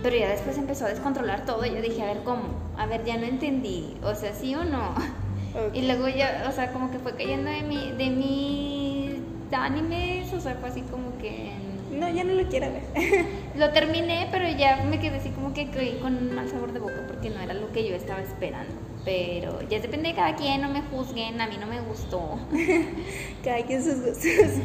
Pero 0.04 0.18
ya 0.18 0.28
después 0.28 0.58
empezó 0.58 0.88
a 0.88 0.90
descontrolar 0.90 1.46
todo 1.46 1.66
y 1.66 1.70
yo 1.70 1.82
dije, 1.82 2.02
a 2.02 2.06
ver, 2.08 2.24
¿cómo? 2.24 2.44
A 2.78 2.86
ver, 2.86 3.06
ya 3.06 3.16
no 3.16 3.26
entendí, 3.26 3.98
o 4.04 4.14
sea, 4.14 4.34
sí 4.34 4.56
o 4.56 4.66
no. 4.66 4.94
Y 5.74 5.82
luego 5.84 6.08
ya, 6.08 6.46
o 6.48 6.52
sea, 6.52 6.72
como 6.72 6.92
que 6.92 7.00
fue 7.00 7.14
cayendo 7.14 7.50
de 7.50 7.64
mi, 7.64 7.92
de 7.92 8.10
mis 8.10 9.20
animes, 9.52 10.32
o 10.34 10.40
sea, 10.40 10.56
fue 10.56 10.70
así 10.70 10.82
como 10.82 11.18
que... 11.18 11.52
No, 11.92 12.08
ya 12.08 12.24
no 12.24 12.34
lo 12.34 12.48
quiero 12.48 12.68
ver. 12.72 12.84
lo 13.56 13.72
terminé, 13.72 14.28
pero 14.32 14.48
ya 14.48 14.84
me 14.90 15.00
quedé 15.00 15.18
así 15.18 15.30
como 15.30 15.54
que 15.54 15.68
con 16.02 16.16
un 16.16 16.36
mal 16.36 16.48
sabor 16.48 16.72
de 16.72 16.80
boca 16.80 17.04
porque 17.08 17.30
no 17.30 17.42
era 17.42 17.54
lo 17.54 17.72
que 17.72 17.88
yo 17.88 17.96
estaba 17.96 18.22
esperando. 18.22 18.74
Pero 19.06 19.62
ya 19.68 19.80
depende 19.80 20.10
de 20.10 20.16
cada 20.16 20.36
quien, 20.36 20.62
no 20.62 20.70
me 20.70 20.82
juzguen, 20.84 21.42
a 21.42 21.48
mí 21.48 21.58
no 21.60 21.66
me 21.66 21.82
gustó. 21.82 22.38
cada 23.44 23.64
quien 23.66 23.84
sus 23.84 24.02
gustos. 24.02 24.62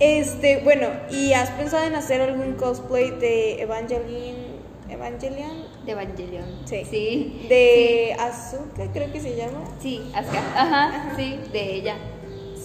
Este, 0.00 0.60
bueno, 0.64 0.88
¿y 1.10 1.34
has 1.34 1.50
pensado 1.50 1.84
en 1.86 1.94
hacer 1.94 2.20
algún 2.20 2.54
cosplay 2.54 3.10
de 3.10 3.62
Evangeline? 3.62 4.43
Evangelion? 4.94 5.64
De 5.84 5.92
Evangelion. 5.92 6.46
Sí. 6.64 6.84
Sí. 6.84 7.46
De 7.48 8.16
Azuka, 8.18 8.90
creo 8.92 9.12
que 9.12 9.20
se 9.20 9.36
llama. 9.36 9.64
Sí, 9.80 10.10
Asuka. 10.14 10.38
Ajá, 10.56 11.12
sí, 11.16 11.38
de 11.52 11.74
ella. 11.74 11.96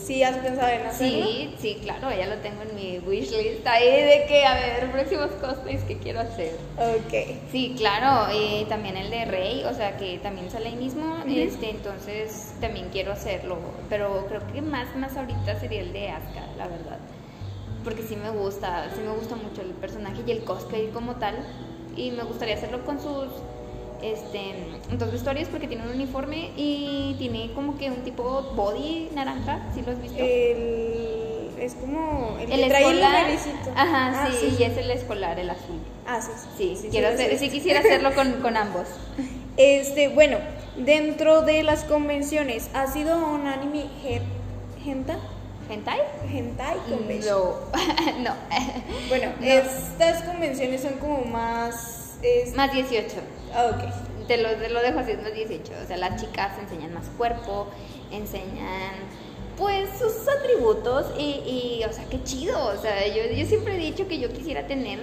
¿Sí 0.10 0.24
has 0.24 0.38
pensado 0.38 0.70
en 0.70 0.88
hacerlo? 0.88 1.24
Sí, 1.24 1.54
sí, 1.60 1.78
claro, 1.84 2.10
ya 2.10 2.26
lo 2.26 2.38
tengo 2.38 2.64
en 2.64 2.74
mi 2.74 2.98
wishlist 2.98 3.68
ahí 3.68 3.86
de 3.86 4.26
que, 4.28 4.44
a 4.44 4.56
ver, 4.56 4.92
próximos 4.92 5.30
cosplays 5.34 5.84
que 5.84 6.00
quiero 6.00 6.22
hacer. 6.22 6.56
Ok. 6.78 7.38
Sí, 7.52 7.76
claro, 7.78 8.34
y 8.34 8.66
también 8.66 8.98
el 8.98 9.12
de 9.12 9.26
Rey, 9.26 9.64
o 9.66 9.74
sea, 9.76 9.98
que 9.98 10.18
también 10.18 10.50
sale 10.50 10.70
ahí 10.70 10.76
mismo, 10.78 11.18
este, 11.28 11.70
entonces 11.70 12.56
también 12.60 12.90
quiero 12.92 13.12
hacerlo, 13.12 13.60
pero 13.88 14.26
creo 14.28 14.42
que 14.52 14.64
más, 14.64 14.96
más 14.96 15.16
ahorita 15.16 15.60
sería 15.60 15.82
el 15.82 15.94
de 15.94 16.10
Asuka, 16.10 16.48
la 16.58 16.68
verdad. 16.68 16.98
Porque 17.84 18.02
sí 18.02 18.16
me 18.16 18.32
gusta, 18.32 18.90
sí 18.96 19.02
me 19.02 19.12
gusta 19.12 19.36
mucho 19.36 19.62
el 19.62 19.74
personaje 19.74 20.24
y 20.26 20.32
el 20.32 20.44
cosplay 20.44 20.88
como 20.88 21.18
tal, 21.18 21.36
y 22.00 22.12
me 22.12 22.24
gustaría 22.24 22.56
hacerlo 22.56 22.86
con 22.86 23.00
sus 23.00 23.28
este, 24.02 24.54
dos 24.98 25.12
vestuarios 25.12 25.50
porque 25.50 25.68
tiene 25.68 25.84
un 25.84 25.90
uniforme 25.90 26.52
y 26.56 27.16
tiene 27.18 27.52
como 27.54 27.78
que 27.78 27.90
un 27.92 28.04
tipo 28.04 28.54
body 28.56 29.10
naranja, 29.14 29.70
¿sí 29.74 29.82
lo 29.82 29.92
has 29.92 30.02
visto? 30.02 30.18
El, 30.18 31.50
es 31.60 31.74
como 31.74 32.38
el, 32.40 32.52
el 32.52 32.72
escolar. 32.72 33.26
Ajá, 33.76 34.24
ah, 34.24 34.30
sí, 34.32 34.56
y 34.58 34.64
es 34.64 34.78
el 34.78 34.92
escolar, 34.92 35.38
el 35.40 35.50
azul. 35.50 35.80
Ah, 36.08 36.22
sí, 36.22 36.32
sí. 36.58 36.78
Sí, 36.82 36.88
quiero 36.90 37.10
hacer, 37.10 37.38
sí 37.38 37.50
quisiera 37.50 37.80
hacerlo 37.80 38.14
con, 38.16 38.42
con 38.42 38.58
ambos. 38.58 38.88
Este, 39.58 40.08
bueno, 40.08 40.38
dentro 40.78 41.42
de 41.42 41.64
las 41.64 41.84
convenciones, 41.84 42.70
¿ha 42.74 42.88
sido 42.88 43.18
un 43.18 43.46
anime 43.46 43.88
hentai? 45.70 46.00
¿Hentai? 46.24 46.78
Hentai 46.78 46.78
convention. 46.90 47.38
No, 47.38 48.24
no. 48.24 48.36
Bueno, 49.08 49.32
estas 49.42 50.24
convenciones 50.24 50.82
son 50.82 50.94
como 50.94 51.24
más... 51.26 52.18
Es... 52.22 52.54
Más 52.56 52.72
18. 52.74 53.16
Ah, 53.54 53.72
ok. 53.74 54.28
Te 54.28 54.38
lo, 54.38 54.50
te 54.50 54.70
lo 54.70 54.82
dejo 54.82 55.00
así, 55.00 55.14
más 55.14 55.34
18. 55.34 55.72
O 55.84 55.88
sea, 55.88 55.98
las 55.98 56.22
chicas 56.22 56.52
enseñan 56.60 56.94
más 56.94 57.06
cuerpo, 57.18 57.68
enseñan 58.12 58.94
pues 59.58 59.90
sus 60.00 60.28
atributos 60.28 61.08
y, 61.18 61.82
y, 61.82 61.84
o 61.84 61.92
sea, 61.92 62.06
qué 62.06 62.24
chido. 62.24 62.68
O 62.68 62.78
sea, 62.78 63.06
yo, 63.08 63.24
yo 63.36 63.46
siempre 63.46 63.76
he 63.76 63.78
dicho 63.78 64.08
que 64.08 64.20
yo 64.20 64.32
quisiera 64.32 64.68
tener 64.68 65.00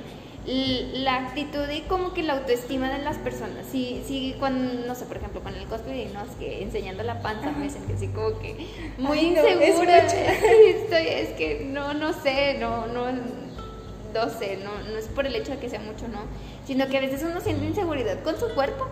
la 0.46 1.16
actitud 1.16 1.68
y 1.68 1.80
como 1.82 2.14
que 2.14 2.22
la 2.22 2.34
autoestima 2.34 2.90
de 2.90 3.02
las 3.02 3.16
personas. 3.18 3.66
Sí, 3.70 4.02
sí, 4.06 4.36
cuando, 4.38 4.86
no 4.86 4.94
sé, 4.94 5.04
por 5.06 5.16
ejemplo, 5.16 5.40
con 5.40 5.54
el 5.54 5.66
cosplay, 5.66 6.08
no, 6.14 6.22
es 6.22 6.30
que 6.38 6.62
enseñando 6.62 7.02
la 7.02 7.20
panza 7.20 7.50
me 7.50 7.68
sentí 7.68 7.94
así 7.94 8.08
como 8.08 8.38
que 8.38 8.66
muy 8.98 9.18
insegura. 9.18 9.98
Estoy, 10.06 11.06
es 11.08 11.30
que 11.30 11.64
no, 11.64 11.94
no 11.94 12.12
sé, 12.12 12.58
no, 12.60 12.86
no, 12.86 13.10
no 13.12 14.30
sé, 14.38 14.58
no, 14.58 14.70
no 14.88 14.96
es 14.96 15.06
por 15.08 15.26
el 15.26 15.34
hecho 15.34 15.52
de 15.52 15.58
que 15.58 15.68
sea 15.68 15.80
mucho, 15.80 16.06
no, 16.06 16.20
sino 16.64 16.86
que 16.86 16.98
a 16.98 17.00
veces 17.00 17.24
uno 17.28 17.40
siente 17.40 17.66
inseguridad 17.66 18.22
con 18.22 18.38
su 18.38 18.48
cuerpo. 18.54 18.88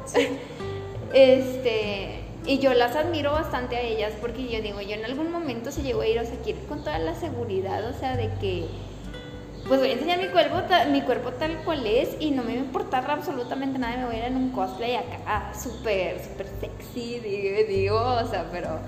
este, 1.14 2.20
y 2.46 2.59
yo 2.59 2.74
las 2.74 2.96
admiro 2.96 3.30
bastante 3.30 3.76
a 3.76 3.80
ellas 3.80 4.12
porque 4.20 4.48
yo 4.48 4.61
digo, 4.61 4.80
yo 4.80 4.94
en 4.94 5.05
algún 5.05 5.30
momento 5.30 5.70
se 5.70 5.82
llegó 5.82 6.00
a 6.00 6.09
ir, 6.09 6.18
o 6.18 6.24
sea, 6.24 6.36
quiero 6.42 6.59
con 6.68 6.80
toda 6.82 6.98
la 6.98 7.14
seguridad, 7.14 7.88
o 7.88 7.92
sea, 7.96 8.16
de 8.16 8.28
que 8.40 8.66
pues 9.66 9.80
voy 9.80 9.90
a 9.90 9.92
enseñar 9.92 10.18
mi 10.18 10.28
cuerpo, 10.28 10.56
mi 10.90 11.00
cuerpo 11.02 11.30
tal 11.32 11.56
cual 11.64 11.86
es 11.86 12.16
y 12.20 12.30
no 12.30 12.42
me 12.42 12.54
va 12.54 12.60
a 12.60 12.64
importar 12.64 13.10
absolutamente 13.10 13.78
nada, 13.78 13.96
me 13.96 14.06
voy 14.06 14.16
a 14.16 14.18
ir 14.18 14.24
en 14.24 14.36
un 14.36 14.50
cosplay 14.50 14.96
acá 14.96 15.52
súper, 15.54 16.22
súper 16.22 16.46
sexy, 16.60 17.20
digo, 17.66 17.96
o 17.96 18.26
sea, 18.26 18.46
pero 18.52 18.78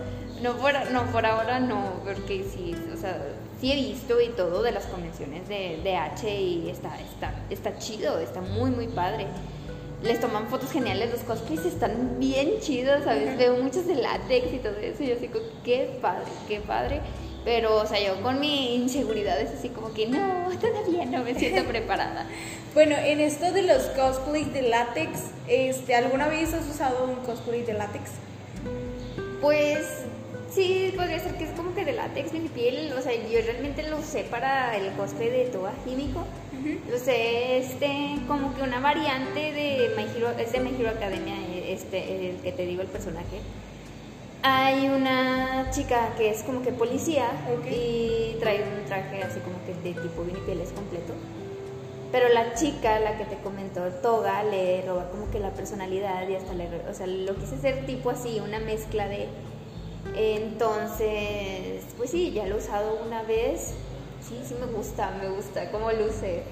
no 0.42 0.56
por, 0.58 0.72
no 0.90 1.04
por 1.12 1.24
ahora 1.24 1.60
no, 1.60 2.00
porque 2.04 2.44
sí, 2.44 2.74
o 2.92 2.96
sea, 2.96 3.18
sí 3.58 3.72
he 3.72 3.76
visto 3.76 4.20
y 4.20 4.28
todo 4.28 4.62
de 4.62 4.72
las 4.72 4.84
convenciones 4.86 5.48
de, 5.48 5.80
de 5.82 5.96
H 5.96 6.28
y 6.28 6.68
está, 6.68 7.00
está, 7.00 7.32
está 7.48 7.78
chido, 7.78 8.18
está 8.18 8.40
muy, 8.40 8.70
muy 8.70 8.88
padre. 8.88 9.26
Les 10.02 10.20
toman 10.20 10.46
fotos 10.48 10.70
geniales, 10.70 11.10
los 11.10 11.20
cosplays 11.20 11.64
están 11.64 12.18
bien 12.18 12.60
chidos, 12.60 13.04
¿sabes? 13.04 13.38
Veo 13.38 13.56
muchos 13.62 13.86
de 13.86 13.94
látex 13.94 14.52
y 14.52 14.58
todo 14.58 14.76
eso, 14.76 15.02
y 15.02 15.06
yo 15.06 15.16
digo, 15.16 15.40
qué 15.64 15.98
padre, 16.02 16.26
qué 16.46 16.60
padre. 16.60 17.00
Pero, 17.46 17.76
o 17.76 17.86
sea, 17.86 18.04
yo 18.04 18.20
con 18.22 18.40
mi 18.40 18.74
inseguridad 18.74 19.40
es 19.40 19.52
así 19.52 19.68
como 19.68 19.94
que 19.94 20.08
no, 20.08 20.48
todavía 20.60 21.06
no 21.06 21.22
me 21.22 21.32
siento 21.36 21.62
preparada. 21.68 22.26
bueno, 22.74 22.96
en 22.96 23.20
esto 23.20 23.52
de 23.52 23.62
los 23.62 23.84
cosplays 23.90 24.52
de 24.52 24.62
látex, 24.62 25.20
este, 25.46 25.94
¿alguna 25.94 26.26
vez 26.26 26.52
has 26.52 26.66
usado 26.66 27.04
un 27.04 27.14
cosplay 27.24 27.62
de 27.62 27.74
látex? 27.74 28.10
Pues 29.40 29.86
sí, 30.52 30.92
podría 30.96 31.20
ser 31.20 31.36
que 31.36 31.44
es 31.44 31.50
como 31.50 31.72
que 31.72 31.84
de 31.84 31.92
látex, 31.92 32.32
mi 32.32 32.48
piel, 32.48 32.92
o 32.92 33.00
sea, 33.00 33.12
yo 33.14 33.38
realmente 33.40 33.84
lo 33.84 33.98
usé 33.98 34.24
para 34.24 34.76
el 34.76 34.90
cosplay 34.94 35.30
de 35.30 35.44
Toga 35.44 35.72
Químico. 35.84 36.26
Lo 36.90 36.98
sé, 36.98 37.58
este, 37.58 38.16
como 38.26 38.56
que 38.56 38.62
una 38.62 38.80
variante 38.80 39.52
de 39.52 39.92
My 39.96 40.04
Hero, 40.16 40.30
es 40.36 40.50
de 40.50 40.58
My 40.58 40.74
Hero 40.76 40.90
Academia, 40.90 41.34
este, 41.68 42.30
el 42.30 42.36
que 42.38 42.50
te 42.50 42.66
digo 42.66 42.82
el 42.82 42.88
personaje 42.88 43.38
hay 44.48 44.88
una 44.88 45.68
chica 45.72 46.14
que 46.16 46.30
es 46.30 46.44
como 46.44 46.62
que 46.62 46.70
policía 46.70 47.32
y 47.68 48.36
trae 48.38 48.62
un 48.62 48.84
traje 48.86 49.24
así 49.24 49.40
como 49.40 49.56
que 49.66 49.74
de 49.74 50.00
tipo 50.00 50.22
vinipieles 50.22 50.70
completo. 50.70 51.14
Pero 52.12 52.28
la 52.28 52.54
chica, 52.54 53.00
la 53.00 53.18
que 53.18 53.24
te 53.24 53.38
comentó, 53.38 53.84
Toga, 54.02 54.44
le 54.44 54.82
roba 54.86 55.10
como 55.10 55.28
que 55.32 55.40
la 55.40 55.50
personalidad 55.50 56.28
y 56.28 56.36
hasta 56.36 56.54
le... 56.54 56.68
O 56.88 56.94
sea, 56.94 57.08
lo 57.08 57.34
quise 57.34 57.56
hacer 57.56 57.86
tipo 57.86 58.10
así, 58.10 58.38
una 58.38 58.60
mezcla 58.60 59.08
de... 59.08 59.26
Entonces, 60.14 61.82
pues 61.96 62.10
sí, 62.10 62.30
ya 62.30 62.46
lo 62.46 62.54
he 62.54 62.58
usado 62.58 63.00
una 63.04 63.24
vez. 63.24 63.74
Sí, 64.26 64.38
sí 64.46 64.54
me 64.60 64.66
gusta, 64.66 65.10
me 65.20 65.28
gusta 65.28 65.72
cómo 65.72 65.90
luce. 65.90 66.42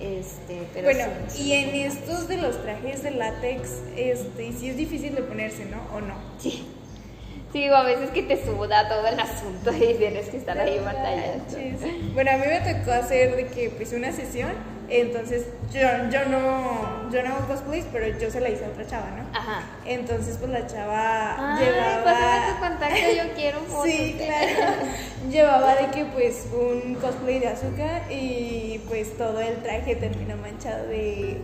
Este, 0.00 0.66
pero 0.72 0.86
bueno, 0.86 1.04
y 1.38 1.52
en 1.52 1.74
estos 1.74 2.26
de 2.28 2.38
los 2.38 2.62
trajes 2.62 3.02
de 3.02 3.10
látex, 3.10 3.82
este, 3.94 4.52
sí 4.54 4.70
es 4.70 4.76
difícil 4.78 5.14
de 5.14 5.20
ponerse, 5.20 5.66
¿no? 5.66 5.82
¿O 5.94 6.00
no? 6.00 6.14
Sí. 6.38 6.66
Sí, 7.52 7.66
a 7.66 7.82
veces 7.82 8.10
que 8.10 8.22
te 8.22 8.44
suda 8.44 8.88
todo 8.88 9.06
el 9.06 9.18
asunto 9.18 9.72
y 9.72 9.94
tienes 9.94 10.28
que 10.28 10.36
estar 10.36 10.58
ahí 10.58 10.78
batallando. 10.78 11.44
Bueno, 12.14 12.30
a 12.30 12.36
mí 12.36 12.44
me 12.46 12.60
tocó 12.60 12.92
hacer 12.92 13.34
de 13.34 13.46
que 13.46 13.70
pues 13.70 13.92
una 13.92 14.12
sesión, 14.12 14.52
entonces 14.88 15.46
yo, 15.72 15.80
yo 16.10 16.26
no 16.26 17.10
yo 17.10 17.22
no 17.22 17.34
hago 17.34 17.48
cosplays, 17.48 17.86
pero 17.92 18.18
yo 18.18 18.30
se 18.30 18.40
la 18.40 18.50
hice 18.50 18.64
a 18.64 18.68
otra 18.68 18.86
chava, 18.86 19.10
¿no? 19.10 19.36
Ajá. 19.36 19.62
Entonces 19.84 20.36
pues 20.38 20.50
la 20.50 20.66
chava 20.66 21.56
Ay, 21.56 21.64
llevaba 21.64 22.54
tu 22.54 22.60
contacto, 22.60 22.96
yo 23.16 23.34
quiero 23.34 23.58
fotos. 23.60 23.86
Sí, 23.86 24.16
claro. 24.16 24.72
llevaba 25.28 25.74
de 25.74 25.86
que 25.90 26.04
pues 26.04 26.46
un 26.52 26.94
cosplay 26.94 27.40
de 27.40 27.48
azúcar 27.48 28.02
y 28.10 28.80
pues 28.88 29.16
todo 29.16 29.40
el 29.40 29.56
traje 29.56 29.96
terminó 29.96 30.36
manchado 30.36 30.86
de 30.86 31.38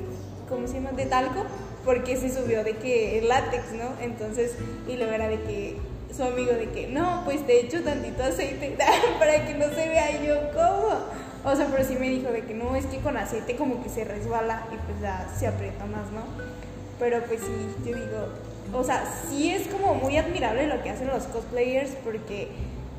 ¿cómo 0.48 0.68
se 0.68 0.74
llama? 0.74 0.92
de 0.92 1.06
talco 1.06 1.44
porque 1.84 2.16
se 2.16 2.32
subió 2.32 2.64
de 2.64 2.76
que 2.76 3.18
el 3.20 3.28
látex, 3.28 3.72
¿no? 3.72 3.92
Entonces, 4.00 4.56
y 4.88 4.96
luego 4.96 5.12
era 5.12 5.28
de 5.28 5.40
que 5.42 5.76
su 6.16 6.24
amigo 6.24 6.52
de 6.52 6.70
que, 6.70 6.88
no, 6.88 7.22
pues 7.24 7.46
te 7.46 7.60
echo 7.60 7.82
tantito 7.82 8.22
aceite 8.24 8.76
para 9.18 9.46
que 9.46 9.54
no 9.54 9.66
se 9.66 9.88
vea 9.88 10.22
yo 10.22 10.50
cómo. 10.52 11.16
O 11.44 11.54
sea, 11.54 11.66
pero 11.70 11.84
sí 11.84 11.94
me 11.94 12.08
dijo 12.08 12.30
de 12.32 12.42
que 12.42 12.54
no, 12.54 12.74
es 12.74 12.86
que 12.86 12.98
con 12.98 13.16
aceite 13.16 13.56
como 13.56 13.82
que 13.82 13.88
se 13.88 14.04
resbala 14.04 14.66
y 14.72 14.76
pues 14.76 15.00
ya 15.00 15.28
se 15.38 15.46
aprieta 15.46 15.84
más, 15.84 16.10
¿no? 16.10 16.22
Pero 16.98 17.22
pues 17.24 17.40
sí, 17.40 17.88
yo 17.88 17.96
digo, 17.96 18.28
o 18.72 18.82
sea, 18.82 19.04
sí 19.28 19.52
es 19.52 19.68
como 19.68 19.94
muy 19.94 20.16
admirable 20.16 20.66
lo 20.66 20.82
que 20.82 20.90
hacen 20.90 21.08
los 21.08 21.24
cosplayers 21.24 21.90
porque 22.02 22.48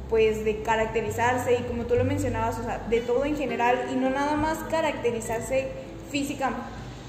pues 0.09 0.45
de 0.45 0.61
caracterizarse 0.61 1.55
y 1.55 1.63
como 1.63 1.83
tú 1.83 1.95
lo 1.95 2.05
mencionabas, 2.05 2.57
o 2.59 2.63
sea, 2.63 2.85
de 2.89 3.01
todo 3.01 3.25
en 3.25 3.35
general 3.35 3.77
y 3.91 3.95
no 3.95 4.09
nada 4.09 4.37
más 4.37 4.59
caracterizarse 4.69 5.67
física, 6.09 6.51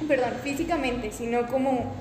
perdón, 0.09 0.33
físicamente, 0.43 1.13
sino 1.13 1.47
como 1.47 1.93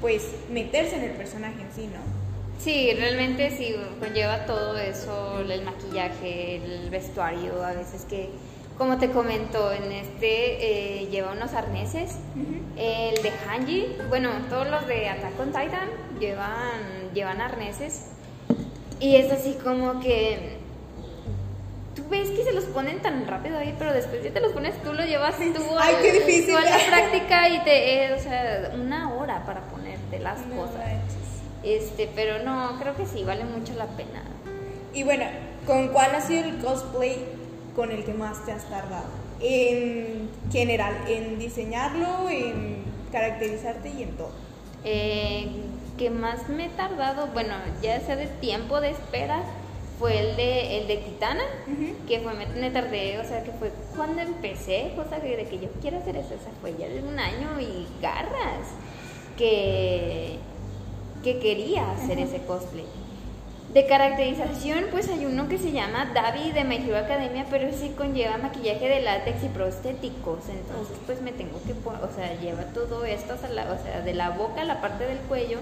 pues 0.00 0.28
meterse 0.52 0.96
en 0.96 1.02
el 1.02 1.12
personaje 1.12 1.62
en 1.62 1.72
sí, 1.74 1.90
¿no? 1.92 2.23
Sí, 2.58 2.92
realmente 2.98 3.50
sí, 3.50 3.74
conlleva 4.00 4.46
todo 4.46 4.78
eso, 4.78 5.40
el 5.40 5.62
maquillaje, 5.62 6.56
el 6.56 6.88
vestuario, 6.90 7.62
a 7.62 7.72
veces 7.72 8.06
que, 8.08 8.30
como 8.78 8.96
te 8.98 9.10
comento, 9.10 9.70
en 9.72 9.92
este 9.92 11.02
eh, 11.02 11.06
lleva 11.10 11.32
unos 11.32 11.52
arneses, 11.52 12.16
el 12.76 13.22
de 13.22 13.32
Hanji, 13.46 13.96
bueno, 14.08 14.30
todos 14.48 14.68
los 14.70 14.86
de 14.86 15.08
Attack 15.08 15.38
on 15.40 15.48
Titan 15.48 15.88
llevan, 16.18 17.12
llevan 17.12 17.40
arneses, 17.42 18.06
y 18.98 19.16
es 19.16 19.30
así 19.30 19.58
como 19.62 20.00
que 20.00 20.56
tú 21.94 22.02
ves 22.08 22.30
que 22.30 22.44
se 22.44 22.52
los 22.52 22.64
ponen 22.64 23.00
tan 23.00 23.26
rápido 23.26 23.58
ahí, 23.58 23.74
pero 23.78 23.92
después 23.92 24.24
ya 24.24 24.32
te 24.32 24.40
los 24.40 24.52
pones 24.52 24.74
tú, 24.82 24.92
lo 24.94 25.04
llevas 25.04 25.36
tú, 25.36 25.62
Ay, 25.78 25.96
qué 26.02 26.12
difícil. 26.12 26.54
tú 26.54 26.56
a 26.56 26.62
la 26.62 26.78
práctica 26.88 27.48
y 27.48 27.58
te, 27.60 28.06
eh, 28.06 28.14
o 28.14 28.18
sea, 28.18 28.72
una 28.74 29.12
hora 29.14 29.44
para 29.44 29.60
ponerte 29.62 30.18
las 30.18 30.46
No 30.46 30.56
cosas. 30.56 30.84
Este, 31.64 32.10
pero 32.14 32.42
no, 32.44 32.78
creo 32.78 32.94
que 32.94 33.06
sí, 33.06 33.24
vale 33.24 33.44
mucho 33.44 33.72
la 33.74 33.86
pena. 33.86 34.22
Y 34.92 35.02
bueno, 35.02 35.24
¿con 35.66 35.88
cuál 35.88 36.14
ha 36.14 36.20
sido 36.20 36.44
el 36.44 36.58
cosplay 36.58 37.16
con 37.74 37.90
el 37.90 38.04
que 38.04 38.12
más 38.12 38.44
te 38.44 38.52
has 38.52 38.68
tardado? 38.68 39.06
En 39.40 40.28
general, 40.52 40.94
en 41.08 41.38
diseñarlo, 41.38 42.28
en 42.28 42.84
caracterizarte 43.10 43.88
y 43.88 44.02
en 44.02 44.10
todo. 44.16 44.32
Eh, 44.84 45.48
que 45.96 46.10
más 46.10 46.48
me 46.48 46.66
he 46.66 46.68
tardado, 46.70 47.28
bueno, 47.28 47.54
ya 47.82 48.00
sea 48.00 48.16
de 48.16 48.26
tiempo 48.26 48.80
de 48.80 48.90
espera, 48.90 49.42
fue 49.98 50.18
el 50.18 50.36
de, 50.36 50.78
el 50.78 50.88
de 50.88 51.00
Kitana, 51.00 51.44
que 52.06 52.20
fue, 52.20 52.34
me, 52.34 52.46
me 52.46 52.70
tardé, 52.70 53.18
o 53.20 53.24
sea, 53.24 53.42
que 53.44 53.52
fue 53.52 53.72
cuando 53.96 54.20
empecé, 54.20 54.92
cosa 54.96 55.20
que 55.20 55.36
de 55.36 55.44
que 55.44 55.60
yo 55.60 55.68
quiero 55.80 55.98
hacer 55.98 56.16
eso, 56.16 56.34
o 56.34 56.42
sea, 56.42 56.52
fue 56.60 56.74
ya 56.76 56.88
de 56.88 57.00
un 57.00 57.18
año 57.18 57.60
y 57.60 57.86
garras 58.02 58.68
que, 59.38 60.38
que 61.24 61.38
quería 61.40 61.90
hacer 61.90 62.18
ese 62.20 62.38
cosplay. 62.44 62.84
De 63.72 63.86
caracterización, 63.86 64.84
pues 64.92 65.08
hay 65.08 65.26
uno 65.26 65.48
que 65.48 65.58
se 65.58 65.72
llama 65.72 66.12
Davi 66.14 66.52
de 66.52 66.62
My 66.62 66.76
Hero 66.76 66.96
Academia, 66.96 67.44
pero 67.50 67.72
sí 67.72 67.92
conlleva 67.96 68.36
maquillaje 68.38 68.88
de 68.88 69.00
látex 69.00 69.42
y 69.42 69.48
prostéticos. 69.48 70.48
Entonces, 70.48 70.96
pues 71.06 71.20
me 71.22 71.32
tengo 71.32 71.60
que 71.66 71.74
poner, 71.74 72.04
o 72.04 72.14
sea, 72.14 72.38
lleva 72.40 72.62
todo 72.72 73.04
esto, 73.04 73.34
o 73.34 73.36
sea, 73.36 73.48
la- 73.48 73.72
o 73.72 73.82
sea, 73.82 74.02
de 74.02 74.14
la 74.14 74.30
boca 74.30 74.60
a 74.60 74.64
la 74.64 74.80
parte 74.80 75.06
del 75.06 75.18
cuello. 75.18 75.58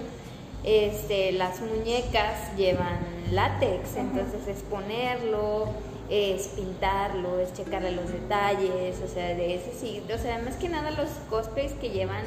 Este, 0.63 1.31
las 1.31 1.59
muñecas 1.61 2.55
llevan 2.55 2.99
látex, 3.31 3.95
entonces 3.97 4.47
es 4.47 4.61
ponerlo, 4.61 5.69
es 6.09 6.49
pintarlo, 6.49 7.39
es 7.39 7.51
checarle 7.53 7.91
los 7.91 8.11
detalles, 8.11 9.01
o 9.03 9.07
sea, 9.11 9.29
de 9.29 9.55
ese 9.55 9.73
sí, 9.73 10.03
o 10.13 10.17
sea, 10.19 10.37
más 10.39 10.55
que 10.55 10.69
nada 10.69 10.91
los 10.91 11.09
cosplays 11.29 11.71
que 11.73 11.89
llevan 11.89 12.23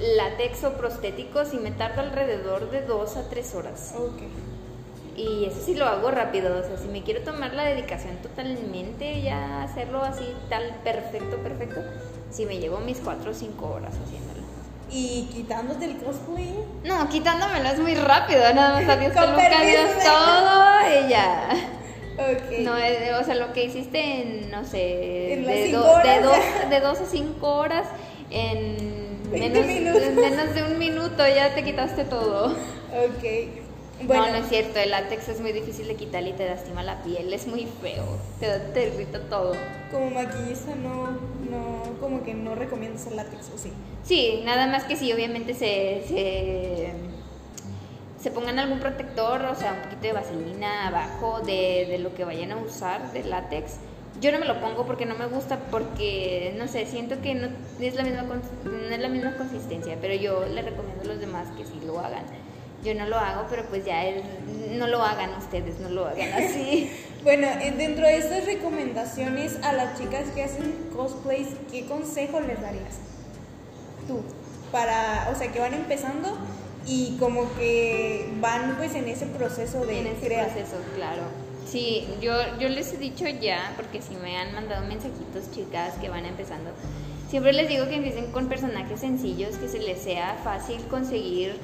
látex 0.00 0.64
o 0.64 0.72
prostéticos 0.74 1.54
y 1.54 1.58
me 1.58 1.70
tardo 1.70 2.00
alrededor 2.00 2.70
de 2.70 2.82
dos 2.82 3.16
a 3.16 3.28
tres 3.28 3.54
horas. 3.54 3.94
Ok. 3.96 4.22
Y 5.16 5.44
eso 5.44 5.60
sí 5.64 5.74
lo 5.76 5.86
hago 5.86 6.10
rápido, 6.10 6.58
o 6.58 6.62
sea, 6.64 6.76
si 6.76 6.88
me 6.88 7.04
quiero 7.04 7.20
tomar 7.20 7.54
la 7.54 7.62
dedicación 7.64 8.16
totalmente, 8.16 9.22
ya 9.22 9.62
hacerlo 9.62 10.02
así, 10.02 10.24
tal, 10.50 10.74
perfecto, 10.82 11.36
perfecto, 11.36 11.80
si 12.32 12.46
me 12.46 12.58
llevo 12.58 12.78
mis 12.78 12.98
cuatro 12.98 13.30
o 13.30 13.34
cinco 13.34 13.66
horas 13.70 13.92
haciéndolo. 14.04 14.42
Y 14.90 15.28
quitándote 15.32 15.84
el 15.84 15.98
cosplay. 15.98 16.52
No, 16.82 17.08
quitándomelo 17.08 17.68
es 17.68 17.78
muy 17.78 17.94
rápido, 17.94 18.40
nada 18.54 18.80
más 18.80 18.88
adiós 18.88 19.12
adiós 19.16 19.90
todo 20.02 21.04
y 21.06 21.08
ya. 21.08 21.48
Ok. 22.18 22.58
No, 22.60 22.76
eh, 22.76 23.12
o 23.20 23.24
sea, 23.24 23.36
lo 23.36 23.52
que 23.52 23.64
hiciste 23.64 24.00
en, 24.22 24.50
no 24.50 24.64
sé, 24.64 25.34
En 25.34 25.46
de, 25.46 25.70
do- 25.72 25.98
de, 25.98 26.20
dos, 26.22 26.36
de 26.70 26.80
dos 26.80 27.00
a 27.00 27.06
cinco 27.06 27.54
horas 27.54 27.86
en 28.30 28.76
20 28.76 28.93
menos, 29.34 29.66
minutos. 29.66 30.12
menos 30.14 30.54
de 30.54 30.62
un 30.64 30.78
minuto 30.78 31.26
ya 31.28 31.54
te 31.54 31.64
quitaste 31.64 32.04
todo. 32.04 32.56
Ok. 32.90 33.24
Bueno, 34.00 34.26
No, 34.26 34.32
no 34.32 34.36
es 34.38 34.48
cierto, 34.48 34.78
el 34.80 34.90
látex 34.90 35.28
es 35.28 35.40
muy 35.40 35.52
difícil 35.52 35.86
de 35.86 35.94
quitar 35.96 36.26
y 36.26 36.32
te 36.32 36.46
lastima 36.46 36.82
la 36.82 37.02
piel, 37.02 37.32
es 37.32 37.46
muy 37.46 37.66
feo, 37.80 38.18
te, 38.40 38.48
te 38.72 38.88
irrita 38.88 39.20
todo. 39.28 39.54
como 39.90 40.10
maquillista 40.10 40.74
no, 40.74 41.12
no, 41.48 41.82
como 42.00 42.22
que 42.24 42.34
no 42.34 42.54
recomiendas 42.56 43.06
el 43.06 43.16
látex, 43.16 43.50
¿o 43.54 43.58
sí? 43.58 43.72
Sí, 44.02 44.42
nada 44.44 44.66
más 44.66 44.84
que 44.84 44.96
sí, 44.96 45.12
obviamente 45.12 45.54
se, 45.54 46.02
se, 46.08 46.92
se 48.20 48.30
pongan 48.32 48.58
algún 48.58 48.80
protector, 48.80 49.42
o 49.44 49.54
sea, 49.54 49.72
un 49.74 49.82
poquito 49.82 50.02
de 50.02 50.12
vaselina 50.12 50.88
abajo 50.88 51.40
de, 51.40 51.86
de 51.88 51.98
lo 51.98 52.14
que 52.14 52.24
vayan 52.24 52.50
a 52.52 52.56
usar 52.56 53.12
de 53.12 53.22
látex. 53.24 53.76
Yo 54.24 54.32
no 54.32 54.38
me 54.38 54.46
lo 54.46 54.58
pongo 54.58 54.86
porque 54.86 55.04
no 55.04 55.14
me 55.16 55.26
gusta, 55.26 55.58
porque, 55.70 56.54
no 56.56 56.66
sé, 56.66 56.86
siento 56.86 57.20
que 57.20 57.34
no 57.34 57.48
es 57.78 57.94
la 57.94 58.04
misma, 58.04 58.22
no 58.22 58.94
es 58.94 58.98
la 58.98 59.08
misma 59.10 59.36
consistencia, 59.36 59.98
pero 60.00 60.14
yo 60.14 60.46
le 60.46 60.62
recomiendo 60.62 61.02
a 61.02 61.06
los 61.08 61.20
demás 61.20 61.48
que 61.58 61.64
sí 61.66 61.78
lo 61.86 62.00
hagan. 62.00 62.24
Yo 62.82 62.94
no 62.94 63.04
lo 63.06 63.18
hago, 63.18 63.46
pero 63.50 63.64
pues 63.66 63.84
ya 63.84 64.06
es- 64.06 64.22
no 64.70 64.86
lo 64.86 65.02
hagan 65.02 65.28
ustedes, 65.36 65.78
no 65.80 65.90
lo 65.90 66.06
hagan 66.06 66.32
así. 66.42 66.90
Bueno, 67.22 67.46
eh, 67.60 67.74
dentro 67.76 68.06
de 68.06 68.16
estas 68.16 68.46
recomendaciones 68.46 69.58
a 69.62 69.74
las 69.74 69.98
chicas 69.98 70.22
que 70.34 70.42
hacen 70.42 70.72
cosplays, 70.96 71.48
¿qué 71.70 71.84
consejo 71.84 72.40
les 72.40 72.62
darías? 72.62 72.96
Tú, 74.08 74.22
para, 74.72 75.28
o 75.34 75.38
sea, 75.38 75.52
que 75.52 75.58
van 75.60 75.74
empezando 75.74 76.38
y 76.86 77.18
como 77.18 77.54
que 77.56 78.26
van 78.40 78.76
pues 78.78 78.94
en 78.94 79.06
ese 79.06 79.26
proceso 79.26 79.84
de 79.84 80.00
en 80.00 80.06
ese 80.06 80.26
crear. 80.26 80.46
proceso, 80.48 80.76
claro. 80.96 81.43
Sí, 81.74 82.06
yo, 82.20 82.34
yo 82.60 82.68
les 82.68 82.92
he 82.92 82.98
dicho 82.98 83.26
ya, 83.26 83.72
porque 83.74 84.00
si 84.00 84.14
me 84.14 84.36
han 84.38 84.54
mandado 84.54 84.86
mensajitos 84.86 85.50
chicas 85.50 85.94
que 86.00 86.08
van 86.08 86.24
empezando, 86.24 86.70
siempre 87.28 87.52
les 87.52 87.68
digo 87.68 87.88
que 87.88 87.96
empiecen 87.96 88.30
con 88.30 88.46
personajes 88.46 89.00
sencillos, 89.00 89.56
que 89.56 89.66
se 89.66 89.80
les 89.80 90.00
sea 90.00 90.38
fácil 90.44 90.80
conseguir 90.86 91.56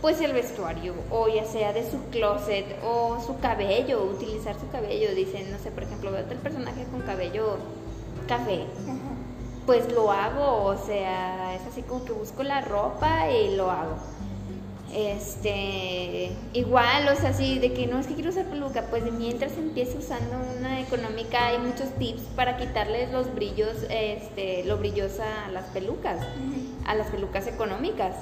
pues 0.00 0.20
el 0.20 0.32
vestuario, 0.32 0.94
o 1.10 1.26
ya 1.26 1.44
sea 1.44 1.72
de 1.72 1.82
su 1.90 1.98
closet, 2.12 2.66
o 2.84 3.20
su 3.20 3.40
cabello, 3.40 4.04
utilizar 4.04 4.54
su 4.60 4.70
cabello. 4.70 5.12
Dicen, 5.12 5.50
no 5.50 5.58
sé, 5.58 5.72
por 5.72 5.82
ejemplo, 5.82 6.12
veo 6.12 6.20
el 6.20 6.38
personaje 6.38 6.84
con 6.92 7.00
cabello 7.00 7.56
café, 8.28 8.64
pues 9.66 9.90
lo 9.92 10.12
hago, 10.12 10.66
o 10.66 10.76
sea, 10.86 11.56
es 11.56 11.62
así 11.62 11.82
como 11.82 12.04
que 12.04 12.12
busco 12.12 12.44
la 12.44 12.60
ropa 12.60 13.28
y 13.28 13.56
lo 13.56 13.72
hago. 13.72 13.96
Este, 14.94 16.30
igual, 16.54 17.08
o 17.08 17.20
sea, 17.20 17.30
así 17.30 17.58
de 17.58 17.72
que 17.72 17.86
no 17.86 17.98
es 17.98 18.06
que 18.06 18.14
quiero 18.14 18.30
usar 18.30 18.46
peluca, 18.46 18.86
pues 18.88 19.04
de 19.04 19.10
mientras 19.10 19.56
empiece 19.58 19.98
usando 19.98 20.36
una 20.58 20.80
económica, 20.80 21.48
hay 21.48 21.58
muchos 21.58 21.90
tips 21.98 22.22
para 22.34 22.56
quitarles 22.56 23.12
los 23.12 23.34
brillos, 23.34 23.76
este, 23.90 24.64
lo 24.64 24.78
brillosa 24.78 25.44
a 25.44 25.50
las 25.50 25.66
pelucas, 25.66 26.26
a 26.86 26.94
las 26.94 27.08
pelucas 27.08 27.46
económicas. 27.46 28.14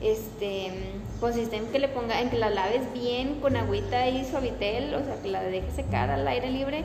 Este, 0.00 0.70
consiste 1.18 1.56
en 1.56 1.66
que 1.66 1.80
le 1.80 1.88
ponga, 1.88 2.20
en 2.20 2.30
que 2.30 2.38
la 2.38 2.50
laves 2.50 2.82
bien 2.94 3.40
con 3.40 3.56
agüita 3.56 4.08
y 4.08 4.24
suavitel, 4.24 4.94
o 4.94 5.04
sea, 5.04 5.20
que 5.20 5.28
la 5.28 5.42
dejes 5.42 5.74
secar 5.74 6.08
al 6.10 6.28
aire 6.28 6.52
libre 6.52 6.84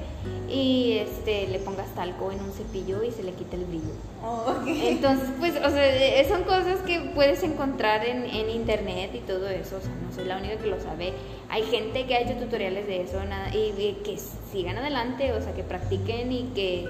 y 0.49 0.97
este, 0.97 1.47
le 1.47 1.59
pongas 1.59 1.93
talco 1.93 2.31
en 2.31 2.41
un 2.41 2.51
cepillo 2.51 3.03
y 3.03 3.11
se 3.11 3.21
le 3.21 3.33
quita 3.33 3.55
el 3.55 3.65
brillo. 3.65 3.93
Oh, 4.23 4.51
ok. 4.51 4.67
Entonces, 4.67 5.29
pues, 5.37 5.55
o 5.57 5.69
sea, 5.69 6.19
eh, 6.19 6.25
son 6.27 6.43
cosas 6.43 6.79
que 6.87 7.11
puedes 7.13 7.43
encontrar 7.43 8.03
en, 8.03 8.25
en 8.25 8.49
internet 8.49 9.11
y 9.13 9.19
todo 9.19 9.47
eso. 9.47 9.77
O 9.77 9.81
sea, 9.81 9.91
no 9.91 10.11
soy 10.11 10.25
la 10.25 10.37
única 10.37 10.55
que 10.57 10.67
lo 10.67 10.81
sabe. 10.81 11.13
Hay 11.49 11.61
gente 11.63 12.07
que 12.07 12.15
ha 12.15 12.21
hecho 12.21 12.33
tutoriales 12.39 12.87
de 12.87 13.01
eso 13.03 13.23
nada, 13.25 13.53
y, 13.53 13.75
y 13.79 14.01
que 14.03 14.17
sigan 14.51 14.77
adelante, 14.79 15.33
o 15.33 15.41
sea, 15.41 15.53
que 15.53 15.61
practiquen 15.61 16.31
y 16.31 16.43
que 16.55 16.87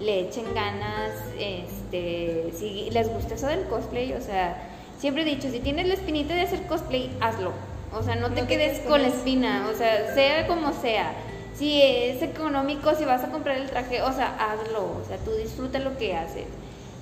le 0.00 0.22
echen 0.22 0.52
ganas. 0.52 1.12
Este, 1.38 2.50
si 2.58 2.90
les 2.90 3.08
gusta 3.08 3.36
eso 3.36 3.46
del 3.46 3.68
cosplay, 3.68 4.14
o 4.14 4.20
sea, 4.20 4.66
siempre 5.00 5.22
he 5.22 5.24
dicho, 5.24 5.50
si 5.50 5.60
tienes 5.60 5.88
la 5.88 5.94
espinita 5.94 6.34
de 6.34 6.42
hacer 6.42 6.66
cosplay, 6.66 7.10
hazlo. 7.20 7.52
O 7.92 8.02
sea, 8.02 8.14
no 8.14 8.28
te 8.28 8.42
No 8.42 8.46
te 8.46 8.54
quedes 8.54 8.80
con 8.80 9.02
la 9.02 9.08
espina, 9.08 9.68
o 9.68 9.76
sea, 9.76 10.14
sea 10.14 10.46
como 10.46 10.72
sea. 10.72 11.12
Si 11.56 11.82
es 11.82 12.22
económico, 12.22 12.94
si 12.94 13.04
vas 13.04 13.24
a 13.24 13.30
comprar 13.30 13.56
el 13.56 13.68
traje, 13.68 14.02
o 14.02 14.12
sea, 14.12 14.36
hazlo, 14.36 15.00
o 15.02 15.04
sea, 15.06 15.16
tú 15.18 15.32
disfruta 15.32 15.78
lo 15.78 15.96
que 15.98 16.14
haces. 16.14 16.46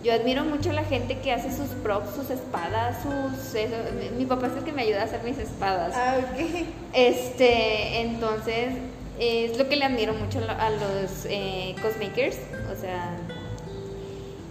Yo 0.02 0.12
admiro 0.12 0.44
mucho 0.44 0.70
a 0.70 0.74
la 0.74 0.84
gente 0.84 1.18
que 1.18 1.32
hace 1.32 1.54
sus 1.54 1.68
props, 1.82 2.14
sus 2.14 2.30
espadas, 2.30 3.02
sus... 3.02 3.54
eso. 3.54 3.74
Mi, 4.00 4.16
mi 4.16 4.24
papá 4.26 4.46
es 4.46 4.52
el 4.54 4.64
que 4.64 4.72
me 4.72 4.82
ayuda 4.82 5.02
a 5.02 5.04
hacer 5.04 5.22
mis 5.24 5.38
espadas. 5.38 5.92
Ah, 5.94 6.18
ok. 6.18 6.66
Este, 6.94 8.00
entonces, 8.00 8.74
es 9.18 9.58
lo 9.58 9.68
que 9.68 9.76
le 9.76 9.84
admiro 9.84 10.14
mucho 10.14 10.38
a 10.38 10.70
los 10.70 11.26
eh, 11.28 11.74
cosmakers, 11.82 12.36
o 12.72 12.80
sea, 12.80 13.16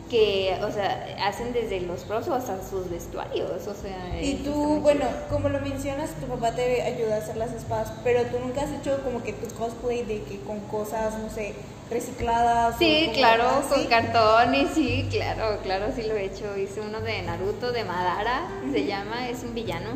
que, 0.09 0.57
o 0.63 0.71
sea, 0.71 1.17
hacen 1.21 1.53
desde 1.53 1.81
los 1.81 2.01
props 2.01 2.27
hasta 2.29 2.67
sus 2.67 2.89
vestuarios, 2.89 3.67
o 3.67 3.73
sea... 3.73 4.21
Y 4.21 4.35
tú, 4.35 4.53
muy 4.53 4.79
bueno, 4.79 5.05
como 5.29 5.49
lo 5.49 5.59
mencionas, 5.61 6.11
tu 6.15 6.27
papá 6.27 6.51
te 6.51 6.81
ayuda 6.81 7.15
a 7.15 7.17
hacer 7.19 7.37
las 7.37 7.51
espadas, 7.51 7.91
pero 8.03 8.23
tú 8.23 8.39
nunca 8.39 8.61
has 8.61 8.71
hecho 8.71 9.01
como 9.03 9.23
que 9.23 9.33
tu 9.33 9.47
cosplay 9.55 10.03
de 10.03 10.23
que 10.23 10.39
con 10.41 10.59
cosas, 10.61 11.17
no 11.19 11.29
sé, 11.29 11.55
recicladas. 11.89 12.77
Sí, 12.77 13.11
claro, 13.13 13.49
así? 13.49 13.69
con 13.69 13.85
cartón 13.85 14.55
y 14.55 14.67
sí, 14.67 15.07
claro, 15.09 15.59
claro, 15.63 15.87
sí 15.95 16.03
lo 16.03 16.15
he 16.15 16.25
hecho. 16.25 16.57
Hice 16.57 16.81
uno 16.81 17.01
de 17.01 17.21
Naruto, 17.21 17.71
de 17.71 17.83
Madara, 17.83 18.47
se 18.71 18.85
llama, 18.85 19.29
es 19.29 19.43
un 19.43 19.53
villano. 19.53 19.91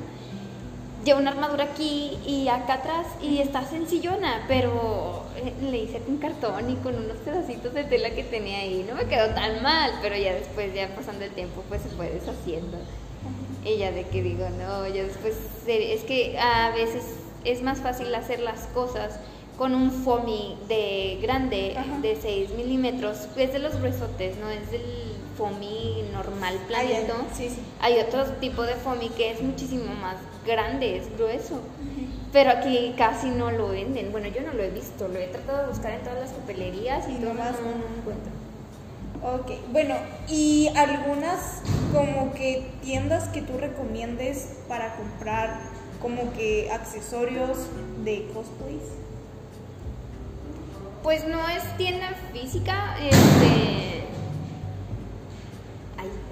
Lleva 1.04 1.20
una 1.20 1.32
armadura 1.32 1.64
aquí 1.64 2.20
y 2.28 2.48
acá 2.48 2.76
atrás 2.76 3.08
y 3.22 3.40
está 3.40 3.66
sencillona, 3.66 4.46
pero 4.48 5.24
eh, 5.38 5.54
le 5.62 5.80
hice 5.80 6.00
con 6.00 6.18
cartón 6.18 6.70
y 6.70 6.76
con 6.76 6.96
unos 6.96 7.18
pedacitos 7.18 7.74
de 7.74 7.86
tela 7.86 8.12
que 8.12 8.24
tenía 8.24 8.60
ahí. 8.60 8.86
No 8.88 8.96
me 8.96 9.06
quedó 9.06 9.34
tan 9.34 9.64
mal, 9.64 9.92
pero 10.02 10.16
ya 10.16 10.34
después, 10.36 10.74
ya 10.76 10.94
pasando 10.96 11.26
el 11.26 11.32
tiempo, 11.32 11.64
pues 11.70 11.82
se 11.82 11.90
fue 11.90 12.10
deshaciendo. 12.12 12.78
Y 13.66 13.78
ya 13.78 13.92
de 13.92 14.04
que 14.08 14.22
digo, 14.22 14.48
no, 14.50 14.88
ya 14.88 15.04
después, 15.04 15.36
es 15.68 16.04
que 16.04 16.38
a 16.40 16.70
veces 16.72 17.04
es 17.46 17.64
más 17.64 17.80
fácil 17.80 18.14
hacer 18.14 18.40
las 18.40 18.68
cosas 18.68 19.20
con 19.58 19.76
un 19.76 19.92
foamy 19.92 20.58
de 20.68 21.20
grande, 21.22 21.76
Ajá. 21.78 22.00
de 22.00 22.16
6 22.16 22.52
milímetros, 22.52 23.28
es 23.36 23.54
de 23.54 23.60
los 23.60 23.76
gruesotes, 23.78 24.38
no 24.38 24.50
es 24.50 24.72
del 24.72 24.82
foamy 25.42 26.04
normal 26.14 26.56
planito. 26.68 27.16
Sí, 27.34 27.50
sí. 27.50 27.60
Hay 27.80 28.00
otro 28.00 28.26
tipo 28.40 28.62
de 28.62 28.76
foamy 28.76 29.10
que 29.10 29.32
es 29.32 29.42
muchísimo 29.42 29.94
más 29.96 30.18
grande, 30.46 30.98
es 30.98 31.16
grueso. 31.18 31.60
Pero 32.32 32.52
aquí 32.52 32.94
casi 32.98 33.30
no 33.30 33.52
lo 33.52 33.70
venden. 33.70 34.12
Bueno, 34.12 34.28
yo 34.28 34.42
no 34.42 34.54
lo 34.54 34.64
he 34.64 34.70
visto, 34.70 35.08
lo 35.08 35.18
he 35.18 35.28
tratado 35.28 35.64
de 35.64 35.68
buscar 35.70 35.94
en 35.94 36.02
todas 36.02 36.20
las 36.20 36.32
papelerías 36.32 37.08
y 37.10 37.14
Y 37.14 37.16
todo, 37.16 37.34
no, 37.34 37.44
no. 37.44 37.52
no 37.52 37.98
encuentro. 37.98 38.32
Ok, 39.24 39.52
bueno, 39.72 39.96
y 40.28 40.70
algunas 40.76 41.62
como 41.94 42.34
que 42.34 42.72
tiendas 42.82 43.28
que 43.30 43.42
tú 43.42 43.58
recomiendes 43.58 44.58
para 44.68 44.96
comprar 44.96 45.60
como 46.02 46.34
que 46.34 46.72
accesorios 46.72 47.58
de 48.04 48.28
cosplays. 48.34 48.82
Pues 51.04 51.28
no 51.28 51.48
es 51.50 51.78
tienda 51.78 52.14
física, 52.32 52.96
este. 53.00 54.01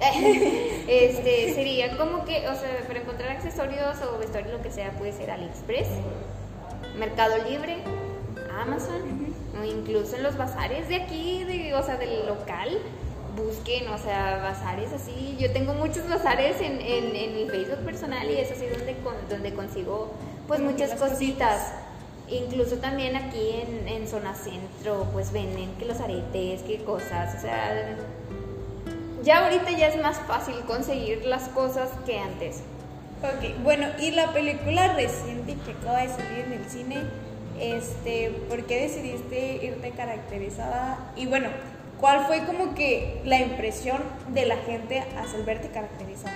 Este 0.88 1.54
sería 1.54 1.96
como 1.96 2.24
que, 2.24 2.48
o 2.48 2.54
sea, 2.54 2.84
para 2.86 3.00
encontrar 3.00 3.30
accesorios 3.30 3.96
o 4.02 4.18
vestuario, 4.18 4.52
lo 4.52 4.62
que 4.62 4.70
sea, 4.70 4.90
puede 4.92 5.12
ser 5.12 5.30
AliExpress, 5.30 5.88
Mercado 6.98 7.36
Libre, 7.48 7.78
Amazon, 8.60 9.34
o 9.60 9.64
incluso 9.64 10.16
en 10.16 10.22
los 10.22 10.36
bazares 10.36 10.88
de 10.88 10.96
aquí, 10.96 11.44
de, 11.44 11.74
o 11.74 11.82
sea, 11.82 11.96
del 11.96 12.26
local. 12.26 12.78
Busquen, 13.36 13.88
o 13.88 13.96
sea, 13.96 14.40
bazares 14.42 14.92
así. 14.92 15.36
Yo 15.38 15.52
tengo 15.52 15.72
muchos 15.74 16.08
bazares 16.08 16.60
en, 16.60 16.80
en, 16.80 17.14
en 17.14 17.34
mi 17.36 17.48
Facebook 17.48 17.84
personal 17.84 18.28
y 18.28 18.34
es 18.34 18.50
así 18.50 18.66
donde, 18.66 18.96
donde 19.30 19.54
consigo 19.54 20.12
pues 20.48 20.60
muchas 20.60 20.90
las 20.90 20.98
cositas. 20.98 21.72
Incluso 22.28 22.76
también 22.78 23.14
aquí 23.14 23.50
en, 23.62 23.86
en 23.86 24.08
zona 24.08 24.34
centro, 24.34 25.06
pues 25.12 25.32
venden 25.32 25.72
que 25.78 25.84
los 25.84 26.00
aretes, 26.00 26.62
que 26.62 26.82
cosas, 26.84 27.36
o 27.36 27.40
sea, 27.40 27.96
ya 29.22 29.44
ahorita 29.44 29.70
ya 29.72 29.88
es 29.88 30.00
más 30.00 30.18
fácil 30.20 30.54
conseguir 30.66 31.24
las 31.24 31.48
cosas 31.48 31.90
que 32.06 32.18
antes. 32.18 32.62
Ok, 33.22 33.62
bueno, 33.62 33.86
y 33.98 34.12
la 34.12 34.32
película 34.32 34.94
reciente 34.94 35.54
que 35.64 35.72
acaba 35.72 36.00
de 36.00 36.08
salir 36.08 36.44
en 36.46 36.52
el 36.54 36.64
cine, 36.70 36.96
este, 37.60 38.30
¿por 38.48 38.64
qué 38.64 38.82
decidiste 38.82 39.60
irte 39.62 39.90
caracterizada? 39.90 41.12
Y 41.16 41.26
bueno, 41.26 41.48
¿cuál 42.00 42.26
fue 42.26 42.44
como 42.46 42.74
que 42.74 43.20
la 43.24 43.38
impresión 43.38 44.02
de 44.28 44.46
la 44.46 44.56
gente 44.56 45.00
al 45.00 45.44
verte 45.44 45.68
caracterizada? 45.68 46.34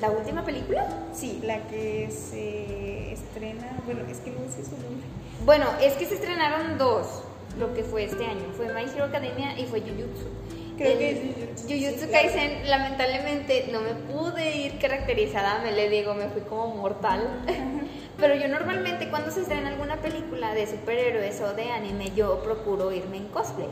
¿La 0.00 0.10
última 0.10 0.42
película? 0.42 0.88
Sí, 1.12 1.40
la 1.42 1.58
que 1.68 2.10
se 2.10 3.12
estrena, 3.12 3.78
bueno, 3.84 4.00
es 4.10 4.18
que 4.20 4.30
no 4.30 4.40
sé 4.48 4.64
su 4.64 4.70
nombre. 4.70 5.06
Bueno, 5.44 5.66
es 5.82 5.92
que 5.94 6.06
se 6.06 6.14
estrenaron 6.14 6.78
dos, 6.78 7.24
lo 7.58 7.74
que 7.74 7.84
fue 7.84 8.04
este 8.04 8.24
año. 8.24 8.46
Fue 8.56 8.72
My 8.72 8.90
Hero 8.90 9.04
Academia 9.04 9.58
y 9.58 9.66
fue 9.66 9.80
Jujutsu. 9.80 10.26
Creo 10.80 10.98
que 10.98 11.34
Jujutsu. 11.68 12.10
Kaisen, 12.10 12.66
lamentablemente, 12.70 13.68
no 13.70 13.82
me 13.82 13.92
pude 13.92 14.56
ir 14.56 14.78
caracterizada, 14.78 15.60
me 15.62 15.72
le 15.72 15.90
digo, 15.90 16.14
me 16.14 16.28
fui 16.28 16.40
como 16.40 16.74
mortal. 16.74 17.44
Pero 18.18 18.34
yo 18.34 18.48
normalmente 18.48 19.10
cuando 19.10 19.30
se 19.30 19.42
estrena 19.42 19.68
alguna 19.68 19.96
película 19.96 20.54
de 20.54 20.66
superhéroes 20.66 21.38
o 21.42 21.52
de 21.52 21.70
anime, 21.70 22.12
yo 22.16 22.42
procuro 22.42 22.92
irme 22.92 23.18
en 23.18 23.28
cosplay. 23.28 23.68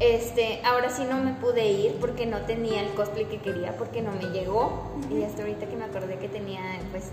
Este, 0.00 0.60
ahora 0.64 0.90
sí 0.90 1.04
no 1.08 1.16
me 1.16 1.32
pude 1.32 1.66
ir 1.66 1.92
porque 1.98 2.26
no 2.26 2.42
tenía 2.42 2.82
el 2.82 2.90
cosplay 2.90 3.24
que 3.24 3.38
quería, 3.38 3.74
porque 3.78 4.02
no 4.02 4.12
me 4.12 4.38
llegó. 4.38 4.92
Y 5.10 5.22
hasta 5.22 5.42
ahorita 5.42 5.66
que 5.66 5.76
me 5.76 5.84
acordé 5.84 6.18
que 6.18 6.28
tenía, 6.28 6.60
pues, 6.90 7.04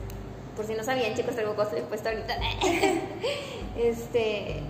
por 0.57 0.65
si 0.65 0.73
no 0.73 0.83
sabían, 0.83 1.13
chicos, 1.13 1.35
traigo 1.35 1.55
cosplay 1.55 1.83
puesto 1.83 2.09
ahorita. 2.09 2.37
este, 3.77 4.61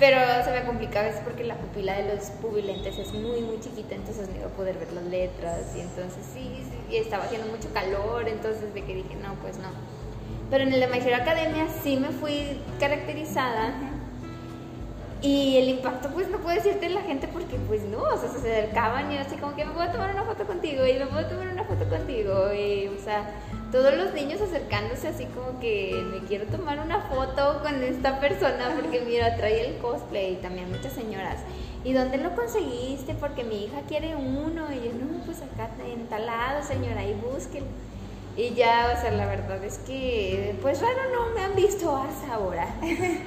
pero 0.00 0.18
se 0.42 0.50
me 0.50 0.64
complica 0.64 1.00
a 1.00 1.02
veces 1.02 1.20
porque 1.22 1.44
la 1.44 1.56
pupila 1.56 1.92
de 1.92 2.14
los 2.14 2.30
pubilentes 2.40 2.98
es 2.98 3.12
muy, 3.12 3.42
muy 3.42 3.60
chiquita, 3.60 3.94
entonces 3.94 4.30
no 4.30 4.36
iba 4.36 4.46
a 4.46 4.50
poder 4.50 4.78
ver 4.78 4.90
las 4.92 5.04
letras. 5.04 5.76
Y 5.76 5.80
entonces 5.80 6.24
sí, 6.32 6.64
sí, 6.88 6.96
estaba 6.96 7.24
haciendo 7.24 7.46
mucho 7.48 7.68
calor, 7.74 8.26
entonces 8.26 8.72
de 8.72 8.82
que 8.82 8.94
dije, 8.94 9.14
no, 9.16 9.34
pues 9.42 9.58
no. 9.58 9.68
Pero 10.50 10.64
en 10.64 10.72
el 10.72 10.80
de 10.80 10.86
My 10.88 11.12
Academia 11.12 11.66
sí 11.82 11.98
me 11.98 12.08
fui 12.08 12.58
caracterizada. 12.80 13.74
Y 15.22 15.58
el 15.58 15.68
impacto, 15.68 16.08
pues 16.14 16.30
no 16.30 16.38
puedo 16.38 16.56
decirte 16.56 16.88
la 16.88 17.02
gente 17.02 17.28
porque, 17.28 17.58
pues 17.68 17.82
no, 17.82 18.02
o 18.02 18.16
sea, 18.16 18.30
se 18.30 18.38
acercaban 18.38 19.12
y 19.12 19.18
así 19.18 19.36
como 19.36 19.54
que 19.54 19.66
me 19.66 19.72
puedo 19.72 19.92
tomar 19.92 20.14
una 20.14 20.24
foto 20.24 20.46
contigo 20.46 20.86
y 20.86 20.94
me 20.94 21.06
puedo 21.06 21.26
tomar 21.26 21.48
una 21.48 21.64
foto 21.64 21.86
contigo. 21.90 22.54
Y, 22.54 22.88
o 22.88 23.04
sea, 23.04 23.28
todos 23.70 23.94
los 23.94 24.12
niños 24.14 24.40
acercándose 24.40 25.08
así 25.08 25.26
como 25.26 25.60
que 25.60 26.02
me 26.12 26.26
quiero 26.26 26.46
tomar 26.46 26.78
una 26.80 27.02
foto 27.02 27.60
con 27.62 27.82
esta 27.82 28.20
persona 28.20 28.74
porque, 28.74 29.00
mira, 29.02 29.36
trae 29.36 29.68
el 29.68 29.78
cosplay 29.78 30.34
y 30.34 30.36
también 30.36 30.70
muchas 30.70 30.92
señoras. 30.92 31.36
¿Y 31.84 31.92
dónde 31.92 32.18
lo 32.18 32.34
conseguiste? 32.34 33.14
Porque 33.14 33.44
mi 33.44 33.64
hija 33.64 33.80
quiere 33.88 34.14
uno. 34.16 34.72
Y 34.72 34.86
yo, 34.86 34.92
no, 34.92 35.24
pues 35.24 35.38
acá 35.40 35.70
en 35.86 36.06
tal 36.08 36.26
lado, 36.26 36.62
señora, 36.62 37.04
y 37.04 37.14
búsquelo. 37.14 37.66
Y 38.36 38.54
ya, 38.54 38.94
o 38.96 39.00
sea, 39.00 39.10
la 39.12 39.26
verdad 39.26 39.62
es 39.64 39.78
que, 39.78 40.54
pues 40.62 40.80
raro 40.80 41.00
no 41.14 41.34
me 41.34 41.42
han 41.42 41.54
visto 41.54 41.96
hasta 41.96 42.34
ahora. 42.34 42.66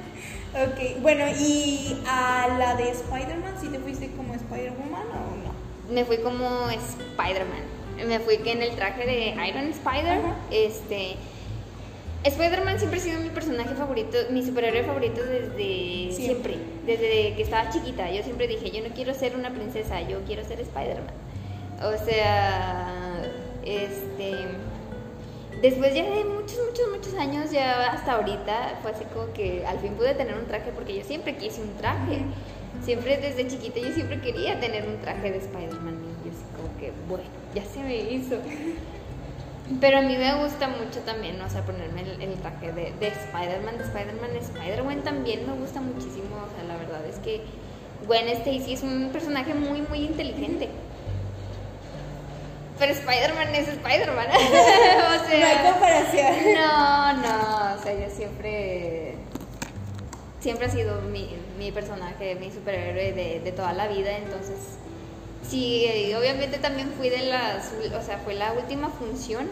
Ok, 0.54 1.02
bueno, 1.02 1.24
y 1.36 2.00
a 2.06 2.46
la 2.56 2.76
de 2.76 2.90
Spider-Man, 2.90 3.54
¿sí 3.60 3.66
te 3.70 3.80
fuiste 3.80 4.08
como 4.12 4.34
Spider-Woman 4.34 5.02
o 5.02 5.48
no? 5.48 5.92
me 5.92 6.04
fui 6.04 6.18
como 6.18 6.70
Spider-Man. 6.70 7.73
Me 8.06 8.18
fui 8.20 8.38
que 8.38 8.52
en 8.52 8.62
el 8.62 8.74
traje 8.74 9.06
de 9.06 9.48
Iron 9.48 9.68
Spider. 9.70 10.18
Ajá. 10.18 10.36
Este. 10.50 11.16
Spider-Man 12.24 12.78
siempre 12.78 13.00
ha 13.00 13.02
sido 13.02 13.20
mi 13.20 13.28
personaje 13.28 13.74
favorito, 13.74 14.16
mi 14.30 14.42
superhéroe 14.42 14.82
favorito 14.84 15.20
desde 15.22 16.10
Siempre. 16.10 16.54
siempre. 16.54 16.56
Desde 16.86 17.34
que 17.36 17.42
estaba 17.42 17.68
chiquita. 17.68 18.10
Yo 18.10 18.22
siempre 18.22 18.46
dije, 18.48 18.70
yo 18.70 18.82
no 18.86 18.94
quiero 18.94 19.12
ser 19.12 19.36
una 19.36 19.50
princesa, 19.50 20.00
yo 20.00 20.20
quiero 20.24 20.42
ser 20.42 20.60
Spider-Man. 20.60 21.12
O 21.82 22.04
sea, 22.04 23.22
este. 23.64 24.32
Después 25.60 25.94
ya 25.94 26.02
de 26.04 26.24
muchos, 26.24 26.58
muchos, 26.68 26.88
muchos 26.94 27.14
años, 27.14 27.50
ya 27.50 27.90
hasta 27.92 28.12
ahorita, 28.12 28.78
fue 28.82 28.90
así 28.90 29.04
como 29.14 29.32
que 29.32 29.64
al 29.66 29.78
fin 29.78 29.92
pude 29.94 30.14
tener 30.14 30.34
un 30.36 30.46
traje 30.46 30.70
porque 30.74 30.94
yo 30.96 31.04
siempre 31.04 31.36
quise 31.36 31.62
un 31.62 31.74
traje. 31.76 32.22
Siempre 32.82 33.16
desde 33.18 33.46
chiquita 33.46 33.80
yo 33.80 33.92
siempre 33.94 34.20
quería 34.20 34.60
tener 34.60 34.86
un 34.86 35.00
traje 35.00 35.30
de 35.30 35.38
Spider-Man 35.38 36.00
y 36.04 36.28
yo 36.28 36.34
así 36.34 36.44
como 36.56 36.78
que, 36.78 36.92
bueno, 37.08 37.24
ya 37.54 37.64
se 37.64 37.80
me 37.80 37.96
hizo. 37.96 38.36
Pero 39.80 39.98
a 39.98 40.02
mí 40.02 40.16
me 40.16 40.34
gusta 40.42 40.68
mucho 40.68 41.00
también, 41.06 41.40
o 41.40 41.48
sea, 41.48 41.64
ponerme 41.64 42.02
el, 42.02 42.20
el 42.20 42.34
traje 42.34 42.72
de, 42.72 42.92
de 43.00 43.08
Spider-Man, 43.08 43.78
de 43.78 43.84
Spider-Man, 43.84 44.36
Spider-Man 44.36 45.02
también 45.02 45.46
me 45.46 45.54
gusta 45.54 45.80
muchísimo, 45.80 46.36
o 46.36 46.54
sea, 46.54 46.64
la 46.68 46.76
verdad 46.76 47.02
es 47.06 47.16
que 47.20 47.40
Gwen 48.06 48.28
Stacy 48.28 48.74
es 48.74 48.82
un 48.82 49.08
personaje 49.10 49.54
muy, 49.54 49.80
muy 49.82 50.00
inteligente. 50.00 50.68
Pero 52.78 52.92
Spider-Man 52.92 53.54
es 53.54 53.68
Spider-Man. 53.68 54.26
o 54.34 55.28
sea, 55.28 55.38
no 55.38 55.46
hay 55.46 55.72
comparación. 55.72 56.54
no, 56.54 57.12
no, 57.14 57.74
o 57.74 57.82
sea, 57.82 57.94
yo 57.94 58.14
siempre, 58.14 59.14
siempre 60.40 60.66
ha 60.66 60.70
sido 60.70 61.00
mi, 61.02 61.36
mi 61.58 61.72
personaje, 61.72 62.34
mi 62.34 62.50
superhéroe 62.50 63.12
de, 63.12 63.40
de 63.40 63.52
toda 63.52 63.72
la 63.72 63.88
vida, 63.88 64.16
entonces, 64.18 64.58
sí, 65.48 65.86
obviamente 66.18 66.58
también 66.58 66.90
fui 66.96 67.08
de 67.08 67.26
las, 67.26 67.72
o 67.98 68.02
sea, 68.04 68.18
fue 68.18 68.34
la 68.34 68.52
última 68.52 68.88
función. 68.90 69.48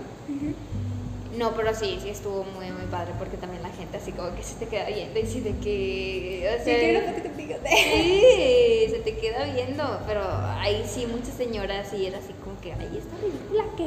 No, 1.36 1.54
pero 1.56 1.74
sí, 1.74 1.98
sí 2.02 2.10
estuvo 2.10 2.44
muy, 2.44 2.70
muy 2.70 2.84
padre, 2.90 3.12
porque 3.18 3.38
también 3.38 3.62
la 3.62 3.70
gente 3.70 3.96
así 3.96 4.12
como 4.12 4.34
que 4.36 4.42
se 4.42 4.54
te 4.56 4.66
queda 4.66 4.84
viendo 4.86 5.18
y 5.18 5.26
sí 5.26 5.40
de 5.40 5.56
que, 5.56 6.46
o 6.46 6.58
Sí, 6.58 6.64
sea, 6.64 6.78
quiero 6.78 6.98
una 7.00 7.12
foto 7.12 7.22
contigo. 7.28 7.54
Sí, 7.66 8.86
se 8.90 9.00
te 9.02 9.16
queda 9.16 9.44
viendo, 9.46 10.00
pero 10.06 10.22
ahí 10.58 10.84
sí 10.86 11.06
muchas 11.06 11.34
señoras 11.34 11.90
y 11.94 12.06
era 12.06 12.18
así 12.18 12.34
como 12.44 12.60
que, 12.60 12.72
ay, 12.74 12.98
esta 12.98 13.16
ridícula 13.16 13.64
que... 13.78 13.84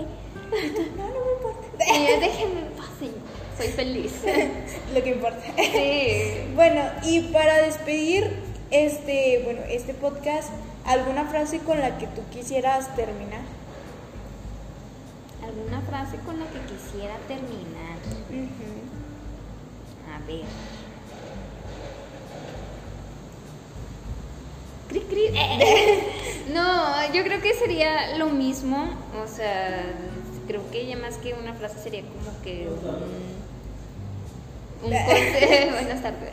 No, 0.97 1.07
no 1.07 1.25
me 1.25 1.31
importa. 1.33 1.67
Déjenme 2.19 2.61
en 2.61 2.67
paz, 2.75 2.89
soy 3.57 3.67
feliz. 3.67 4.13
Lo 4.93 5.03
que 5.03 5.09
importa. 5.11 5.43
Sí. 5.55 6.31
Bueno, 6.55 6.81
y 7.03 7.19
para 7.31 7.61
despedir 7.61 8.31
este, 8.83 9.41
bueno, 9.43 9.61
este 9.69 9.93
podcast, 9.93 10.49
¿alguna 10.85 11.25
frase 11.25 11.59
con 11.59 11.79
la 11.79 11.97
que 11.97 12.07
tú 12.07 12.21
quisieras 12.31 12.93
terminar? 12.95 13.41
¿Alguna 15.43 15.81
frase 15.81 16.17
con 16.25 16.39
la 16.39 16.45
que 16.45 16.59
quisiera 16.59 17.15
terminar? 17.27 17.97
A 20.13 20.27
ver. 20.27 20.45
Cri, 24.89 24.99
cri. 25.01 25.29
No, 26.53 27.11
yo 27.11 27.23
creo 27.23 27.41
que 27.41 27.53
sería 27.55 28.17
lo 28.17 28.27
mismo. 28.27 28.87
O 29.23 29.27
sea, 29.27 29.83
creo 30.47 30.61
que 30.71 30.85
ya 30.85 30.95
más 30.95 31.17
que 31.17 31.33
una 31.33 31.53
frase 31.53 31.79
sería 31.79 32.01
como 32.01 32.41
que 32.43 32.67
un 34.83 34.91
consejo. 34.91 35.71
Buenas 35.71 36.01
tardes. 36.01 36.31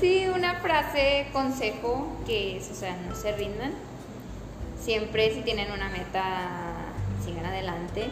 Sí, 0.00 0.26
una 0.34 0.56
frase, 0.60 1.26
consejo 1.32 2.06
que 2.26 2.56
es, 2.58 2.70
o 2.70 2.74
sea, 2.74 2.96
no 3.08 3.14
se 3.14 3.32
rindan. 3.32 3.72
Siempre 4.80 5.32
si 5.34 5.40
tienen 5.42 5.70
una 5.72 5.88
meta, 5.90 6.22
sigan 7.24 7.44
adelante. 7.46 8.08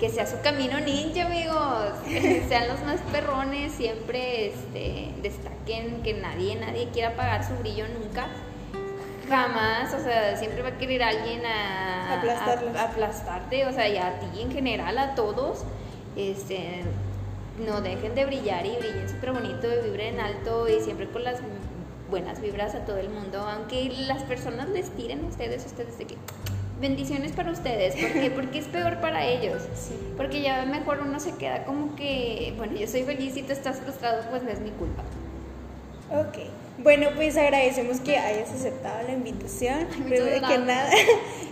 que 0.00 0.08
sea 0.08 0.26
su 0.26 0.40
camino 0.40 0.80
ninja, 0.80 1.26
amigos. 1.26 1.92
Que 2.08 2.44
sean 2.48 2.68
los 2.68 2.80
más 2.82 3.00
perrones, 3.12 3.72
siempre 3.72 4.46
este, 4.48 5.10
destaquen, 5.22 6.02
que 6.02 6.14
nadie, 6.14 6.56
nadie 6.56 6.88
quiera 6.92 7.10
apagar 7.10 7.46
su 7.46 7.54
brillo 7.54 7.84
nunca. 7.88 8.26
Jamás, 9.28 9.94
o 9.94 10.02
sea, 10.02 10.36
siempre 10.36 10.62
va 10.62 10.70
a 10.70 10.78
querer 10.78 11.02
alguien 11.02 11.42
a, 11.46 12.18
Aplastarlos. 12.18 12.76
a- 12.76 12.80
a 12.80 12.84
aplastarte, 12.88 13.66
o 13.66 13.72
sea, 13.72 13.88
y 13.88 13.96
a 13.96 14.18
ti 14.18 14.40
en 14.42 14.50
general, 14.52 14.98
a 14.98 15.14
todos. 15.14 15.64
Este, 16.16 16.82
no 17.58 17.80
dejen 17.80 18.14
de 18.14 18.24
brillar 18.24 18.66
y 18.66 18.76
brillen 18.76 19.08
súper 19.08 19.32
bonito 19.32 19.66
y 19.66 19.88
vibren 19.88 20.20
alto 20.20 20.68
y 20.68 20.80
siempre 20.80 21.08
con 21.08 21.24
las 21.24 21.40
buenas 22.10 22.40
vibras 22.40 22.74
a 22.74 22.84
todo 22.84 22.98
el 22.98 23.08
mundo, 23.08 23.38
aunque 23.38 23.90
las 24.06 24.22
personas 24.24 24.68
les 24.68 24.90
tiren 24.90 25.24
a 25.24 25.28
ustedes, 25.28 25.64
ustedes 25.64 25.98
de 25.98 26.06
que 26.06 26.16
bendiciones 26.80 27.32
para 27.32 27.50
ustedes, 27.50 27.94
¿por 27.94 28.12
qué? 28.12 28.30
Porque 28.34 28.58
es 28.58 28.66
peor 28.66 29.00
para 29.00 29.24
ellos. 29.24 29.62
Sí. 29.74 29.94
Porque 30.16 30.42
ya 30.42 30.64
mejor 30.66 31.00
uno 31.00 31.20
se 31.20 31.34
queda 31.36 31.64
como 31.64 31.94
que, 31.96 32.54
bueno, 32.56 32.76
yo 32.76 32.86
soy 32.86 33.04
feliz 33.04 33.36
y 33.36 33.42
tú 33.42 33.52
estás 33.52 33.80
frustrado, 33.80 34.22
pues 34.30 34.42
no 34.42 34.50
es 34.50 34.60
mi 34.60 34.70
culpa. 34.70 35.02
Ok. 36.10 36.38
Bueno, 36.78 37.08
pues 37.14 37.36
agradecemos 37.36 38.00
que 38.00 38.16
hayas 38.16 38.50
aceptado 38.50 39.06
la 39.06 39.12
invitación. 39.12 39.86
primero 39.86 40.46
que 40.46 40.58
nada. 40.58 40.90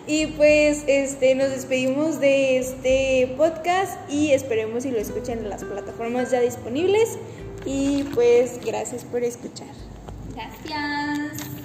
Y 0.07 0.27
pues 0.27 0.83
este 0.89 1.37
nos 1.37 1.51
despedimos 1.51 2.18
de 2.18 2.59
este 2.59 3.33
podcast 3.37 3.97
y 4.11 4.33
esperemos 4.33 4.83
si 4.83 4.91
lo 4.91 4.99
escuchan 4.99 5.39
en 5.39 5.51
las 5.51 5.62
plataformas 5.62 6.33
ya 6.33 6.41
disponibles. 6.41 7.16
Y 7.64 8.05
pues 8.14 8.59
gracias 8.64 9.05
por 9.05 9.23
escuchar. 9.23 9.68
Gracias. 10.35 11.60